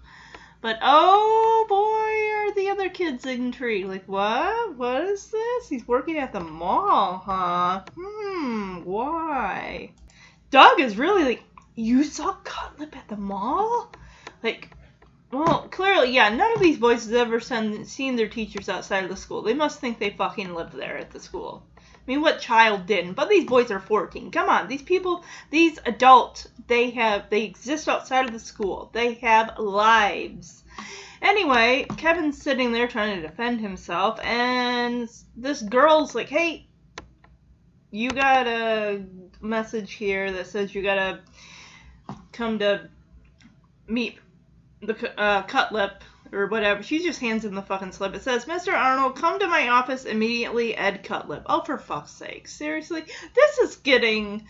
But 0.61 0.77
oh 0.81 1.65
boy, 1.69 2.49
are 2.49 2.53
the 2.53 2.69
other 2.69 2.89
kids 2.89 3.25
intrigued. 3.25 3.87
Like, 3.87 4.03
what? 4.07 4.75
What 4.75 5.03
is 5.03 5.27
this? 5.27 5.69
He's 5.69 5.87
working 5.87 6.17
at 6.17 6.33
the 6.33 6.41
mall, 6.41 7.21
huh? 7.25 7.83
Hmm, 7.95 8.83
why? 8.83 9.91
Doug 10.51 10.81
is 10.81 10.97
really 10.97 11.23
like, 11.23 11.43
you 11.75 12.03
saw 12.03 12.33
Cutlip 12.43 12.95
at 12.97 13.07
the 13.07 13.15
mall? 13.15 13.91
Like, 14.43 14.69
well, 15.31 15.67
clearly, 15.69 16.11
yeah, 16.13 16.29
none 16.29 16.51
of 16.53 16.59
these 16.59 16.77
boys 16.77 17.05
has 17.05 17.13
ever 17.13 17.39
seen, 17.39 17.85
seen 17.85 18.15
their 18.15 18.27
teachers 18.27 18.67
outside 18.67 19.03
of 19.03 19.09
the 19.09 19.15
school. 19.15 19.43
They 19.43 19.53
must 19.53 19.79
think 19.79 19.99
they 19.99 20.09
fucking 20.09 20.53
live 20.53 20.73
there 20.73 20.97
at 20.97 21.11
the 21.11 21.19
school. 21.19 21.63
I 22.09 22.11
mean, 22.11 22.21
what 22.21 22.39
child 22.39 22.87
didn't? 22.87 23.13
But 23.13 23.29
these 23.29 23.45
boys 23.45 23.69
are 23.69 23.79
14. 23.79 24.31
Come 24.31 24.49
on, 24.49 24.67
these 24.67 24.81
people, 24.81 25.23
these 25.51 25.77
adults, 25.85 26.47
they 26.65 26.89
have, 26.89 27.29
they 27.29 27.43
exist 27.43 27.87
outside 27.87 28.25
of 28.25 28.31
the 28.31 28.39
school. 28.39 28.89
They 28.93 29.13
have 29.13 29.59
lives. 29.59 30.63
Anyway, 31.21 31.85
Kevin's 31.97 32.41
sitting 32.41 32.71
there 32.71 32.87
trying 32.87 33.15
to 33.15 33.27
defend 33.27 33.61
himself, 33.61 34.19
and 34.23 35.07
this 35.37 35.61
girl's 35.61 36.15
like, 36.15 36.29
hey, 36.29 36.65
you 37.91 38.09
got 38.09 38.47
a 38.47 39.05
message 39.39 39.93
here 39.93 40.31
that 40.31 40.47
says 40.47 40.73
you 40.73 40.81
gotta 40.81 41.19
come 42.31 42.57
to 42.57 42.89
meet 43.87 44.17
the 44.81 45.13
uh, 45.15 45.43
Cutlip 45.43 46.01
or 46.31 46.47
whatever. 46.47 46.83
She 46.83 47.03
just 47.03 47.19
hands 47.19 47.45
him 47.45 47.55
the 47.55 47.61
fucking 47.61 47.91
slip. 47.91 48.15
It 48.15 48.23
says, 48.23 48.45
Mr. 48.45 48.73
Arnold, 48.73 49.15
come 49.15 49.39
to 49.39 49.47
my 49.47 49.69
office 49.69 50.05
immediately, 50.05 50.75
Ed 50.75 51.03
Cutlip. 51.03 51.43
Oh, 51.45 51.61
for 51.61 51.77
fuck's 51.77 52.11
sake. 52.11 52.47
Seriously? 52.47 53.03
This 53.35 53.57
is 53.59 53.75
getting 53.77 54.45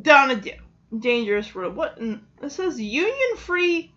down 0.00 0.30
a 0.30 0.42
dangerous 0.96 1.54
road. 1.54 1.76
What? 1.76 1.98
In, 1.98 2.22
it 2.42 2.50
says 2.50 2.80
Union 2.80 3.36
Free 3.36 3.92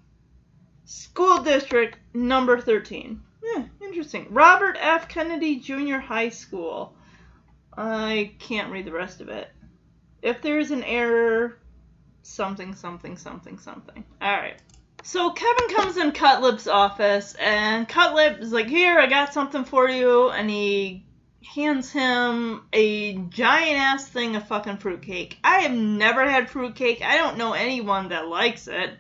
School 0.86 1.44
District 1.44 1.98
number 2.14 2.60
13. 2.60 3.22
Yeah, 3.44 3.64
interesting. 3.82 4.28
Robert 4.30 4.78
F. 4.80 5.08
Kennedy 5.08 5.60
Junior 5.60 6.00
High 6.00 6.30
School. 6.30 6.96
I 7.78 8.34
can't 8.40 8.72
read 8.72 8.86
the 8.86 8.92
rest 8.92 9.22
of 9.22 9.30
it. 9.30 9.50
If 10.22 10.42
there's 10.42 10.72
an 10.72 10.84
error, 10.84 11.60
something, 12.24 12.76
something, 12.76 13.18
something, 13.18 13.58
something. 13.58 14.04
Alright. 14.22 14.62
So 15.02 15.32
Kevin 15.32 15.76
comes 15.76 15.98
in 15.98 16.12
Cutlip's 16.12 16.68
office, 16.68 17.36
and 17.36 17.88
Cutlip 17.88 18.40
is 18.40 18.52
like, 18.52 18.68
Here, 18.68 19.00
I 19.00 19.08
got 19.08 19.34
something 19.34 19.64
for 19.64 19.90
you. 19.90 20.30
And 20.30 20.50
he 20.50 21.06
hands 21.56 21.92
him 21.92 22.64
a 22.74 23.16
giant 23.16 23.80
ass 23.80 24.08
thing 24.08 24.36
of 24.36 24.48
fucking 24.48 24.78
fruitcake. 24.78 25.38
I 25.44 25.60
have 25.62 25.72
never 25.72 26.30
had 26.30 26.50
fruitcake. 26.50 27.02
I 27.02 27.18
don't 27.18 27.38
know 27.38 27.54
anyone 27.54 28.10
that 28.10 28.28
likes 28.28 28.68
it. 28.68 28.92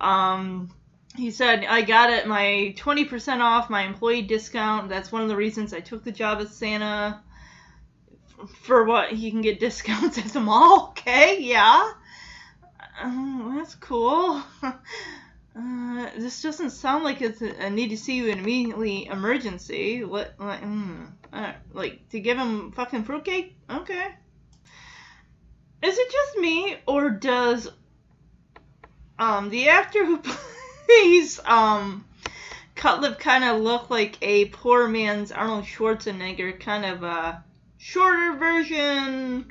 Um, 0.00 0.70
he 1.16 1.30
said, 1.30 1.64
I 1.64 1.82
got 1.82 2.10
it, 2.10 2.26
my 2.26 2.74
20% 2.76 3.40
off 3.40 3.70
my 3.70 3.82
employee 3.82 4.22
discount. 4.22 4.88
That's 4.88 5.10
one 5.10 5.22
of 5.22 5.28
the 5.28 5.36
reasons 5.36 5.72
I 5.72 5.80
took 5.80 6.04
the 6.04 6.12
job 6.12 6.38
as 6.40 6.54
Santa. 6.54 7.20
For 8.62 8.84
what? 8.84 9.12
He 9.12 9.30
can 9.30 9.40
get 9.40 9.60
discounts 9.60 10.18
at 10.18 10.26
the 10.26 10.40
mall? 10.40 10.88
Okay, 10.90 11.40
yeah. 11.40 11.92
Um, 13.00 13.54
that's 13.56 13.74
cool. 13.76 14.42
Uh, 15.58 16.08
this 16.16 16.40
doesn't 16.40 16.70
sound 16.70 17.02
like 17.02 17.20
it's 17.20 17.42
a, 17.42 17.50
a 17.64 17.70
need 17.70 17.88
to 17.88 17.96
see 17.96 18.14
you 18.14 18.26
in 18.26 18.38
immediately 18.38 19.06
emergency. 19.06 20.04
What, 20.04 20.34
like, 20.38 20.62
mm, 20.62 21.10
uh, 21.32 21.52
like 21.72 22.08
to 22.10 22.20
give 22.20 22.38
him 22.38 22.70
fucking 22.70 23.02
fruitcake? 23.02 23.56
Okay. 23.68 24.06
Is 25.82 25.98
it 25.98 26.12
just 26.12 26.38
me, 26.38 26.76
or 26.86 27.10
does 27.10 27.68
um 29.18 29.50
the 29.50 29.68
actor 29.68 30.04
who 30.04 30.22
plays 30.86 31.40
um 31.44 32.04
Cutlip 32.76 33.18
kind 33.18 33.42
of 33.42 33.60
look 33.60 33.90
like 33.90 34.16
a 34.22 34.44
poor 34.46 34.86
man's 34.86 35.32
Arnold 35.32 35.64
Schwarzenegger, 35.64 36.60
kind 36.60 36.84
of 36.84 37.02
a 37.02 37.42
shorter 37.78 38.36
version? 38.36 39.50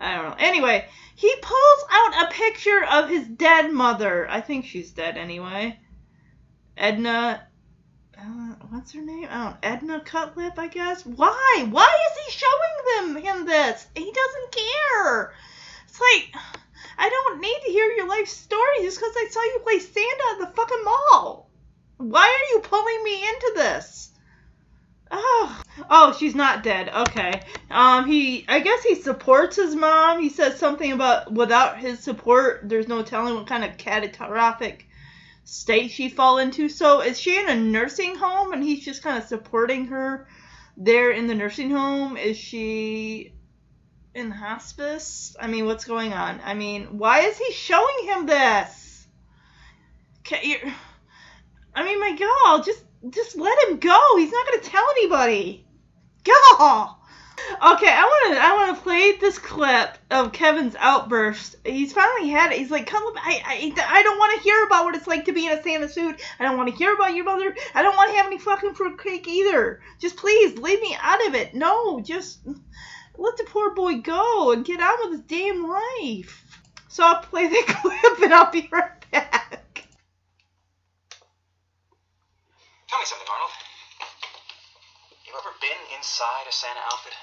I 0.00 0.16
don't 0.16 0.30
know. 0.30 0.36
Anyway, 0.38 0.86
he 1.14 1.34
pulls 1.42 1.84
out 1.90 2.24
a 2.24 2.34
picture 2.34 2.84
of 2.84 3.08
his 3.08 3.26
dead 3.26 3.72
mother. 3.72 4.28
I 4.28 4.40
think 4.40 4.66
she's 4.66 4.92
dead 4.92 5.16
anyway. 5.16 5.78
Edna. 6.76 7.46
Uh, 8.18 8.54
what's 8.70 8.92
her 8.92 9.02
name? 9.02 9.28
Oh, 9.30 9.56
Edna 9.62 10.00
Cutlip, 10.00 10.58
I 10.58 10.68
guess. 10.68 11.04
Why? 11.04 11.66
Why 11.70 11.96
is 12.10 12.24
he 12.24 12.38
showing 12.38 13.14
them 13.14 13.22
him 13.22 13.46
this? 13.46 13.86
He 13.94 14.12
doesn't 14.12 14.52
care. 14.52 15.34
It's 15.86 16.00
like 16.00 16.42
I 16.98 17.08
don't 17.08 17.40
need 17.40 17.60
to 17.64 17.72
hear 17.72 17.90
your 17.92 18.08
life 18.08 18.28
story 18.28 18.82
just 18.82 18.98
because 18.98 19.14
I 19.16 19.28
saw 19.30 19.42
you 19.42 19.60
play 19.62 19.78
Santa 19.78 20.24
at 20.32 20.38
the 20.40 20.54
fucking 20.54 20.84
mall. 20.84 21.50
Why 21.96 22.22
are 22.22 22.54
you 22.54 22.60
pulling 22.60 23.04
me 23.04 23.22
into 23.22 23.52
this? 23.56 24.10
Oh, 25.16 25.62
oh, 25.90 26.16
she's 26.18 26.34
not 26.34 26.64
dead. 26.64 26.88
Okay. 26.88 27.42
Um, 27.70 28.06
he, 28.06 28.44
I 28.48 28.58
guess 28.58 28.82
he 28.82 28.96
supports 28.96 29.54
his 29.54 29.76
mom. 29.76 30.20
He 30.20 30.28
says 30.28 30.58
something 30.58 30.90
about 30.90 31.32
without 31.32 31.78
his 31.78 32.00
support, 32.00 32.62
there's 32.64 32.88
no 32.88 33.02
telling 33.02 33.34
what 33.34 33.46
kind 33.46 33.64
of 33.64 33.76
catastrophic 33.76 34.88
state 35.44 35.92
she 35.92 36.08
fall 36.08 36.38
into. 36.38 36.68
So 36.68 37.00
is 37.00 37.20
she 37.20 37.38
in 37.38 37.48
a 37.48 37.54
nursing 37.54 38.16
home 38.16 38.52
and 38.52 38.62
he's 38.62 38.84
just 38.84 39.04
kind 39.04 39.16
of 39.16 39.28
supporting 39.28 39.86
her 39.86 40.26
there 40.76 41.12
in 41.12 41.28
the 41.28 41.34
nursing 41.34 41.70
home? 41.70 42.16
Is 42.16 42.36
she 42.36 43.32
in 44.14 44.32
hospice? 44.32 45.36
I 45.40 45.46
mean, 45.46 45.66
what's 45.66 45.84
going 45.84 46.12
on? 46.12 46.40
I 46.44 46.54
mean, 46.54 46.98
why 46.98 47.20
is 47.20 47.38
he 47.38 47.52
showing 47.52 48.06
him 48.06 48.26
this? 48.26 49.06
Can 50.24 50.42
you, 50.42 50.56
I 51.72 51.84
mean, 51.84 52.00
my 52.00 52.16
God, 52.16 52.64
just 52.64 52.83
just 53.10 53.36
let 53.36 53.68
him 53.68 53.78
go. 53.78 54.16
He's 54.16 54.32
not 54.32 54.46
gonna 54.46 54.62
tell 54.62 54.84
anybody. 54.96 55.66
Go. 56.24 56.96
Okay, 57.50 57.90
I 57.90 58.04
want 58.04 58.34
to 58.34 58.40
I 58.40 58.54
want 58.54 58.76
to 58.76 58.82
play 58.82 59.12
this 59.16 59.38
clip 59.38 59.98
of 60.10 60.32
Kevin's 60.32 60.76
outburst. 60.78 61.56
He's 61.64 61.92
finally 61.92 62.30
had 62.30 62.52
it. 62.52 62.58
He's 62.58 62.70
like, 62.70 62.86
"Come, 62.86 63.02
I 63.16 63.42
I, 63.44 63.98
I 63.98 64.02
don't 64.02 64.18
want 64.18 64.36
to 64.36 64.42
hear 64.42 64.64
about 64.64 64.84
what 64.84 64.94
it's 64.94 65.06
like 65.06 65.24
to 65.26 65.32
be 65.32 65.46
in 65.46 65.52
a 65.52 65.62
Santa 65.62 65.88
suit. 65.88 66.22
I 66.38 66.44
don't 66.44 66.56
want 66.56 66.70
to 66.70 66.76
hear 66.76 66.94
about 66.94 67.14
your 67.14 67.24
mother. 67.24 67.54
I 67.74 67.82
don't 67.82 67.96
want 67.96 68.10
to 68.10 68.16
have 68.16 68.26
any 68.26 68.38
fucking 68.38 68.74
fruit 68.74 69.02
cake 69.02 69.28
either. 69.28 69.82
Just 69.98 70.16
please 70.16 70.56
leave 70.58 70.80
me 70.80 70.96
out 71.00 71.26
of 71.26 71.34
it. 71.34 71.54
No, 71.54 72.00
just 72.00 72.38
let 73.16 73.36
the 73.36 73.44
poor 73.44 73.74
boy 73.74 73.96
go 73.98 74.52
and 74.52 74.64
get 74.64 74.80
on 74.80 75.10
with 75.10 75.18
his 75.18 75.26
damn 75.26 75.68
life." 75.68 76.44
So 76.88 77.02
I'll 77.02 77.20
play 77.20 77.48
the 77.48 77.62
clip 77.66 78.22
and 78.22 78.32
I'll 78.32 78.52
be 78.52 78.68
right 78.70 78.82
back. 79.00 79.03
Tell 82.94 83.02
me 83.02 83.10
something, 83.10 83.26
Arnold. 83.26 83.50
You 85.26 85.34
ever 85.34 85.50
been 85.58 85.82
inside 85.98 86.46
a 86.46 86.54
Santa 86.54 86.78
outfit? 86.94 87.18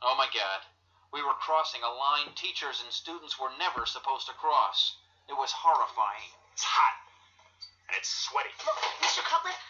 Oh 0.00 0.16
my 0.16 0.32
god. 0.32 0.64
We 1.12 1.20
were 1.20 1.36
crossing 1.44 1.84
a 1.84 1.92
line 1.92 2.32
teachers 2.40 2.80
and 2.80 2.88
students 2.88 3.36
were 3.36 3.52
never 3.60 3.84
supposed 3.84 4.32
to 4.32 4.40
cross. 4.40 4.96
It 5.28 5.36
was 5.36 5.52
horrifying. 5.52 6.32
It's 6.56 6.64
hot. 6.64 6.96
And 7.84 8.00
it's 8.00 8.08
sweaty. 8.08 8.48
Look, 8.64 8.80
Mr. 9.04 9.20
Cutlip, 9.28 9.60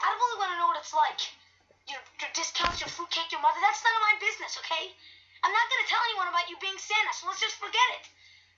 I 0.00 0.08
don't 0.08 0.16
really 0.16 0.40
want 0.40 0.50
to 0.56 0.58
know 0.64 0.72
what 0.72 0.80
it's 0.80 0.96
like. 0.96 1.20
Your, 1.84 2.00
your 2.16 2.32
discounts, 2.32 2.80
your 2.80 2.88
fruitcake, 2.88 3.28
your 3.28 3.44
mother, 3.44 3.60
that's 3.60 3.84
none 3.84 4.00
of 4.00 4.04
my 4.08 4.16
business, 4.16 4.56
okay? 4.64 4.96
I'm 5.44 5.52
not 5.52 5.68
going 5.68 5.82
to 5.84 5.90
tell 5.92 6.00
anyone 6.08 6.32
about 6.32 6.48
you 6.48 6.56
being 6.56 6.80
Santa, 6.80 7.12
so 7.12 7.28
let's 7.28 7.44
just 7.44 7.60
forget 7.60 7.88
it. 8.00 8.08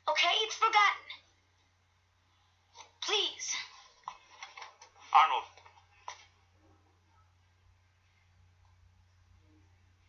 Okay? 0.06 0.38
It's 0.46 0.54
forgotten. 0.54 1.02
Please. 3.02 3.58
Arnold. 5.12 5.44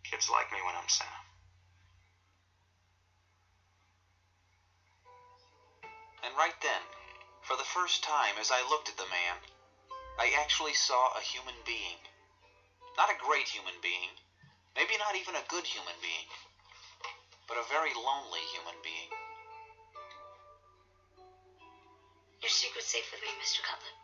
Kids 0.03 0.29
like 0.29 0.51
me 0.51 0.59
when 0.65 0.75
I'm 0.75 0.89
Santa. 0.89 1.11
And 6.25 6.35
right 6.35 6.55
then, 6.61 6.81
for 7.41 7.55
the 7.55 7.63
first 7.63 8.03
time 8.03 8.35
as 8.39 8.51
I 8.51 8.67
looked 8.67 8.89
at 8.89 8.97
the 8.97 9.07
man, 9.07 9.39
I 10.19 10.35
actually 10.35 10.73
saw 10.73 11.15
a 11.15 11.21
human 11.21 11.55
being. 11.65 11.95
Not 12.97 13.09
a 13.09 13.15
great 13.15 13.47
human 13.47 13.79
being, 13.81 14.11
maybe 14.75 14.97
not 14.99 15.15
even 15.15 15.35
a 15.35 15.47
good 15.47 15.63
human 15.63 15.95
being, 16.01 16.27
but 17.47 17.55
a 17.55 17.63
very 17.71 17.93
lonely 17.95 18.43
human 18.51 18.75
being. 18.83 19.09
Your 22.41 22.51
secret's 22.51 22.91
safe 22.91 23.07
with 23.11 23.21
me, 23.21 23.31
Mr. 23.39 23.63
Cutlip. 23.63 23.98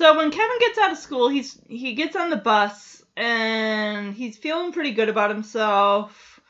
So 0.00 0.16
when 0.16 0.30
Kevin 0.30 0.58
gets 0.60 0.78
out 0.78 0.92
of 0.92 0.96
school, 0.96 1.28
he's 1.28 1.60
he 1.68 1.92
gets 1.92 2.16
on 2.16 2.30
the 2.30 2.36
bus 2.38 3.04
and 3.18 4.14
he's 4.14 4.38
feeling 4.38 4.72
pretty 4.72 4.92
good 4.92 5.10
about 5.10 5.28
himself, 5.28 6.40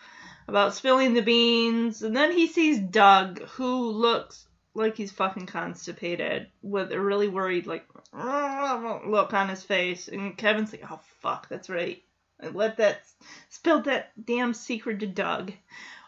about 0.46 0.72
spilling 0.72 1.14
the 1.14 1.20
beans, 1.20 2.04
and 2.04 2.16
then 2.16 2.30
he 2.30 2.46
sees 2.46 2.78
Doug, 2.78 3.40
who 3.40 3.90
looks 3.90 4.46
like 4.72 4.96
he's 4.96 5.10
fucking 5.10 5.46
constipated, 5.46 6.46
with 6.62 6.92
a 6.92 7.00
really 7.00 7.26
worried 7.26 7.66
like 7.66 7.84
look 8.14 9.34
on 9.34 9.48
his 9.48 9.64
face, 9.64 10.06
and 10.06 10.38
Kevin's 10.38 10.70
like, 10.70 10.84
"Oh 10.88 11.00
fuck, 11.20 11.48
that's 11.48 11.68
right, 11.68 12.00
I 12.40 12.50
let 12.50 12.76
that 12.76 13.00
spilled 13.48 13.86
that 13.86 14.12
damn 14.24 14.54
secret 14.54 15.00
to 15.00 15.08
Doug." 15.08 15.52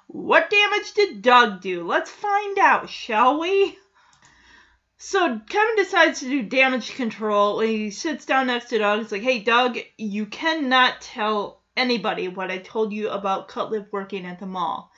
What 0.07 0.49
damage 0.49 0.93
did 0.93 1.23
Doug 1.23 1.61
do? 1.61 1.85
Let's 1.85 2.09
find 2.13 2.57
out, 2.61 2.89
shall 2.89 3.41
we? 3.41 3.77
So 5.05 5.41
Kevin 5.49 5.75
decides 5.75 6.21
to 6.21 6.29
do 6.29 6.45
damage 6.45 6.95
control. 6.95 7.59
He 7.59 7.91
sits 7.91 8.25
down 8.25 8.47
next 8.47 8.69
to 8.69 8.79
Doug. 8.79 9.01
He's 9.01 9.11
like, 9.11 9.23
"Hey, 9.23 9.41
Doug, 9.41 9.77
you 9.99 10.27
cannot 10.27 11.01
tell 11.01 11.65
anybody 11.77 12.29
what 12.29 12.53
I 12.53 12.59
told 12.59 12.93
you 12.93 13.09
about 13.09 13.49
Cutlip 13.49 13.93
working 13.93 14.25
at 14.27 14.39
the 14.39 14.47
mall." 14.47 14.93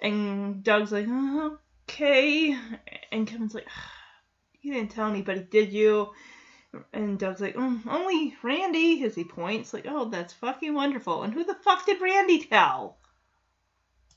And 0.00 0.64
Doug's 0.64 0.90
like, 0.90 1.06
"Uh, 1.06 1.50
"Okay." 1.82 2.56
And 3.12 3.26
Kevin's 3.26 3.54
like, 3.54 3.68
"You 4.62 4.72
didn't 4.72 4.92
tell 4.92 5.10
anybody, 5.10 5.42
did 5.42 5.70
you?" 5.70 6.14
And 6.94 7.18
Doug's 7.18 7.42
like, 7.42 7.56
mm, 7.56 7.86
"Only 7.86 8.34
Randy." 8.42 9.04
As 9.04 9.14
he 9.14 9.24
points, 9.24 9.74
like, 9.74 9.84
"Oh, 9.86 10.06
that's 10.06 10.32
fucking 10.32 10.72
wonderful." 10.72 11.24
And 11.24 11.34
who 11.34 11.44
the 11.44 11.56
fuck 11.56 11.84
did 11.84 12.00
Randy 12.00 12.42
tell? 12.42 12.96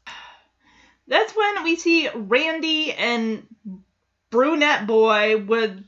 That's 1.08 1.36
when 1.36 1.64
we 1.66 1.76
see 1.76 2.08
Randy 2.08 2.94
and 2.94 3.46
brunette 4.30 4.88
boy 4.88 5.38
with 5.38 5.84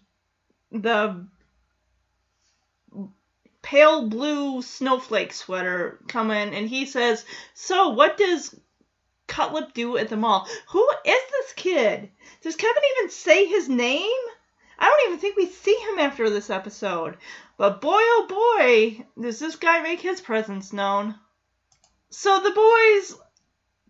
the 0.71 1.27
pale 3.61 4.09
blue 4.09 4.61
snowflake 4.61 5.33
sweater 5.33 5.99
come 6.07 6.31
in 6.31 6.53
and 6.53 6.67
he 6.67 6.85
says, 6.85 7.25
So 7.53 7.89
what 7.89 8.17
does 8.17 8.55
Cutlip 9.27 9.73
do 9.73 9.97
at 9.97 10.09
the 10.09 10.17
mall? 10.17 10.47
Who 10.69 10.89
is 11.05 11.21
this 11.31 11.53
kid? 11.55 12.09
Does 12.41 12.55
Kevin 12.55 12.83
even 12.97 13.11
say 13.11 13.45
his 13.45 13.69
name? 13.69 14.19
I 14.77 14.89
don't 14.89 15.07
even 15.07 15.19
think 15.19 15.37
we 15.37 15.45
see 15.45 15.75
him 15.75 15.99
after 15.99 16.29
this 16.29 16.49
episode. 16.49 17.17
But 17.57 17.81
boy 17.81 17.99
oh 17.99 18.57
boy, 18.57 19.05
does 19.21 19.39
this 19.39 19.55
guy 19.55 19.81
make 19.81 20.01
his 20.01 20.19
presence 20.19 20.73
known. 20.73 21.15
So 22.09 22.41
the 22.41 22.51
boys, 22.51 23.19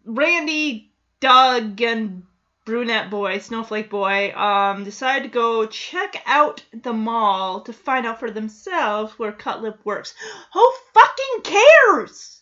Randy, 0.04 0.92
Doug, 1.22 1.82
and 1.82 2.24
brunette 2.64 3.10
boy, 3.10 3.40
snowflake 3.40 3.90
boy, 3.90 4.32
um, 4.36 4.84
decide 4.84 5.24
to 5.24 5.30
go 5.30 5.66
check 5.66 6.22
out 6.26 6.64
the 6.72 6.94
mall 6.94 7.62
to 7.62 7.74
find 7.74 8.06
out 8.06 8.20
for 8.20 8.30
themselves 8.30 9.18
where 9.18 9.32
Cutlip 9.32 9.84
works. 9.84 10.14
Who 10.54 10.74
fucking 10.94 11.42
cares? 11.44 12.42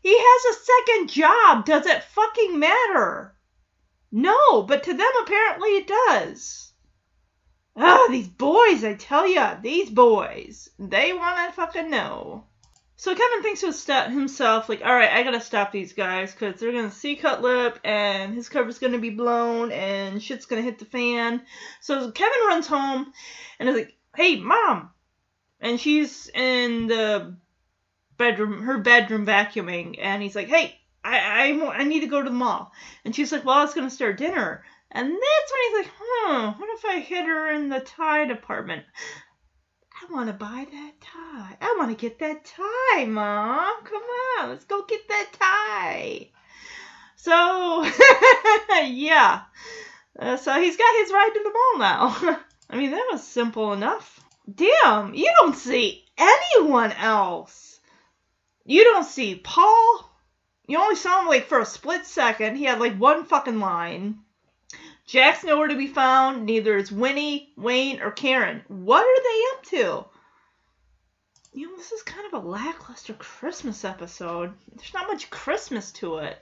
He 0.00 0.16
has 0.18 0.56
a 0.56 0.60
second 0.64 1.08
job. 1.10 1.64
Does 1.66 1.86
it 1.86 2.02
fucking 2.02 2.58
matter? 2.58 3.36
No, 4.10 4.62
but 4.62 4.84
to 4.84 4.94
them 4.94 5.12
apparently 5.22 5.68
it 5.76 5.86
does. 5.86 6.72
Ah, 7.76 8.06
these 8.10 8.28
boys, 8.28 8.82
I 8.82 8.94
tell 8.94 9.26
ya, 9.26 9.56
these 9.62 9.90
boys, 9.90 10.68
they 10.78 11.12
wanna 11.12 11.52
fucking 11.52 11.90
know. 11.90 12.47
So 13.00 13.14
Kevin 13.14 13.42
thinks 13.44 13.60
to 13.60 13.72
st- 13.72 14.10
himself, 14.10 14.68
like, 14.68 14.84
all 14.84 14.92
right, 14.92 15.12
I 15.12 15.22
gotta 15.22 15.40
stop 15.40 15.70
these 15.70 15.92
guys 15.92 16.32
because 16.32 16.58
they're 16.58 16.72
gonna 16.72 16.90
see 16.90 17.14
Cutlip 17.14 17.78
and 17.84 18.34
his 18.34 18.48
cover's 18.48 18.80
gonna 18.80 18.98
be 18.98 19.10
blown 19.10 19.70
and 19.70 20.20
shit's 20.20 20.46
gonna 20.46 20.62
hit 20.62 20.80
the 20.80 20.84
fan. 20.84 21.42
So 21.80 22.10
Kevin 22.10 22.48
runs 22.48 22.66
home 22.66 23.12
and 23.60 23.68
is 23.68 23.76
like, 23.76 23.96
hey, 24.16 24.40
mom! 24.40 24.90
And 25.60 25.78
she's 25.78 26.28
in 26.34 26.88
the 26.88 27.36
bedroom, 28.16 28.64
her 28.64 28.78
bedroom 28.78 29.24
vacuuming, 29.24 30.00
and 30.00 30.20
he's 30.20 30.34
like, 30.34 30.48
hey, 30.48 30.76
I, 31.04 31.52
I, 31.52 31.76
I 31.76 31.84
need 31.84 32.00
to 32.00 32.08
go 32.08 32.20
to 32.20 32.28
the 32.28 32.34
mall. 32.34 32.72
And 33.04 33.14
she's 33.14 33.30
like, 33.30 33.44
well, 33.44 33.58
I 33.58 33.62
was 33.62 33.74
gonna 33.74 33.90
start 33.90 34.18
dinner. 34.18 34.64
And 34.90 35.08
that's 35.08 35.52
when 35.52 35.60
he's 35.62 35.86
like, 35.86 35.94
hmm, 36.00 36.60
what 36.60 36.70
if 36.76 36.84
I 36.84 36.98
hit 36.98 37.26
her 37.26 37.52
in 37.52 37.68
the 37.68 37.78
tie 37.78 38.24
department? 38.24 38.86
I 40.00 40.12
want 40.12 40.28
to 40.28 40.32
buy 40.32 40.66
that 40.70 40.92
tie. 41.00 41.56
I 41.60 41.76
want 41.76 41.90
to 41.90 42.00
get 42.00 42.20
that 42.20 42.44
tie, 42.44 43.04
Mom. 43.04 43.82
Come 43.84 44.02
on, 44.38 44.50
let's 44.50 44.64
go 44.64 44.84
get 44.84 45.08
that 45.08 45.30
tie. 45.32 46.28
So, 47.16 47.84
yeah. 48.84 49.42
Uh, 50.18 50.36
so 50.36 50.60
he's 50.60 50.76
got 50.76 50.96
his 50.98 51.12
ride 51.12 51.30
to 51.34 51.40
the 51.42 51.50
mall 51.50 51.78
now. 51.78 52.38
I 52.70 52.76
mean, 52.76 52.92
that 52.92 53.08
was 53.10 53.26
simple 53.26 53.72
enough. 53.72 54.20
Damn, 54.52 55.14
you 55.14 55.30
don't 55.40 55.56
see 55.56 56.04
anyone 56.16 56.92
else. 56.92 57.80
You 58.64 58.84
don't 58.84 59.04
see 59.04 59.34
Paul. 59.34 60.08
You 60.66 60.78
only 60.78 60.96
saw 60.96 61.22
him 61.22 61.28
like 61.28 61.46
for 61.46 61.60
a 61.60 61.66
split 61.66 62.06
second. 62.06 62.56
He 62.56 62.64
had 62.64 62.78
like 62.78 62.96
one 62.96 63.24
fucking 63.24 63.58
line. 63.58 64.20
Jack's 65.08 65.42
nowhere 65.42 65.68
to 65.68 65.74
be 65.74 65.86
found. 65.86 66.44
Neither 66.44 66.76
is 66.76 66.92
Winnie, 66.92 67.50
Wayne, 67.56 68.02
or 68.02 68.10
Karen. 68.10 68.62
What 68.68 69.00
are 69.00 69.22
they 69.22 69.42
up 69.56 69.64
to? 69.64 70.18
You 71.58 71.70
know, 71.70 71.76
this 71.78 71.92
is 71.92 72.02
kind 72.02 72.26
of 72.26 72.34
a 72.34 72.46
lackluster 72.46 73.14
Christmas 73.14 73.86
episode. 73.86 74.52
There's 74.74 74.92
not 74.92 75.08
much 75.08 75.30
Christmas 75.30 75.92
to 75.92 76.18
it. 76.18 76.38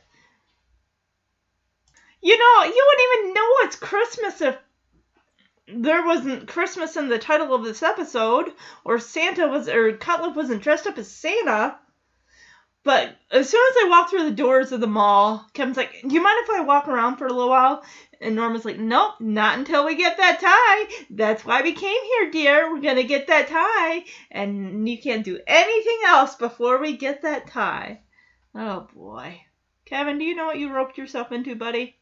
You 2.20 2.36
know, 2.36 2.64
you 2.64 2.86
wouldn't 2.88 3.18
even 3.20 3.34
know 3.34 3.48
it's 3.60 3.76
Christmas 3.76 4.40
if 4.40 4.58
there 5.68 6.04
wasn't 6.04 6.48
Christmas 6.48 6.96
in 6.96 7.08
the 7.08 7.20
title 7.20 7.54
of 7.54 7.62
this 7.62 7.84
episode, 7.84 8.52
or 8.84 8.98
Santa 8.98 9.46
was, 9.46 9.68
or 9.68 9.96
Cutlip 9.96 10.34
wasn't 10.34 10.64
dressed 10.64 10.88
up 10.88 10.98
as 10.98 11.08
Santa. 11.08 11.78
But 12.86 13.16
as 13.32 13.50
soon 13.50 13.66
as 13.68 13.76
I 13.82 13.88
walk 13.88 14.10
through 14.10 14.26
the 14.26 14.30
doors 14.30 14.70
of 14.70 14.80
the 14.80 14.86
mall, 14.86 15.44
Kevin's 15.54 15.76
like, 15.76 16.02
Do 16.02 16.14
you 16.14 16.22
mind 16.22 16.38
if 16.44 16.50
I 16.50 16.60
walk 16.60 16.86
around 16.86 17.16
for 17.16 17.26
a 17.26 17.32
little 17.32 17.48
while? 17.48 17.82
And 18.20 18.36
Norma's 18.36 18.64
like, 18.64 18.78
Nope, 18.78 19.14
not 19.18 19.58
until 19.58 19.84
we 19.84 19.96
get 19.96 20.18
that 20.18 20.38
tie. 20.38 21.04
That's 21.10 21.44
why 21.44 21.62
we 21.62 21.72
came 21.72 22.00
here, 22.04 22.30
dear. 22.30 22.72
We're 22.72 22.80
going 22.80 22.94
to 22.94 23.02
get 23.02 23.26
that 23.26 23.48
tie. 23.48 24.04
And 24.30 24.88
you 24.88 25.02
can't 25.02 25.24
do 25.24 25.40
anything 25.48 25.98
else 26.06 26.36
before 26.36 26.78
we 26.80 26.96
get 26.96 27.22
that 27.22 27.48
tie. 27.48 28.02
Oh, 28.54 28.86
boy. 28.94 29.40
Kevin, 29.84 30.18
do 30.18 30.24
you 30.24 30.36
know 30.36 30.46
what 30.46 30.60
you 30.60 30.72
roped 30.72 30.96
yourself 30.96 31.32
into, 31.32 31.56
buddy? 31.56 31.96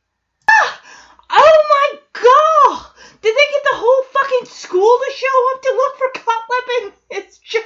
Ah! 0.51 0.81
Oh 1.31 1.63
my 1.71 1.99
god! 2.13 2.87
Did 3.23 3.35
they 3.35 3.53
get 3.53 3.63
the 3.71 3.79
whole 3.79 4.05
fucking 4.13 4.47
school 4.49 4.99
to 4.99 5.13
show 5.17 5.55
up 5.55 5.63
to 5.63 5.69
look 5.71 5.97
for 5.97 6.21
Cutlip 6.21 6.69
and 6.83 7.25
his 7.25 7.39
job? 7.39 7.63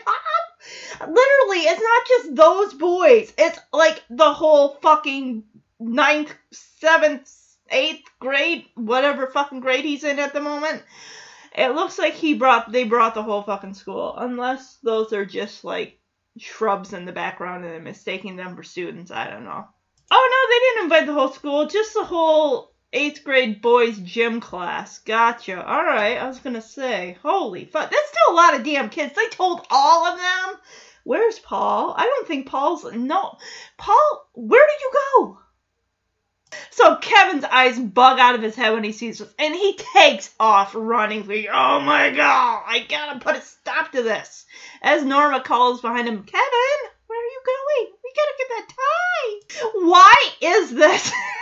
Literally, 1.00 1.60
it's 1.60 1.82
not 1.82 2.06
just 2.08 2.34
those 2.34 2.74
boys. 2.74 3.32
It's 3.38 3.58
like 3.72 4.02
the 4.10 4.32
whole 4.32 4.78
fucking 4.82 5.44
ninth, 5.78 6.34
seventh, 6.52 7.30
eighth 7.70 8.08
grade, 8.18 8.66
whatever 8.74 9.26
fucking 9.26 9.60
grade 9.60 9.84
he's 9.84 10.04
in 10.04 10.18
at 10.18 10.32
the 10.32 10.40
moment. 10.40 10.82
It 11.56 11.74
looks 11.74 11.98
like 11.98 12.14
he 12.14 12.34
brought 12.34 12.70
they 12.70 12.84
brought 12.84 13.14
the 13.14 13.22
whole 13.22 13.42
fucking 13.42 13.74
school, 13.74 14.14
unless 14.16 14.76
those 14.82 15.12
are 15.12 15.24
just 15.24 15.64
like 15.64 15.98
shrubs 16.36 16.92
in 16.92 17.04
the 17.04 17.12
background 17.12 17.64
and 17.64 17.72
they're 17.72 17.80
mistaking 17.80 18.36
them 18.36 18.54
for 18.54 18.62
students. 18.62 19.10
I 19.10 19.28
don't 19.28 19.44
know. 19.44 19.64
Oh 20.10 20.30
no, 20.32 20.54
they 20.54 20.58
didn't 20.60 20.84
invite 20.84 21.06
the 21.06 21.12
whole 21.12 21.32
school, 21.32 21.66
just 21.66 21.94
the 21.94 22.04
whole 22.04 22.72
eighth 22.92 23.24
grade 23.24 23.60
boys 23.60 23.98
gym 23.98 24.40
class. 24.40 24.98
Gotcha. 25.00 25.64
All 25.64 25.84
right, 25.84 26.18
I 26.18 26.26
was 26.26 26.38
gonna 26.38 26.62
say, 26.62 27.18
holy 27.22 27.64
fuck, 27.64 27.90
that's 27.90 28.08
still 28.08 28.34
a 28.34 28.36
lot 28.36 28.54
of 28.54 28.64
damn 28.64 28.90
kids. 28.90 29.14
They 29.14 29.28
told 29.28 29.66
all 29.70 30.06
of 30.06 30.18
them. 30.18 30.60
Where's 31.04 31.38
Paul? 31.38 31.94
I 31.96 32.04
don't 32.04 32.28
think 32.28 32.46
Paul's 32.46 32.84
no. 32.84 33.36
Paul, 33.76 34.30
where 34.34 34.66
did 34.66 34.80
you 34.80 34.92
go? 34.92 35.38
So 36.70 36.96
Kevin's 36.96 37.44
eyes 37.44 37.78
bug 37.78 38.18
out 38.18 38.34
of 38.34 38.42
his 38.42 38.54
head 38.56 38.72
when 38.72 38.84
he 38.84 38.92
sees 38.92 39.18
this, 39.18 39.32
and 39.38 39.54
he 39.54 39.78
takes 39.94 40.34
off 40.40 40.74
running. 40.74 41.26
Like, 41.26 41.48
oh 41.52 41.80
my 41.80 42.10
god, 42.10 42.62
I 42.66 42.86
gotta 42.88 43.20
put 43.20 43.36
a 43.36 43.40
stop 43.40 43.92
to 43.92 44.02
this. 44.02 44.46
As 44.82 45.04
Norma 45.04 45.42
calls 45.42 45.82
behind 45.82 46.08
him, 46.08 46.22
Kevin, 46.22 46.90
where 47.06 47.18
are 47.18 47.22
you 47.22 47.40
going? 47.46 47.92
We 48.02 48.12
gotta 48.16 48.34
get 48.38 48.48
that 48.48 48.68
tie. 48.68 49.70
Why 49.74 50.14
is 50.40 50.70
this? 50.70 51.12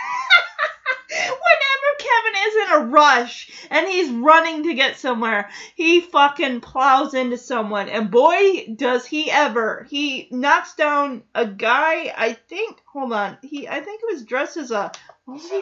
Kevin 1.97 2.41
is 2.47 2.55
in 2.55 2.75
a 2.75 2.85
rush 2.91 3.51
and 3.69 3.87
he's 3.87 4.09
running 4.11 4.63
to 4.63 4.73
get 4.73 4.97
somewhere, 4.97 5.49
he 5.75 6.01
fucking 6.01 6.61
plows 6.61 7.13
into 7.13 7.37
someone. 7.37 7.89
And 7.89 8.11
boy, 8.11 8.67
does 8.75 9.05
he 9.05 9.31
ever. 9.31 9.85
He 9.89 10.27
knocks 10.31 10.75
down 10.75 11.23
a 11.33 11.45
guy, 11.45 12.13
I 12.15 12.33
think, 12.33 12.81
hold 12.85 13.13
on. 13.13 13.37
He 13.41 13.67
I 13.67 13.81
think 13.81 14.01
he 14.01 14.13
was 14.13 14.23
dressed 14.23 14.57
as 14.57 14.71
a 14.71 14.91
what 15.25 15.35
was 15.35 15.49
he 15.49 15.61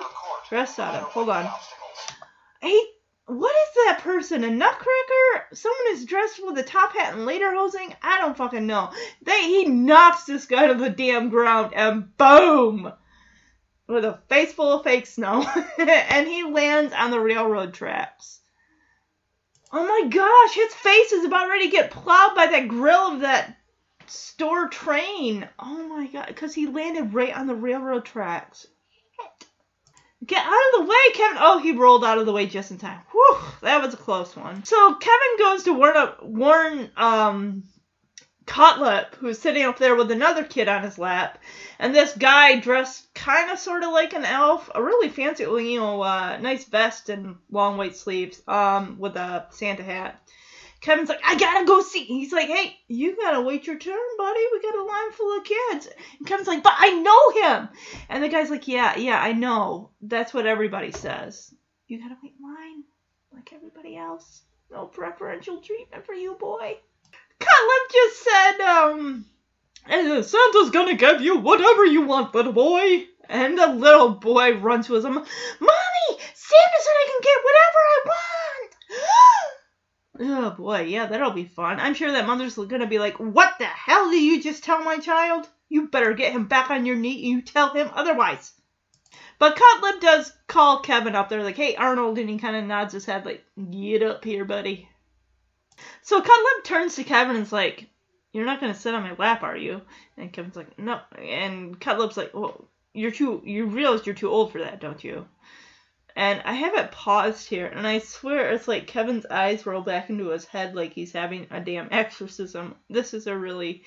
dressed 0.49 0.79
out 0.79 0.95
of? 0.95 1.03
Hold 1.03 1.29
on. 1.29 1.49
He 2.61 2.91
what 3.27 3.55
is 3.55 3.85
that 3.85 4.01
person? 4.01 4.43
A 4.43 4.51
nutcracker? 4.51 5.47
Someone 5.53 5.87
is 5.93 6.05
dressed 6.05 6.39
with 6.45 6.57
a 6.59 6.63
top 6.63 6.93
hat 6.93 7.15
and 7.15 7.27
lederhosen? 7.27 7.95
I 8.03 8.19
don't 8.19 8.37
fucking 8.37 8.67
know. 8.67 8.91
They 9.23 9.41
he 9.41 9.65
knocks 9.65 10.25
this 10.25 10.45
guy 10.45 10.67
to 10.67 10.75
the 10.75 10.91
damn 10.91 11.29
ground 11.29 11.73
and 11.73 12.15
boom! 12.17 12.93
With 13.87 14.05
a 14.05 14.19
face 14.29 14.51
full 14.51 14.73
of 14.73 14.83
fake 14.83 15.05
snow. 15.05 15.45
and 15.77 16.27
he 16.27 16.43
lands 16.43 16.93
on 16.93 17.11
the 17.11 17.19
railroad 17.19 17.73
tracks. 17.73 18.39
Oh 19.71 19.85
my 19.85 20.09
gosh, 20.09 20.55
his 20.55 20.73
face 20.73 21.11
is 21.11 21.25
about 21.25 21.49
ready 21.49 21.65
to 21.65 21.71
get 21.71 21.91
plowed 21.91 22.35
by 22.35 22.47
that 22.47 22.67
grill 22.67 23.13
of 23.13 23.19
that 23.21 23.57
store 24.07 24.67
train. 24.69 25.47
Oh 25.59 25.87
my 25.87 26.07
god, 26.07 26.27
because 26.27 26.53
he 26.53 26.67
landed 26.67 27.13
right 27.13 27.35
on 27.35 27.47
the 27.47 27.55
railroad 27.55 28.05
tracks. 28.05 28.67
Get 30.25 30.43
out 30.43 30.53
of 30.53 30.79
the 30.79 30.89
way, 30.89 31.13
Kevin. 31.13 31.37
Oh, 31.39 31.59
he 31.59 31.73
rolled 31.73 32.03
out 32.03 32.17
of 32.17 32.25
the 32.25 32.31
way 32.31 32.47
just 32.47 32.71
in 32.71 32.77
time. 32.77 33.01
Whew, 33.11 33.37
that 33.61 33.83
was 33.83 33.93
a 33.93 33.97
close 33.97 34.35
one. 34.35 34.63
So 34.63 34.95
Kevin 34.95 35.37
goes 35.37 35.63
to 35.63 35.73
warn 35.73 35.95
warn 36.21 36.91
um, 36.97 37.63
Cutlip, 38.45 39.15
who's 39.15 39.39
sitting 39.39 39.63
up 39.63 39.79
there 39.79 39.95
with 39.95 40.11
another 40.11 40.43
kid 40.43 40.67
on 40.67 40.83
his 40.83 40.99
lap, 40.99 41.39
and 41.79 41.93
this 41.93 42.13
guy 42.13 42.59
dressed 42.59 43.13
kind 43.15 43.49
of 43.49 43.57
sort 43.57 43.83
of 43.83 43.91
like 43.91 44.13
an 44.13 44.25
elf, 44.25 44.69
a 44.75 44.83
really 44.83 45.09
fancy, 45.09 45.43
you 45.43 45.79
know, 45.79 46.01
uh, 46.01 46.37
nice 46.37 46.65
vest 46.65 47.09
and 47.09 47.37
long 47.49 47.77
white 47.77 47.95
sleeves, 47.95 48.41
um, 48.47 48.99
with 48.99 49.15
a 49.15 49.47
Santa 49.49 49.83
hat. 49.83 50.21
Kevin's 50.81 51.09
like, 51.09 51.21
I 51.25 51.35
gotta 51.35 51.65
go 51.65 51.81
see. 51.81 52.03
He's 52.03 52.31
like, 52.31 52.47
hey, 52.47 52.77
you 52.87 53.15
gotta 53.15 53.41
wait 53.41 53.65
your 53.65 53.79
turn, 53.79 53.97
buddy. 54.19 54.39
We 54.51 54.61
got 54.61 54.75
a 54.75 54.83
line 54.83 55.11
full 55.13 55.37
of 55.37 55.43
kids. 55.43 55.89
And 56.19 56.27
Kevin's 56.27 56.47
like, 56.47 56.61
but 56.61 56.75
I 56.77 56.91
know 56.91 57.41
him. 57.41 57.69
And 58.07 58.23
the 58.23 58.29
guy's 58.29 58.51
like, 58.51 58.67
yeah, 58.67 58.95
yeah, 58.95 59.19
I 59.19 59.33
know. 59.33 59.89
That's 60.01 60.31
what 60.31 60.45
everybody 60.45 60.91
says. 60.91 61.51
You 61.87 61.99
gotta 61.99 62.17
wait 62.21 62.33
in 62.37 62.45
line 62.45 62.83
like 63.33 63.51
everybody 63.51 63.97
else. 63.97 64.43
No 64.69 64.85
preferential 64.85 65.59
treatment 65.61 66.05
for 66.05 66.13
you, 66.13 66.35
boy. 66.35 66.77
Cutlip 67.45 67.91
just 67.91 68.23
said, 68.23 68.61
um, 68.61 69.25
Santa's 69.87 70.71
gonna 70.71 70.95
give 70.95 71.21
you 71.21 71.37
whatever 71.37 71.85
you 71.85 72.01
want, 72.01 72.33
little 72.33 72.53
boy. 72.53 73.05
And 73.27 73.57
the 73.57 73.67
little 73.67 74.09
boy 74.09 74.57
runs 74.57 74.87
to 74.87 74.93
his 74.93 75.03
mom. 75.03 75.13
Mommy, 75.13 76.19
Santa 76.33 76.79
said 76.79 76.95
I 76.95 77.07
can 77.07 77.21
get 77.21 77.43
whatever 77.43 77.79
I 77.85 78.01
want. 78.07 78.75
Oh 80.17 80.51
boy, 80.51 80.83
yeah, 80.83 81.07
that'll 81.07 81.31
be 81.31 81.43
fun. 81.43 81.77
I'm 81.77 81.93
sure 81.93 82.09
that 82.09 82.25
mother's 82.25 82.55
gonna 82.55 82.87
be 82.87 82.99
like, 82.99 83.17
What 83.17 83.55
the 83.59 83.65
hell 83.65 84.09
did 84.09 84.23
you 84.23 84.41
just 84.41 84.63
tell 84.63 84.81
my 84.81 84.97
child? 84.97 85.45
You 85.67 85.89
better 85.89 86.13
get 86.13 86.31
him 86.31 86.47
back 86.47 86.69
on 86.69 86.85
your 86.85 86.95
knee 86.95 87.15
and 87.15 87.31
you 87.31 87.41
tell 87.41 87.73
him 87.73 87.89
otherwise. 87.93 88.53
But 89.39 89.57
Cutlip 89.57 89.99
does 89.99 90.31
call 90.47 90.79
Kevin 90.79 91.15
up 91.15 91.27
there, 91.27 91.43
like, 91.43 91.57
Hey, 91.57 91.75
Arnold, 91.75 92.17
and 92.17 92.29
he 92.29 92.37
kind 92.37 92.55
of 92.55 92.63
nods 92.63 92.93
his 92.93 93.05
head, 93.05 93.25
like, 93.25 93.43
Get 93.71 94.03
up 94.03 94.23
here, 94.23 94.45
buddy. 94.45 94.87
So 96.01 96.21
Cutlip 96.21 96.63
turns 96.63 96.95
to 96.95 97.03
Kevin 97.03 97.35
and's 97.35 97.51
like, 97.51 97.87
You're 98.31 98.45
not 98.45 98.59
gonna 98.59 98.75
sit 98.75 98.93
on 98.93 99.03
my 99.03 99.15
lap, 99.17 99.43
are 99.43 99.57
you? 99.57 99.81
And 100.17 100.31
Kevin's 100.31 100.55
like, 100.55 100.77
No. 100.77 100.99
And 101.17 101.79
Cutlip's 101.79 102.17
like, 102.17 102.33
Well, 102.33 102.67
you're 102.93 103.11
too, 103.11 103.41
you 103.45 103.65
realize 103.65 104.05
you're 104.05 104.15
too 104.15 104.29
old 104.29 104.51
for 104.51 104.59
that, 104.59 104.79
don't 104.79 105.03
you? 105.03 105.25
And 106.17 106.41
I 106.45 106.53
have 106.53 106.75
it 106.75 106.91
paused 106.91 107.49
here, 107.49 107.65
and 107.67 107.85
I 107.85 107.99
swear 107.99 108.51
it's 108.51 108.69
like 108.69 108.87
Kevin's 108.87 109.25
eyes 109.25 109.65
roll 109.65 109.81
back 109.81 110.09
into 110.09 110.29
his 110.29 110.45
head 110.45 110.73
like 110.73 110.93
he's 110.93 111.11
having 111.11 111.45
a 111.51 111.59
damn 111.59 111.89
exorcism. 111.91 112.75
This 112.89 113.13
is 113.13 113.27
a 113.27 113.37
really. 113.37 113.83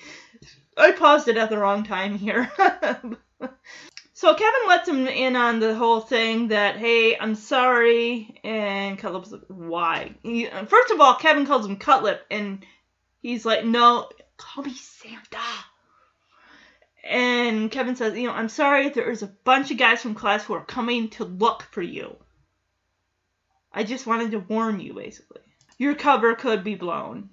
I 0.77 0.91
paused 0.91 1.27
it 1.27 1.37
at 1.37 1.49
the 1.49 1.57
wrong 1.57 1.83
time 1.83 2.19
here. 2.19 2.51
so 4.19 4.33
Kevin 4.33 4.67
lets 4.67 4.85
him 4.85 5.07
in 5.07 5.37
on 5.37 5.61
the 5.61 5.73
whole 5.73 6.01
thing 6.01 6.49
that, 6.49 6.75
hey, 6.75 7.17
I'm 7.17 7.35
sorry. 7.35 8.37
And 8.43 8.99
Cutlip's 8.99 9.31
like, 9.31 9.43
why? 9.47 10.13
He, 10.23 10.45
first 10.67 10.91
of 10.91 10.99
all, 10.99 11.15
Kevin 11.15 11.45
calls 11.45 11.65
him 11.65 11.77
Cutlip, 11.77 12.19
and 12.29 12.65
he's 13.21 13.45
like, 13.45 13.63
no, 13.63 14.09
call 14.35 14.65
me 14.65 14.73
Santa. 14.73 15.39
And 17.05 17.71
Kevin 17.71 17.95
says, 17.95 18.17
you 18.17 18.27
know, 18.27 18.33
I'm 18.33 18.49
sorry, 18.49 18.89
there's 18.89 19.23
a 19.23 19.33
bunch 19.45 19.71
of 19.71 19.77
guys 19.77 20.01
from 20.01 20.15
class 20.15 20.43
who 20.43 20.53
are 20.53 20.65
coming 20.65 21.11
to 21.11 21.23
look 21.23 21.63
for 21.71 21.81
you. 21.81 22.17
I 23.71 23.85
just 23.85 24.05
wanted 24.05 24.31
to 24.31 24.39
warn 24.39 24.81
you, 24.81 24.95
basically. 24.95 25.43
Your 25.77 25.95
cover 25.95 26.35
could 26.35 26.65
be 26.65 26.75
blown. 26.75 27.29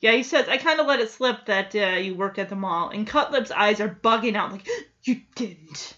Yeah, 0.00 0.12
he 0.12 0.22
says, 0.22 0.48
I 0.48 0.56
kind 0.56 0.80
of 0.80 0.86
let 0.86 1.00
it 1.00 1.10
slip 1.10 1.44
that 1.44 1.74
uh, 1.74 1.98
you 1.98 2.14
worked 2.14 2.38
at 2.38 2.48
the 2.48 2.56
mall. 2.56 2.88
And 2.88 3.06
Cutlip's 3.06 3.50
eyes 3.50 3.80
are 3.80 4.00
bugging 4.02 4.34
out, 4.34 4.52
like, 4.52 4.66
you 5.02 5.20
didn't. 5.34 5.94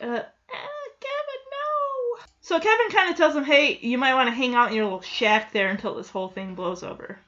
Uh, 0.00 0.04
uh, 0.04 0.88
Kevin, 1.00 1.42
no. 1.50 2.18
So 2.40 2.60
Kevin 2.60 2.90
kind 2.90 3.10
of 3.10 3.16
tells 3.16 3.34
him, 3.34 3.44
hey, 3.44 3.78
you 3.80 3.98
might 3.98 4.14
want 4.14 4.28
to 4.28 4.34
hang 4.34 4.54
out 4.54 4.70
in 4.70 4.76
your 4.76 4.84
little 4.84 5.00
shack 5.00 5.52
there 5.52 5.68
until 5.68 5.94
this 5.94 6.10
whole 6.10 6.28
thing 6.28 6.54
blows 6.54 6.82
over. 6.82 7.18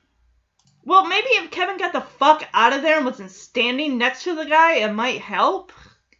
Well, 0.85 1.07
maybe 1.07 1.29
if 1.31 1.51
Kevin 1.51 1.79
got 1.79 1.93
the 1.93 2.01
fuck 2.01 2.49
out 2.55 2.73
of 2.73 2.83
there 2.83 2.97
and 2.97 3.05
wasn't 3.05 3.33
standing 3.33 3.99
next 3.99 4.23
to 4.25 4.37
the 4.37 4.45
guy, 4.45 4.75
it 4.75 4.93
might 4.93 5.21
help. 5.21 5.73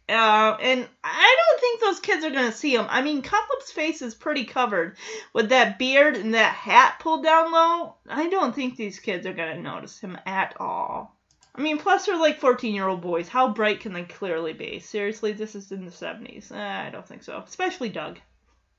Uh, 0.09 0.57
and 0.61 0.87
I 1.03 1.35
don't 1.37 1.59
think 1.59 1.81
those 1.81 1.99
kids 1.99 2.23
are 2.23 2.29
gonna 2.29 2.51
see 2.51 2.73
him. 2.73 2.85
I 2.89 3.01
mean, 3.01 3.21
Cutlip's 3.21 3.71
face 3.71 4.01
is 4.01 4.15
pretty 4.15 4.45
covered 4.45 4.97
with 5.33 5.49
that 5.49 5.77
beard 5.77 6.15
and 6.15 6.33
that 6.33 6.53
hat 6.53 6.99
pulled 6.99 7.23
down 7.23 7.51
low. 7.51 7.95
I 8.09 8.29
don't 8.29 8.55
think 8.55 8.77
these 8.77 8.99
kids 8.99 9.25
are 9.25 9.33
gonna 9.33 9.61
notice 9.61 9.99
him 9.99 10.17
at 10.25 10.55
all. 10.59 11.16
I 11.57 11.61
mean, 11.61 11.79
plus 11.79 12.05
they're 12.05 12.19
like 12.19 12.39
14 12.39 12.75
year 12.75 12.87
old 12.87 13.01
boys. 13.01 13.27
How 13.27 13.51
bright 13.51 13.79
can 13.79 13.93
they 13.93 14.03
clearly 14.03 14.53
be? 14.53 14.79
Seriously, 14.79 15.33
this 15.33 15.55
is 15.55 15.71
in 15.71 15.85
the 15.85 15.91
70s. 15.91 16.51
Eh, 16.51 16.87
I 16.87 16.91
don't 16.91 17.07
think 17.07 17.23
so. 17.23 17.41
Especially 17.45 17.89
Doug. 17.89 18.19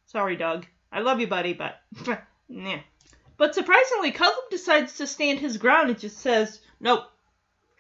Sorry, 0.06 0.36
Doug. 0.36 0.64
I 0.92 1.00
love 1.00 1.18
you, 1.20 1.26
buddy, 1.26 1.54
but. 1.54 1.80
nah. 2.48 2.78
But 3.36 3.54
surprisingly, 3.54 4.12
Cutlip 4.12 4.50
decides 4.50 4.96
to 4.96 5.06
stand 5.06 5.40
his 5.40 5.58
ground 5.58 5.90
and 5.90 5.98
just 5.98 6.18
says, 6.18 6.60
Nope. 6.80 7.04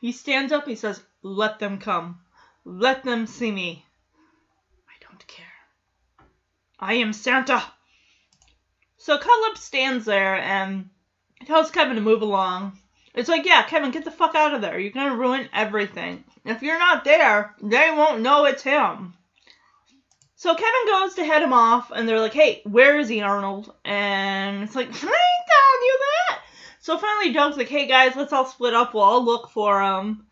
He 0.00 0.12
stands 0.12 0.52
up, 0.52 0.66
he 0.66 0.74
says, 0.74 1.00
Let 1.22 1.60
them 1.60 1.78
come. 1.78 2.20
Let 2.64 3.04
them 3.04 3.26
see 3.26 3.50
me. 3.50 3.84
I 4.88 4.94
don't 5.00 5.26
care. 5.28 5.46
I 6.78 6.94
am 6.94 7.12
Santa. 7.12 7.62
So 8.96 9.16
Cutlip 9.16 9.58
stands 9.58 10.04
there 10.04 10.36
and 10.36 10.90
tells 11.46 11.70
Kevin 11.70 11.94
to 11.94 12.02
move 12.02 12.22
along. 12.22 12.78
It's 13.18 13.28
like, 13.28 13.44
yeah, 13.44 13.64
Kevin, 13.64 13.90
get 13.90 14.04
the 14.04 14.12
fuck 14.12 14.36
out 14.36 14.54
of 14.54 14.60
there. 14.60 14.78
You're 14.78 14.92
gonna 14.92 15.16
ruin 15.16 15.48
everything. 15.52 16.22
If 16.44 16.62
you're 16.62 16.78
not 16.78 17.02
there, 17.02 17.52
they 17.60 17.90
won't 17.90 18.22
know 18.22 18.44
it's 18.44 18.62
him. 18.62 19.14
So 20.36 20.54
Kevin 20.54 20.86
goes 20.86 21.14
to 21.16 21.24
head 21.24 21.42
him 21.42 21.52
off, 21.52 21.90
and 21.90 22.08
they're 22.08 22.20
like, 22.20 22.32
"Hey, 22.32 22.62
where 22.64 22.96
is 22.96 23.08
he, 23.08 23.20
Arnold?" 23.20 23.74
And 23.84 24.62
it's 24.62 24.76
like, 24.76 24.86
"I 24.90 24.90
ain't 24.90 25.02
telling 25.02 25.82
you 25.82 25.98
that." 25.98 26.42
So 26.78 26.96
finally, 26.96 27.32
Doug's 27.32 27.56
like, 27.56 27.68
"Hey 27.68 27.88
guys, 27.88 28.14
let's 28.14 28.32
all 28.32 28.46
split 28.46 28.72
up. 28.72 28.94
We'll 28.94 29.02
all 29.02 29.24
look 29.24 29.50
for 29.50 29.82
him." 29.82 30.24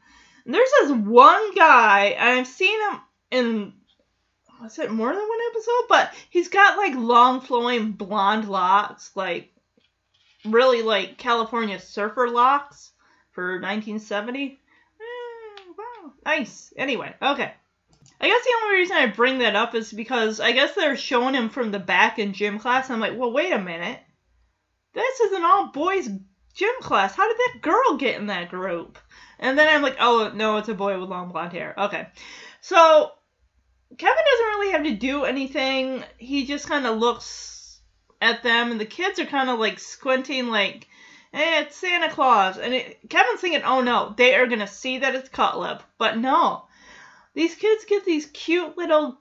And 0.44 0.54
there's 0.54 0.70
this 0.80 0.92
one 0.92 1.54
guy, 1.56 2.14
and 2.16 2.38
I've 2.38 2.46
seen 2.46 2.80
him 2.88 3.00
in 3.32 3.72
was 4.62 4.78
it 4.78 4.92
more 4.92 5.12
than 5.12 5.28
one 5.28 5.38
episode? 5.50 5.88
But 5.88 6.14
he's 6.30 6.48
got 6.48 6.78
like 6.78 6.94
long 6.94 7.40
flowing 7.40 7.90
blonde 7.90 8.48
locks, 8.48 9.10
like 9.16 9.52
really 10.48 10.82
like 10.82 11.18
California 11.18 11.78
surfer 11.80 12.28
locks 12.28 12.92
for 13.32 13.60
1970. 13.60 14.58
Eh, 15.00 15.72
wow, 15.76 16.12
nice. 16.24 16.72
Anyway, 16.76 17.14
okay. 17.20 17.52
I 18.20 18.28
guess 18.28 18.44
the 18.44 18.54
only 18.62 18.76
reason 18.76 18.96
I 18.96 19.06
bring 19.06 19.38
that 19.40 19.56
up 19.56 19.74
is 19.74 19.92
because 19.92 20.40
I 20.40 20.52
guess 20.52 20.74
they're 20.74 20.96
showing 20.96 21.34
him 21.34 21.50
from 21.50 21.70
the 21.70 21.78
back 21.78 22.18
in 22.18 22.32
gym 22.32 22.58
class. 22.58 22.88
I'm 22.88 23.00
like, 23.00 23.16
well, 23.16 23.32
wait 23.32 23.52
a 23.52 23.58
minute. 23.58 24.00
This 24.94 25.20
is 25.20 25.32
an 25.32 25.44
all 25.44 25.68
boys 25.68 26.08
gym 26.54 26.74
class. 26.80 27.14
How 27.14 27.28
did 27.28 27.36
that 27.36 27.62
girl 27.62 27.96
get 27.98 28.18
in 28.18 28.28
that 28.28 28.48
group? 28.48 28.98
And 29.38 29.58
then 29.58 29.68
I'm 29.68 29.82
like, 29.82 29.96
oh, 30.00 30.32
no, 30.34 30.56
it's 30.56 30.70
a 30.70 30.74
boy 30.74 30.98
with 30.98 31.10
long 31.10 31.30
blonde 31.30 31.52
hair. 31.52 31.74
Okay. 31.76 32.06
So 32.62 33.12
Kevin 33.98 34.24
doesn't 34.30 34.46
really 34.46 34.72
have 34.72 34.84
to 34.84 34.96
do 34.96 35.24
anything. 35.24 36.02
He 36.16 36.46
just 36.46 36.66
kind 36.66 36.86
of 36.86 36.98
looks 36.98 37.24
at 38.20 38.42
them, 38.42 38.70
and 38.70 38.80
the 38.80 38.86
kids 38.86 39.18
are 39.18 39.26
kind 39.26 39.50
of 39.50 39.58
like 39.58 39.78
squinting, 39.78 40.48
like, 40.48 40.88
"Hey, 41.32 41.60
it's 41.60 41.76
Santa 41.76 42.10
Claus." 42.10 42.58
And 42.58 42.74
it, 42.74 42.98
Kevin's 43.08 43.40
thinking, 43.40 43.62
"Oh 43.62 43.80
no, 43.80 44.14
they 44.16 44.34
are 44.34 44.46
gonna 44.46 44.66
see 44.66 44.98
that 44.98 45.14
it's 45.14 45.28
Cutlip." 45.28 45.82
But 45.98 46.18
no, 46.18 46.66
these 47.34 47.54
kids 47.54 47.84
get 47.84 48.04
these 48.04 48.26
cute 48.26 48.76
little 48.78 49.20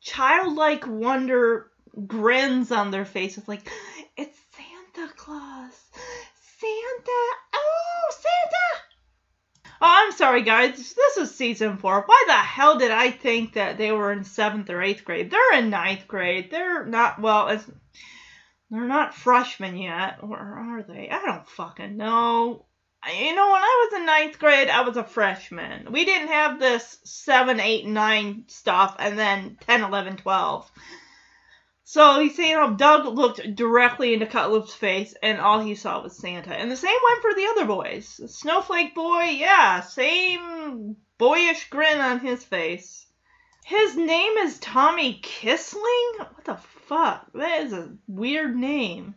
childlike 0.00 0.86
wonder 0.86 1.70
grins 2.06 2.72
on 2.72 2.90
their 2.90 3.04
faces, 3.04 3.46
like, 3.46 3.70
"It's 4.16 4.38
Santa 4.56 5.12
Claus, 5.14 5.90
Santa, 6.58 7.22
oh 7.54 8.10
Santa." 8.10 8.71
Oh, 9.84 9.88
I'm 9.88 10.12
sorry, 10.12 10.42
guys. 10.42 10.94
This 10.94 11.16
is 11.16 11.34
season 11.34 11.76
four. 11.76 12.04
Why 12.06 12.24
the 12.28 12.34
hell 12.34 12.78
did 12.78 12.92
I 12.92 13.10
think 13.10 13.54
that 13.54 13.78
they 13.78 13.90
were 13.90 14.12
in 14.12 14.22
seventh 14.22 14.70
or 14.70 14.80
eighth 14.80 15.04
grade? 15.04 15.28
They're 15.28 15.58
in 15.58 15.70
ninth 15.70 16.06
grade. 16.06 16.52
They're 16.52 16.86
not 16.86 17.20
well. 17.20 17.48
It's, 17.48 17.68
they're 18.70 18.86
not 18.86 19.12
freshmen 19.12 19.76
yet, 19.76 20.18
or 20.22 20.38
are 20.38 20.84
they? 20.84 21.10
I 21.10 21.20
don't 21.24 21.48
fucking 21.48 21.96
know. 21.96 22.64
You 23.08 23.34
know, 23.34 23.50
when 23.50 23.60
I 23.60 23.88
was 23.90 23.98
in 23.98 24.06
ninth 24.06 24.38
grade, 24.38 24.68
I 24.68 24.82
was 24.82 24.96
a 24.96 25.02
freshman. 25.02 25.90
We 25.90 26.04
didn't 26.04 26.28
have 26.28 26.60
this 26.60 26.98
7, 27.02 27.58
8, 27.58 27.84
9 27.84 28.44
stuff, 28.46 28.94
and 29.00 29.18
then 29.18 29.58
10, 29.66 29.82
11, 29.82 30.18
12. 30.18 30.70
So 31.92 32.20
he's 32.20 32.34
saying 32.34 32.54
know, 32.54 32.72
Doug 32.72 33.04
looked 33.04 33.54
directly 33.54 34.14
into 34.14 34.24
Cutlip's 34.24 34.74
face, 34.74 35.14
and 35.22 35.38
all 35.38 35.60
he 35.60 35.74
saw 35.74 36.02
was 36.02 36.16
Santa. 36.16 36.56
And 36.56 36.70
the 36.70 36.76
same 36.76 36.96
went 37.04 37.20
for 37.20 37.34
the 37.34 37.46
other 37.50 37.66
boys. 37.66 38.18
Snowflake 38.34 38.94
boy, 38.94 39.24
yeah, 39.24 39.82
same 39.82 40.96
boyish 41.18 41.68
grin 41.68 42.00
on 42.00 42.20
his 42.20 42.42
face. 42.42 43.04
His 43.66 43.94
name 43.94 44.38
is 44.38 44.58
Tommy 44.58 45.20
Kissling? 45.22 46.16
What 46.16 46.44
the 46.46 46.56
fuck? 46.86 47.30
That 47.34 47.64
is 47.64 47.74
a 47.74 47.94
weird 48.06 48.56
name. 48.56 49.14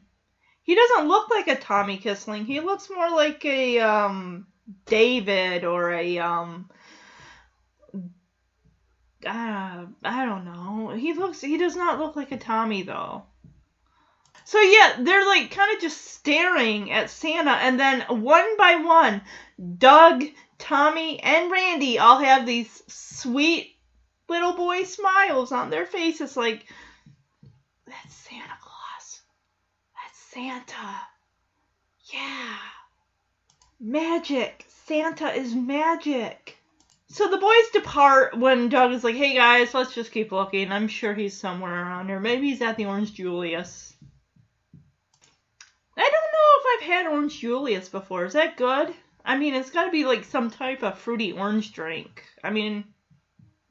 He 0.63 0.75
doesn't 0.75 1.07
look 1.07 1.29
like 1.29 1.47
a 1.47 1.55
Tommy 1.55 1.97
Kissling. 1.97 2.43
He 2.43 2.59
looks 2.59 2.89
more 2.89 3.09
like 3.09 3.45
a 3.45 3.79
um 3.79 4.47
David 4.85 5.63
or 5.63 5.93
a 5.93 6.17
um 6.19 6.69
uh, 9.25 9.85
I 10.03 10.25
don't 10.25 10.45
know. 10.45 10.93
He 10.95 11.13
looks 11.13 11.41
he 11.41 11.57
does 11.57 11.75
not 11.75 11.99
look 11.99 12.15
like 12.15 12.31
a 12.31 12.37
Tommy 12.37 12.83
though. 12.83 13.23
So 14.45 14.59
yeah, 14.59 14.97
they're 14.99 15.25
like 15.25 15.51
kind 15.51 15.75
of 15.75 15.81
just 15.81 15.99
staring 16.01 16.91
at 16.91 17.09
Santa 17.09 17.51
and 17.51 17.79
then 17.79 18.01
one 18.01 18.57
by 18.57 18.75
one, 18.75 19.21
Doug, 19.77 20.23
Tommy, 20.59 21.19
and 21.19 21.51
Randy 21.51 21.97
all 21.97 22.19
have 22.19 22.45
these 22.45 22.83
sweet 22.87 23.75
little 24.29 24.53
boy 24.53 24.83
smiles 24.83 25.51
on 25.51 25.69
their 25.69 25.85
faces 25.85 26.37
like 26.37 26.65
that's 27.87 28.13
Santa 28.13 28.57
Claus. 28.61 29.21
That's 29.95 30.19
Santa. 30.19 30.95
Yeah. 32.13 32.57
Magic. 33.79 34.65
Santa 34.85 35.31
is 35.33 35.55
magic. 35.55 36.54
So 37.15 37.29
the 37.29 37.37
boys 37.37 37.69
depart 37.71 38.37
when 38.37 38.67
Doug 38.67 38.91
is 38.91 39.05
like, 39.05 39.15
hey 39.15 39.35
guys, 39.35 39.73
let's 39.73 39.95
just 39.95 40.11
keep 40.11 40.33
looking. 40.33 40.69
I'm 40.69 40.89
sure 40.89 41.13
he's 41.13 41.33
somewhere 41.33 41.71
around 41.71 42.09
here. 42.09 42.19
Maybe 42.19 42.49
he's 42.49 42.61
at 42.61 42.75
the 42.75 42.87
Orange 42.87 43.13
Julius. 43.13 43.95
I 45.95 46.01
don't 46.01 46.11
know 46.11 46.59
if 46.59 46.65
I've 46.73 46.87
had 46.89 47.07
Orange 47.07 47.39
Julius 47.39 47.87
before. 47.87 48.25
Is 48.25 48.33
that 48.33 48.57
good? 48.57 48.93
I 49.23 49.37
mean, 49.37 49.55
it's 49.55 49.71
got 49.71 49.85
to 49.85 49.91
be 49.91 50.03
like 50.03 50.25
some 50.25 50.51
type 50.51 50.83
of 50.83 50.97
fruity 50.97 51.31
orange 51.31 51.71
drink. 51.71 52.21
I 52.43 52.49
mean, 52.49 52.83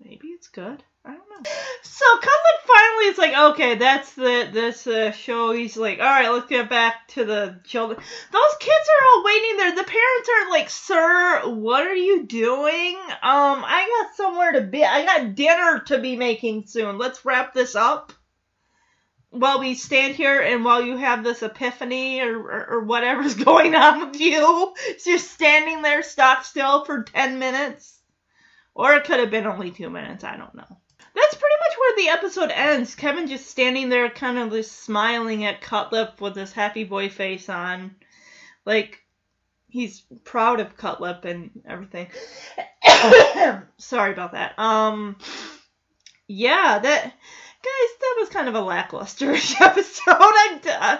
maybe 0.02 0.28
it's 0.28 0.48
good. 0.48 0.82
I 1.06 1.10
don't 1.10 1.28
know. 1.28 1.50
So 1.82 2.04
Cutlip 2.16 2.66
finally 2.66 3.04
is 3.06 3.18
like, 3.18 3.52
okay, 3.52 3.74
that's 3.74 4.14
the 4.14 4.48
this 4.50 4.86
uh, 4.86 5.10
show. 5.12 5.52
He's 5.52 5.76
like, 5.76 5.98
all 5.98 6.06
right, 6.06 6.30
let's 6.30 6.48
get 6.48 6.70
back 6.70 7.08
to 7.08 7.26
the 7.26 7.60
children. 7.64 8.00
Those 8.32 8.56
kids 8.58 8.88
are 8.88 9.06
all 9.08 9.24
waiting 9.24 9.56
there. 9.58 9.76
The 9.76 9.84
parents 9.84 10.28
are 10.28 10.50
like, 10.50 10.70
sir, 10.70 11.42
what 11.50 11.86
are 11.86 11.94
you 11.94 12.24
doing? 12.24 12.96
Um, 12.96 13.62
I 13.66 14.02
got 14.02 14.16
somewhere 14.16 14.52
to 14.52 14.62
be. 14.62 14.82
I 14.82 15.04
got 15.04 15.34
dinner 15.34 15.80
to 15.86 15.98
be 15.98 16.16
making 16.16 16.66
soon. 16.66 16.96
Let's 16.96 17.24
wrap 17.24 17.52
this 17.52 17.74
up. 17.74 18.12
While 19.28 19.60
we 19.60 19.74
stand 19.74 20.14
here 20.14 20.40
and 20.40 20.64
while 20.64 20.80
you 20.80 20.96
have 20.96 21.22
this 21.22 21.42
epiphany 21.42 22.20
or, 22.20 22.38
or, 22.38 22.66
or 22.70 22.80
whatever's 22.84 23.34
going 23.44 23.74
on 23.74 24.06
with 24.06 24.20
you, 24.20 24.74
just 25.04 25.32
standing 25.32 25.82
there 25.82 26.02
stock 26.02 26.44
still 26.44 26.84
for 26.86 27.02
10 27.02 27.38
minutes. 27.38 27.98
Or 28.74 28.94
it 28.94 29.04
could 29.04 29.20
have 29.20 29.30
been 29.30 29.46
only 29.46 29.70
two 29.70 29.90
minutes. 29.90 30.24
I 30.24 30.36
don't 30.36 30.54
know 30.54 30.78
that's 31.14 31.34
pretty 31.34 31.54
much 31.60 31.78
where 31.78 31.96
the 31.96 32.08
episode 32.08 32.50
ends. 32.50 32.94
Kevin 32.94 33.28
just 33.28 33.46
standing 33.46 33.88
there, 33.88 34.10
kind 34.10 34.38
of 34.38 34.50
just 34.50 34.82
smiling 34.82 35.44
at 35.44 35.60
Cutlip 35.60 36.20
with 36.20 36.34
his 36.34 36.52
happy 36.52 36.84
boy 36.84 37.08
face 37.08 37.48
on. 37.48 37.94
Like, 38.64 39.04
he's 39.68 40.02
proud 40.24 40.60
of 40.60 40.76
Cutlip 40.76 41.24
and 41.24 41.50
everything. 41.68 42.08
Sorry 43.78 44.12
about 44.12 44.32
that. 44.32 44.58
Um, 44.58 45.16
yeah, 46.26 46.78
that, 46.80 47.02
guys, 47.02 47.12
that 48.00 48.16
was 48.18 48.28
kind 48.30 48.48
of 48.48 48.54
a 48.54 48.60
lackluster 48.60 49.30
episode. 49.60 50.16
I'm, 50.18 50.60
uh, 50.72 50.98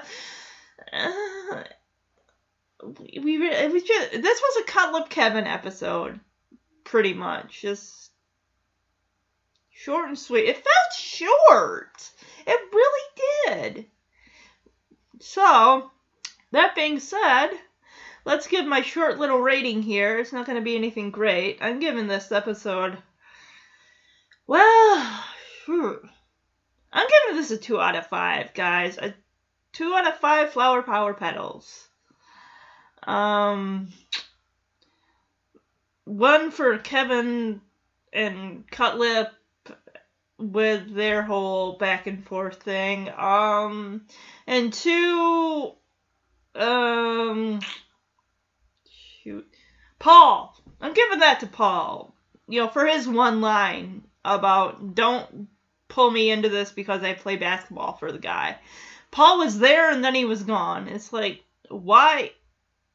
we, 2.85 3.39
we, 3.39 3.49
it 3.49 3.73
was 3.73 3.83
just, 3.83 4.13
this 4.13 4.43
was 4.43 4.63
a 4.63 4.71
Cutlip 4.71 5.09
Kevin 5.09 5.47
episode, 5.47 6.21
pretty 6.85 7.15
much. 7.15 7.63
Just, 7.63 8.04
Short 9.85 10.09
and 10.09 10.19
sweet. 10.19 10.49
It 10.49 10.65
felt 10.65 10.95
short. 10.97 12.11
It 12.47 12.61
really 12.73 13.03
did. 13.47 13.87
So, 15.21 15.91
that 16.53 16.75
being 16.75 16.99
said, 16.99 17.51
let's 18.25 18.47
give 18.47 18.65
my 18.65 18.81
short 18.81 19.19
little 19.19 19.41
rating 19.41 19.83
here. 19.83 20.19
It's 20.19 20.33
not 20.33 20.47
going 20.47 20.57
to 20.57 20.65
be 20.65 20.75
anything 20.75 21.11
great. 21.11 21.59
I'm 21.61 21.81
giving 21.81 22.07
this 22.07 22.33
episode, 22.33 22.97
well, 24.47 25.25
I'm 25.69 27.07
giving 27.27 27.37
this 27.37 27.51
a 27.51 27.59
2 27.59 27.79
out 27.79 27.95
of 27.95 28.07
5, 28.07 28.55
guys. 28.55 28.97
A 28.97 29.13
2 29.75 29.93
out 29.93 30.09
of 30.09 30.19
5 30.19 30.51
flower 30.51 30.81
power 30.83 31.13
petals. 31.13 31.89
Um, 33.03 33.93
one 36.05 36.51
for 36.51 36.79
Kevin 36.79 37.61
and 38.15 38.67
Cutlip 38.71 39.29
with 40.39 40.95
their 40.95 41.23
whole 41.23 41.77
back 41.79 42.07
and 42.07 42.27
forth 42.27 42.63
thing. 42.63 43.11
Um, 43.17 44.07
and 44.47 44.73
two, 44.73 45.73
um, 46.55 47.61
shoot, 49.23 49.47
Paul. 49.99 50.57
I'm 50.81 50.93
giving 50.93 51.21
that 51.21 51.41
to 51.41 51.47
Paul. 51.47 52.15
You 52.49 52.61
know, 52.61 52.69
for 52.69 52.87
his 52.87 53.09
one 53.09 53.41
line 53.41 54.03
about 54.25 54.95
don't 54.95 55.49
pull 55.89 56.11
me 56.11 56.31
into 56.31 56.49
this 56.49 56.73
because 56.73 57.03
I 57.03 57.15
play 57.15 57.37
basketball 57.37 57.95
for 57.95 58.13
the 58.13 58.19
guy. 58.19 58.59
Paul 59.11 59.39
was 59.39 59.59
there 59.59 59.91
and 59.91 60.05
then 60.05 60.15
he 60.15 60.25
was 60.25 60.43
gone. 60.43 60.89
It's 60.89 61.13
like, 61.13 61.43
why? 61.69 62.33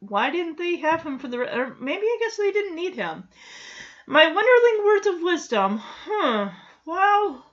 Why 0.01 0.29
didn't 0.29 0.57
they 0.57 0.77
have 0.77 1.01
him 1.01 1.17
for 1.19 1.27
the? 1.27 1.39
Or 1.39 1.75
maybe 1.79 2.03
I 2.03 2.17
guess 2.19 2.37
they 2.37 2.51
didn't 2.51 2.75
need 2.75 2.95
him. 2.95 3.23
My 4.05 4.25
Wonderling 4.25 4.85
words 4.85 5.07
of 5.07 5.21
wisdom. 5.21 5.77
Huh. 5.77 6.49
Well, 6.89 7.45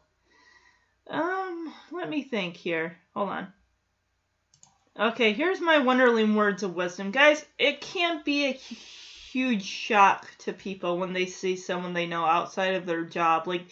um, 1.11 1.75
let 1.93 2.09
me 2.09 2.23
think 2.23 2.57
here. 2.57 2.97
Hold 3.13 3.29
on. 3.29 3.53
Okay, 4.99 5.35
here's 5.35 5.61
my 5.61 5.77
Wonderling 5.77 6.37
words 6.37 6.63
of 6.63 6.75
wisdom. 6.75 7.11
Guys, 7.11 7.45
it 7.59 7.83
can't 7.83 8.25
be 8.25 8.47
a 8.47 8.59
huge 9.37 9.65
shock 9.65 10.27
to 10.39 10.51
people 10.51 10.97
when 10.97 11.13
they 11.13 11.27
see 11.27 11.57
someone 11.57 11.93
they 11.93 12.07
know 12.07 12.25
outside 12.25 12.75
of 12.75 12.87
their 12.87 13.05
job. 13.05 13.47
Like, 13.47 13.67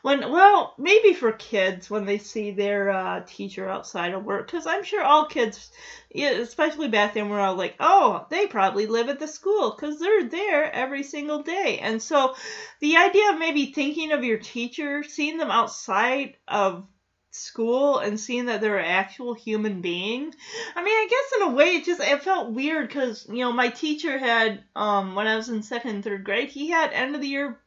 when, 0.00 0.20
well, 0.32 0.72
maybe 0.78 1.12
for 1.12 1.30
kids 1.32 1.90
when 1.90 2.06
they 2.06 2.16
see 2.16 2.52
their 2.52 2.88
uh, 2.88 3.22
teacher 3.26 3.68
outside 3.68 4.14
of 4.14 4.24
work. 4.24 4.46
Because 4.46 4.66
I'm 4.66 4.82
sure 4.82 5.04
all 5.04 5.26
kids, 5.26 5.70
especially 6.14 6.88
back 6.88 7.12
then, 7.12 7.28
were 7.28 7.38
all 7.38 7.54
like, 7.54 7.74
oh, 7.80 8.24
they 8.30 8.46
probably 8.46 8.86
live 8.86 9.10
at 9.10 9.18
the 9.18 9.28
school 9.28 9.76
because 9.76 10.00
they're 10.00 10.24
there 10.24 10.72
every 10.72 11.02
single 11.02 11.42
day. 11.42 11.80
And 11.82 12.00
so 12.00 12.34
the 12.80 12.96
idea 12.96 13.32
of 13.32 13.38
maybe 13.38 13.66
thinking 13.66 14.12
of 14.12 14.24
your 14.24 14.38
teacher, 14.38 15.02
seeing 15.02 15.36
them 15.36 15.50
outside 15.50 16.38
of 16.48 16.86
school 17.30 17.98
and 17.98 18.18
seeing 18.18 18.46
that 18.46 18.60
they're 18.60 18.78
an 18.78 18.84
actual 18.84 19.34
human 19.34 19.80
being. 19.80 20.34
I 20.74 20.82
mean, 20.82 20.94
I 20.94 21.06
guess 21.08 21.40
in 21.40 21.48
a 21.48 21.54
way 21.54 21.76
it 21.76 21.84
just 21.84 22.00
it 22.00 22.22
felt 22.22 22.52
weird 22.52 22.88
because 22.88 23.26
you 23.28 23.38
know 23.38 23.52
my 23.52 23.68
teacher 23.68 24.18
had 24.18 24.64
um 24.74 25.14
when 25.14 25.26
I 25.26 25.36
was 25.36 25.48
in 25.48 25.62
second 25.62 25.90
and 25.90 26.04
third 26.04 26.24
grade 26.24 26.48
he 26.48 26.70
had 26.70 26.92
end 26.92 27.14
of 27.14 27.20
the 27.20 27.28
year 27.28 27.60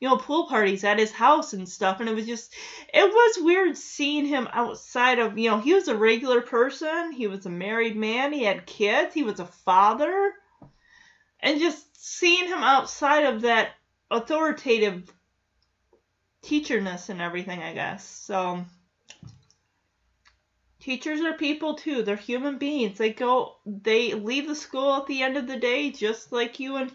you 0.00 0.08
know 0.08 0.16
pool 0.16 0.46
parties 0.48 0.84
at 0.84 0.98
his 0.98 1.12
house 1.12 1.52
and 1.52 1.68
stuff 1.68 2.00
and 2.00 2.08
it 2.08 2.14
was 2.14 2.26
just 2.26 2.54
it 2.92 3.04
was 3.04 3.44
weird 3.44 3.76
seeing 3.76 4.26
him 4.26 4.48
outside 4.52 5.18
of 5.18 5.36
you 5.38 5.50
know 5.50 5.58
he 5.58 5.74
was 5.74 5.88
a 5.88 5.96
regular 5.96 6.40
person 6.40 7.12
he 7.12 7.26
was 7.26 7.46
a 7.46 7.50
married 7.50 7.96
man 7.96 8.32
he 8.32 8.44
had 8.44 8.66
kids 8.66 9.12
he 9.14 9.22
was 9.22 9.40
a 9.40 9.46
father 9.46 10.32
and 11.40 11.60
just 11.60 11.84
seeing 11.96 12.46
him 12.46 12.62
outside 12.62 13.24
of 13.24 13.42
that 13.42 13.70
authoritative 14.10 15.12
teacherness 16.42 17.08
and 17.08 17.20
everything, 17.20 17.62
I 17.62 17.74
guess. 17.74 18.04
So 18.04 18.64
teachers 20.80 21.20
are 21.20 21.34
people 21.34 21.74
too. 21.74 22.02
They're 22.02 22.16
human 22.16 22.58
beings. 22.58 22.98
They 22.98 23.12
go 23.12 23.56
they 23.66 24.14
leave 24.14 24.46
the 24.46 24.54
school 24.54 24.94
at 24.94 25.06
the 25.06 25.22
end 25.22 25.36
of 25.36 25.46
the 25.46 25.58
day 25.58 25.90
just 25.90 26.32
like 26.32 26.60
you 26.60 26.76
and 26.76 26.92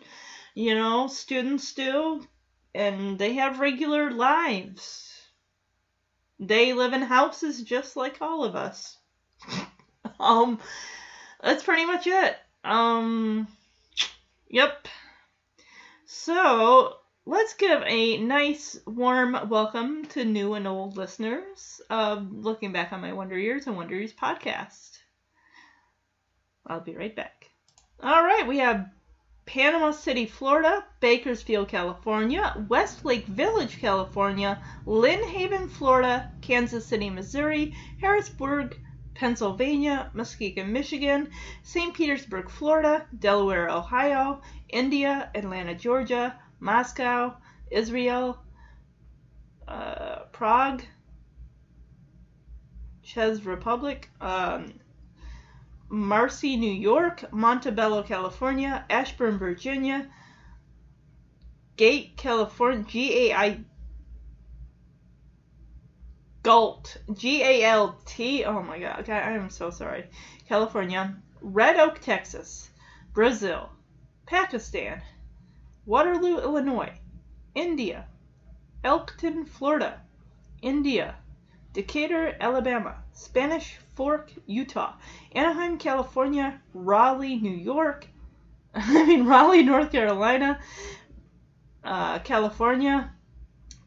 you 0.55 0.75
know, 0.75 1.07
students 1.07 1.73
do 1.73 2.23
and 2.75 3.17
they 3.17 3.33
have 3.33 3.59
regular 3.59 4.11
lives. 4.11 5.09
They 6.39 6.73
live 6.73 6.93
in 6.93 7.01
houses 7.01 7.61
just 7.61 7.95
like 7.95 8.17
all 8.21 8.43
of 8.43 8.55
us. 8.55 8.97
um 10.19 10.59
that's 11.41 11.63
pretty 11.63 11.85
much 11.85 12.07
it. 12.07 12.35
Um 12.63 13.47
yep. 14.49 14.87
So, 16.05 16.95
let's 17.25 17.53
give 17.53 17.81
a 17.85 18.17
nice 18.17 18.77
warm 18.85 19.37
welcome 19.47 20.03
to 20.03 20.25
new 20.25 20.55
and 20.55 20.67
old 20.67 20.97
listeners 20.97 21.79
of 21.89 22.29
looking 22.33 22.73
back 22.73 22.91
on 22.91 22.99
my 22.99 23.13
Wonder 23.13 23.37
Years 23.37 23.65
and 23.65 23.77
Wonder 23.77 23.95
Years 23.95 24.11
podcast. 24.11 24.97
I'll 26.67 26.81
be 26.81 26.97
right 26.97 27.15
back. 27.15 27.49
All 28.01 28.23
right, 28.23 28.45
we 28.45 28.57
have 28.57 28.89
Panama 29.45 29.91
City, 29.91 30.25
Florida, 30.25 30.83
Bakersfield, 30.99 31.69
California, 31.69 32.53
Westlake 32.67 33.25
Village, 33.25 33.79
California, 33.79 34.61
Lynn 34.85 35.23
Haven, 35.23 35.69
Florida, 35.69 36.29
Kansas 36.41 36.85
City, 36.85 37.09
Missouri, 37.09 37.73
Harrisburg, 38.01 38.77
Pennsylvania, 39.15 40.11
Muskegon, 40.13 40.73
Michigan, 40.73 41.29
St. 41.61 41.93
Petersburg, 41.93 42.49
Florida, 42.49 43.05
Delaware, 43.17 43.69
Ohio, 43.69 44.41
India, 44.67 45.31
Atlanta, 45.35 45.73
Georgia, 45.73 46.37
Moscow, 46.63 47.35
Israel, 47.69 48.39
uh, 49.67 50.19
Prague, 50.31 50.83
Czech 53.03 53.45
Republic, 53.45 54.09
um, 54.21 54.79
Marcy, 55.89 56.55
New 56.55 56.71
York, 56.71 57.31
Montebello, 57.33 58.01
California, 58.03 58.85
Ashburn, 58.89 59.37
Virginia, 59.37 60.09
Gate, 61.75 62.15
California, 62.15 62.85
G 62.87 63.29
A 63.29 63.35
I 63.35 63.59
Galt, 66.43 66.95
G 67.13 67.43
A 67.43 67.63
L 67.63 67.99
T. 68.05 68.45
Oh 68.45 68.63
my 68.63 68.79
God, 68.79 69.01
okay, 69.01 69.11
I 69.11 69.33
am 69.33 69.49
so 69.49 69.69
sorry. 69.69 70.05
California, 70.47 71.17
Red 71.41 71.77
Oak, 71.77 71.99
Texas, 71.99 72.69
Brazil, 73.13 73.69
Pakistan, 74.25 75.01
Waterloo, 75.85 76.39
Illinois, 76.39 76.93
India, 77.55 78.05
Elkton, 78.83 79.45
Florida, 79.45 80.01
India, 80.61 81.15
Decatur, 81.73 82.35
Alabama, 82.39 83.03
Spanish 83.13 83.77
Fork, 83.95 84.31
Utah, 84.45 84.93
Anaheim, 85.33 85.77
California, 85.77 86.61
Raleigh, 86.73 87.37
New 87.37 87.55
York, 87.55 88.07
I 88.73 89.05
mean 89.05 89.25
Raleigh, 89.25 89.63
North 89.63 89.91
Carolina, 89.91 90.59
uh, 91.83 92.19
California, 92.19 93.13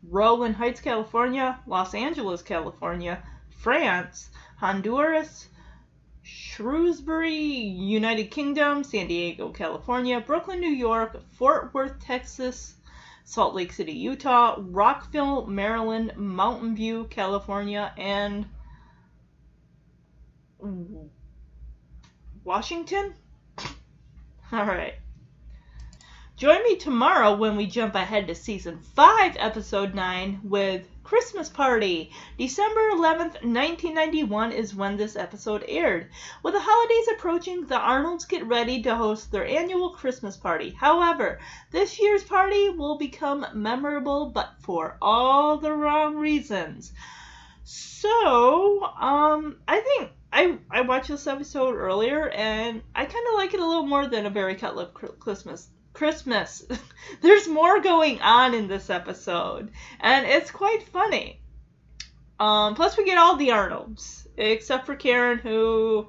Rowland 0.08 0.56
Heights, 0.56 0.80
California, 0.80 1.60
Los 1.66 1.94
Angeles, 1.94 2.42
California, 2.42 3.22
France, 3.50 4.30
Honduras, 4.58 5.48
Shrewsbury, 6.26 7.36
United 7.36 8.32
Kingdom, 8.32 8.82
San 8.82 9.06
Diego, 9.06 9.50
California, 9.50 10.20
Brooklyn, 10.20 10.58
New 10.58 10.72
York, 10.72 11.22
Fort 11.34 11.72
Worth, 11.72 12.00
Texas, 12.00 12.74
Salt 13.24 13.54
Lake 13.54 13.72
City, 13.72 13.92
Utah, 13.92 14.56
Rockville, 14.58 15.46
Maryland, 15.46 16.16
Mountain 16.16 16.74
View, 16.74 17.06
California, 17.10 17.92
and 17.96 18.46
Washington? 22.42 23.14
All 24.52 24.64
right. 24.66 24.94
Join 26.36 26.62
me 26.64 26.76
tomorrow 26.76 27.36
when 27.36 27.56
we 27.56 27.66
jump 27.66 27.94
ahead 27.94 28.26
to 28.26 28.34
season 28.34 28.80
5, 28.80 29.36
episode 29.38 29.94
9 29.94 30.40
with 30.42 30.86
Christmas 31.06 31.48
Party. 31.48 32.10
December 32.36 32.90
11th, 32.90 33.44
1991 33.44 34.50
is 34.50 34.74
when 34.74 34.96
this 34.96 35.14
episode 35.14 35.64
aired. 35.68 36.10
With 36.42 36.54
the 36.54 36.60
holidays 36.60 37.06
approaching, 37.14 37.64
the 37.64 37.78
Arnolds 37.78 38.24
get 38.24 38.44
ready 38.44 38.82
to 38.82 38.96
host 38.96 39.30
their 39.30 39.46
annual 39.46 39.90
Christmas 39.90 40.36
party. 40.36 40.70
However, 40.70 41.38
this 41.70 42.00
year's 42.00 42.24
party 42.24 42.70
will 42.70 42.98
become 42.98 43.46
memorable 43.54 44.30
but 44.30 44.54
for 44.58 44.98
all 45.00 45.58
the 45.58 45.72
wrong 45.72 46.16
reasons. 46.16 46.92
So, 47.62 48.82
um, 48.82 49.58
I 49.68 49.78
think 49.78 50.10
I 50.32 50.58
I 50.68 50.80
watched 50.80 51.08
this 51.08 51.28
episode 51.28 51.76
earlier 51.76 52.30
and 52.30 52.82
I 52.96 53.04
kind 53.04 53.26
of 53.28 53.34
like 53.34 53.54
it 53.54 53.60
a 53.60 53.66
little 53.66 53.86
more 53.86 54.08
than 54.08 54.26
a 54.26 54.30
Barry 54.30 54.56
Cutlip 54.56 54.92
Christmas 55.20 55.68
Christmas. 55.96 56.62
There's 57.22 57.48
more 57.48 57.80
going 57.80 58.20
on 58.20 58.52
in 58.52 58.68
this 58.68 58.90
episode, 58.90 59.70
and 59.98 60.26
it's 60.26 60.50
quite 60.50 60.82
funny. 60.82 61.40
Um, 62.38 62.74
plus, 62.74 62.98
we 62.98 63.06
get 63.06 63.16
all 63.16 63.36
the 63.36 63.52
Arnolds, 63.52 64.28
except 64.36 64.84
for 64.84 64.94
Karen, 64.94 65.38
who, 65.38 66.08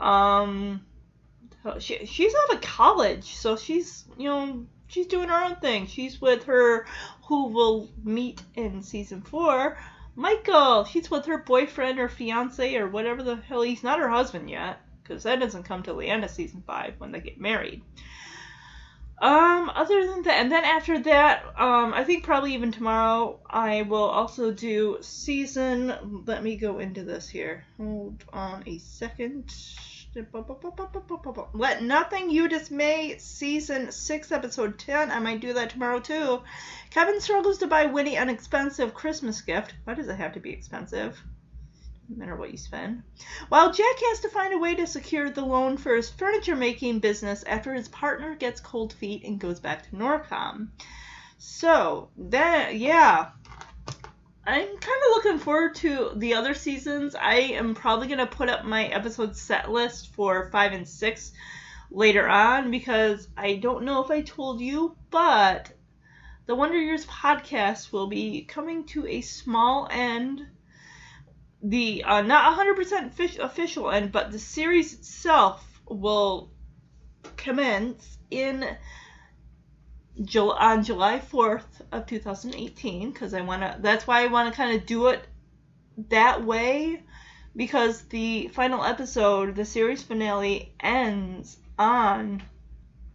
um, 0.00 0.86
she, 1.80 2.06
she's 2.06 2.32
out 2.32 2.54
of 2.54 2.60
college, 2.60 3.34
so 3.34 3.56
she's, 3.56 4.04
you 4.16 4.28
know, 4.28 4.66
she's 4.86 5.08
doing 5.08 5.28
her 5.28 5.44
own 5.44 5.56
thing. 5.56 5.88
She's 5.88 6.20
with 6.20 6.44
her, 6.44 6.86
who 7.26 7.48
will 7.48 7.90
meet 8.04 8.40
in 8.54 8.82
season 8.82 9.22
four, 9.22 9.78
Michael. 10.14 10.84
She's 10.84 11.10
with 11.10 11.26
her 11.26 11.38
boyfriend 11.38 11.98
or 11.98 12.08
fiance 12.08 12.76
or 12.76 12.86
whatever 12.86 13.24
the 13.24 13.34
hell. 13.36 13.62
He's 13.62 13.82
not 13.82 13.98
her 13.98 14.08
husband 14.08 14.48
yet, 14.48 14.80
because 15.02 15.24
that 15.24 15.40
doesn't 15.40 15.64
come 15.64 15.82
till 15.82 15.96
the 15.96 16.06
end 16.06 16.24
of 16.24 16.30
season 16.30 16.62
five 16.64 16.94
when 16.98 17.10
they 17.10 17.20
get 17.20 17.40
married. 17.40 17.82
Um, 19.20 19.70
other 19.74 20.06
than 20.06 20.22
that, 20.22 20.40
and 20.40 20.52
then 20.52 20.64
after 20.64 21.00
that, 21.00 21.42
um, 21.56 21.92
I 21.92 22.04
think 22.04 22.22
probably 22.22 22.54
even 22.54 22.70
tomorrow, 22.70 23.40
I 23.50 23.82
will 23.82 24.04
also 24.04 24.52
do 24.52 24.98
season. 25.00 26.22
Let 26.24 26.44
me 26.44 26.56
go 26.56 26.78
into 26.78 27.02
this 27.02 27.28
here. 27.28 27.64
Hold 27.78 28.24
on 28.32 28.62
a 28.66 28.78
second. 28.78 29.52
Let 31.52 31.82
Nothing 31.82 32.30
You 32.30 32.48
Dismay, 32.48 33.18
season 33.18 33.92
6, 33.92 34.32
episode 34.32 34.78
10. 34.78 35.10
I 35.10 35.18
might 35.18 35.40
do 35.40 35.52
that 35.52 35.70
tomorrow 35.70 36.00
too. 36.00 36.42
Kevin 36.90 37.20
struggles 37.20 37.58
to 37.58 37.66
buy 37.66 37.86
Winnie 37.86 38.16
an 38.16 38.28
expensive 38.28 38.94
Christmas 38.94 39.42
gift. 39.42 39.74
Why 39.84 39.94
does 39.94 40.08
it 40.08 40.16
have 40.16 40.32
to 40.34 40.40
be 40.40 40.50
expensive? 40.50 41.22
No 42.08 42.16
matter 42.16 42.36
what 42.36 42.50
you 42.50 42.56
spend. 42.56 43.02
While 43.48 43.72
Jack 43.72 43.96
has 44.10 44.20
to 44.20 44.30
find 44.30 44.54
a 44.54 44.58
way 44.58 44.74
to 44.76 44.86
secure 44.86 45.28
the 45.30 45.44
loan 45.44 45.76
for 45.76 45.94
his 45.94 46.08
furniture 46.08 46.56
making 46.56 47.00
business 47.00 47.44
after 47.44 47.74
his 47.74 47.88
partner 47.88 48.34
gets 48.34 48.60
cold 48.60 48.92
feet 48.92 49.24
and 49.24 49.38
goes 49.38 49.60
back 49.60 49.88
to 49.88 49.96
Norcom. 49.96 50.68
So, 51.36 52.08
that, 52.16 52.76
yeah. 52.76 53.30
I'm 54.46 54.66
kind 54.66 54.76
of 54.78 55.10
looking 55.10 55.38
forward 55.38 55.74
to 55.76 56.12
the 56.16 56.34
other 56.34 56.54
seasons. 56.54 57.14
I 57.14 57.34
am 57.34 57.74
probably 57.74 58.06
going 58.06 58.18
to 58.18 58.26
put 58.26 58.48
up 58.48 58.64
my 58.64 58.86
episode 58.86 59.36
set 59.36 59.70
list 59.70 60.14
for 60.14 60.50
5 60.50 60.72
and 60.72 60.88
6 60.88 61.32
later 61.90 62.26
on 62.26 62.70
because 62.70 63.28
I 63.36 63.56
don't 63.56 63.84
know 63.84 64.02
if 64.02 64.10
I 64.10 64.22
told 64.22 64.60
you, 64.60 64.96
but 65.10 65.70
the 66.46 66.54
Wonder 66.54 66.78
Years 66.78 67.04
podcast 67.04 67.92
will 67.92 68.06
be 68.06 68.42
coming 68.44 68.84
to 68.86 69.06
a 69.06 69.20
small 69.20 69.86
end 69.90 70.46
the 71.62 72.04
uh, 72.04 72.22
not 72.22 72.56
100% 72.58 73.38
official 73.40 73.90
end, 73.90 74.12
but 74.12 74.30
the 74.30 74.38
series 74.38 74.94
itself 74.94 75.64
will 75.88 76.50
commence 77.36 78.18
in 78.30 78.64
July, 80.22 80.72
on 80.72 80.84
July 80.84 81.20
4th 81.20 81.82
of 81.92 82.06
2018 82.06 83.12
because 83.12 83.34
I 83.34 83.40
want 83.40 83.62
to 83.62 83.76
that's 83.80 84.06
why 84.06 84.22
I 84.22 84.26
want 84.26 84.52
to 84.52 84.56
kind 84.56 84.76
of 84.76 84.84
do 84.84 85.08
it 85.08 85.24
that 86.08 86.44
way 86.44 87.02
because 87.56 88.02
the 88.02 88.48
final 88.48 88.84
episode, 88.84 89.56
the 89.56 89.64
series 89.64 90.02
finale 90.02 90.72
ends 90.80 91.58
on 91.78 92.42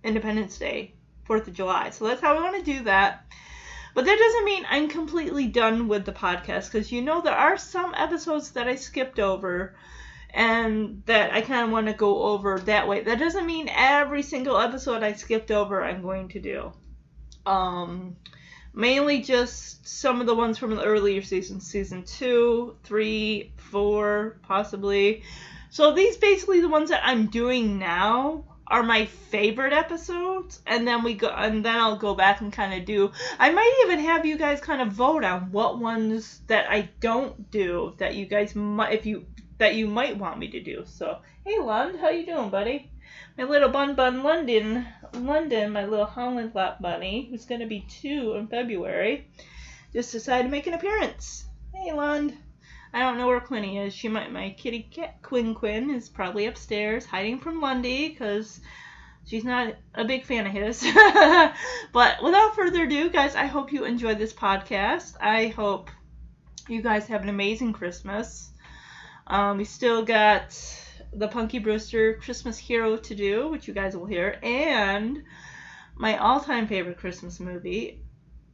Independence 0.03 0.57
Day, 0.57 0.93
4th 1.27 1.47
of 1.47 1.53
July. 1.53 1.91
So 1.91 2.07
that's 2.07 2.21
how 2.21 2.37
I 2.37 2.41
want 2.41 2.57
to 2.57 2.63
do 2.63 2.83
that. 2.83 3.25
But 3.93 4.05
that 4.05 4.17
doesn't 4.17 4.45
mean 4.45 4.65
I'm 4.69 4.89
completely 4.89 5.47
done 5.47 5.87
with 5.87 6.05
the 6.05 6.11
podcast 6.11 6.71
because 6.71 6.91
you 6.91 7.01
know 7.01 7.21
there 7.21 7.35
are 7.35 7.57
some 7.57 7.93
episodes 7.95 8.51
that 8.51 8.67
I 8.67 8.75
skipped 8.75 9.19
over 9.19 9.75
and 10.33 11.03
that 11.05 11.31
I 11.31 11.41
kind 11.41 11.65
of 11.65 11.71
want 11.71 11.87
to 11.87 11.93
go 11.93 12.23
over 12.23 12.59
that 12.61 12.87
way. 12.87 13.01
That 13.01 13.19
doesn't 13.19 13.45
mean 13.45 13.69
every 13.69 14.23
single 14.23 14.57
episode 14.57 15.03
I 15.03 15.13
skipped 15.13 15.51
over 15.51 15.83
I'm 15.83 16.01
going 16.01 16.29
to 16.29 16.39
do. 16.39 16.73
Um, 17.45 18.15
mainly 18.73 19.21
just 19.21 19.87
some 19.87 20.21
of 20.21 20.27
the 20.27 20.35
ones 20.35 20.57
from 20.57 20.75
the 20.75 20.83
earlier 20.83 21.21
seasons, 21.21 21.69
season 21.69 22.03
two, 22.03 22.75
three, 22.83 23.53
four, 23.57 24.39
possibly. 24.41 25.23
So 25.69 25.93
these 25.93 26.17
basically 26.17 26.61
the 26.61 26.69
ones 26.69 26.89
that 26.89 27.05
I'm 27.05 27.27
doing 27.27 27.77
now 27.77 28.45
are 28.67 28.83
my 28.83 29.05
favorite 29.05 29.73
episodes 29.73 30.61
and 30.65 30.87
then 30.87 31.03
we 31.03 31.13
go 31.13 31.27
and 31.27 31.65
then 31.65 31.75
I'll 31.75 31.97
go 31.97 32.15
back 32.15 32.41
and 32.41 32.51
kind 32.51 32.73
of 32.73 32.85
do 32.85 33.11
I 33.37 33.51
might 33.51 33.83
even 33.85 33.99
have 33.99 34.25
you 34.25 34.37
guys 34.37 34.61
kind 34.61 34.81
of 34.81 34.89
vote 34.89 35.23
on 35.23 35.51
what 35.51 35.79
ones 35.79 36.41
that 36.47 36.69
I 36.69 36.89
don't 36.99 37.51
do 37.51 37.93
that 37.97 38.15
you 38.15 38.25
guys 38.25 38.55
might 38.55 38.93
if 38.93 39.05
you 39.05 39.25
that 39.57 39.75
you 39.75 39.87
might 39.87 40.17
want 40.17 40.39
me 40.39 40.49
to 40.49 40.59
do. 40.59 40.83
So, 40.85 41.19
hey 41.45 41.59
Lund, 41.59 41.99
how 41.99 42.09
you 42.09 42.25
doing, 42.25 42.49
buddy? 42.49 42.89
My 43.37 43.43
little 43.43 43.69
bun 43.69 43.95
bun 43.95 44.23
London 44.23 44.87
London, 45.13 45.71
my 45.71 45.85
little 45.85 46.05
Holland 46.05 46.53
Lop 46.55 46.81
bunny, 46.81 47.27
who's 47.29 47.45
gonna 47.45 47.67
be 47.67 47.81
two 47.81 48.33
in 48.35 48.47
February, 48.47 49.27
just 49.91 50.11
decided 50.11 50.43
to 50.43 50.49
make 50.49 50.67
an 50.67 50.73
appearance. 50.73 51.45
Hey 51.73 51.91
Lund. 51.91 52.35
I 52.93 52.99
don't 52.99 53.17
know 53.17 53.25
where 53.25 53.39
Quinny 53.39 53.79
is. 53.79 53.93
She 53.93 54.07
might. 54.07 54.31
My 54.31 54.51
kitty 54.51 54.83
cat 54.83 55.21
Quinn 55.23 55.55
Quinn 55.55 55.89
is 55.89 56.09
probably 56.09 56.45
upstairs 56.45 57.05
hiding 57.05 57.39
from 57.39 57.59
Lundy 57.59 58.09
because 58.09 58.61
she's 59.25 59.43
not 59.43 59.75
a 59.95 60.05
big 60.05 60.25
fan 60.25 60.45
of 60.45 60.53
his. 60.53 60.81
but 61.91 62.21
without 62.21 62.55
further 62.55 62.83
ado, 62.83 63.09
guys, 63.09 63.35
I 63.35 63.47
hope 63.47 63.73
you 63.73 63.85
enjoyed 63.85 64.19
this 64.19 64.33
podcast. 64.33 65.15
I 65.19 65.47
hope 65.47 65.89
you 66.69 66.83
guys 66.83 67.07
have 67.07 67.23
an 67.23 67.29
amazing 67.29 67.73
Christmas. 67.73 68.51
Um, 69.25 69.57
we 69.57 69.65
still 69.65 70.05
got 70.05 70.55
the 71.13 71.27
Punky 71.27 71.57
Brewster 71.57 72.19
Christmas 72.21 72.59
Hero 72.59 72.97
to 72.97 73.15
do, 73.15 73.49
which 73.49 73.67
you 73.67 73.73
guys 73.73 73.97
will 73.97 74.05
hear, 74.05 74.37
and 74.43 75.23
my 75.95 76.17
all-time 76.17 76.67
favorite 76.67 76.97
Christmas 76.97 77.39
movie, 77.39 78.01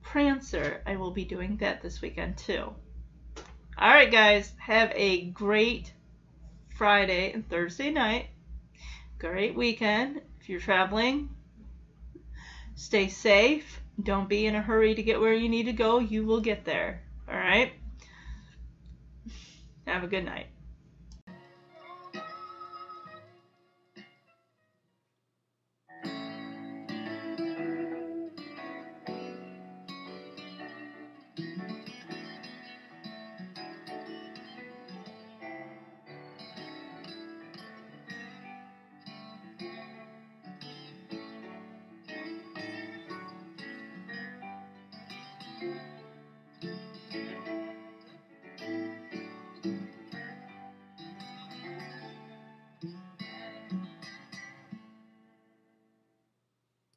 Prancer. 0.02 0.82
I 0.86 0.96
will 0.96 1.12
be 1.12 1.26
doing 1.26 1.58
that 1.58 1.82
this 1.82 2.02
weekend 2.02 2.38
too. 2.38 2.74
All 3.82 3.88
right, 3.88 4.11
guys, 4.11 4.51
have 4.57 4.91
a 4.93 5.27
great 5.27 5.93
Friday 6.77 7.32
and 7.32 7.47
Thursday 7.47 7.91
night. 7.91 8.27
Great 9.19 9.55
weekend. 9.55 10.19
If 10.41 10.49
you're 10.49 10.59
traveling, 10.59 11.30
stay 12.75 13.07
safe. 13.07 13.80
Don't 14.03 14.27
be 14.27 14.47
in 14.47 14.55
a 14.55 14.61
hurry 14.61 14.95
to 14.95 15.01
get 15.01 15.21
where 15.21 15.34
you 15.34 15.47
need 15.47 15.67
to 15.67 15.71
go. 15.71 15.99
You 15.99 16.25
will 16.25 16.41
get 16.41 16.65
there. 16.65 17.03
All 17.30 17.38
right? 17.38 17.71
Have 19.88 20.03
a 20.03 20.07
good 20.07 20.25
night. 20.25 20.47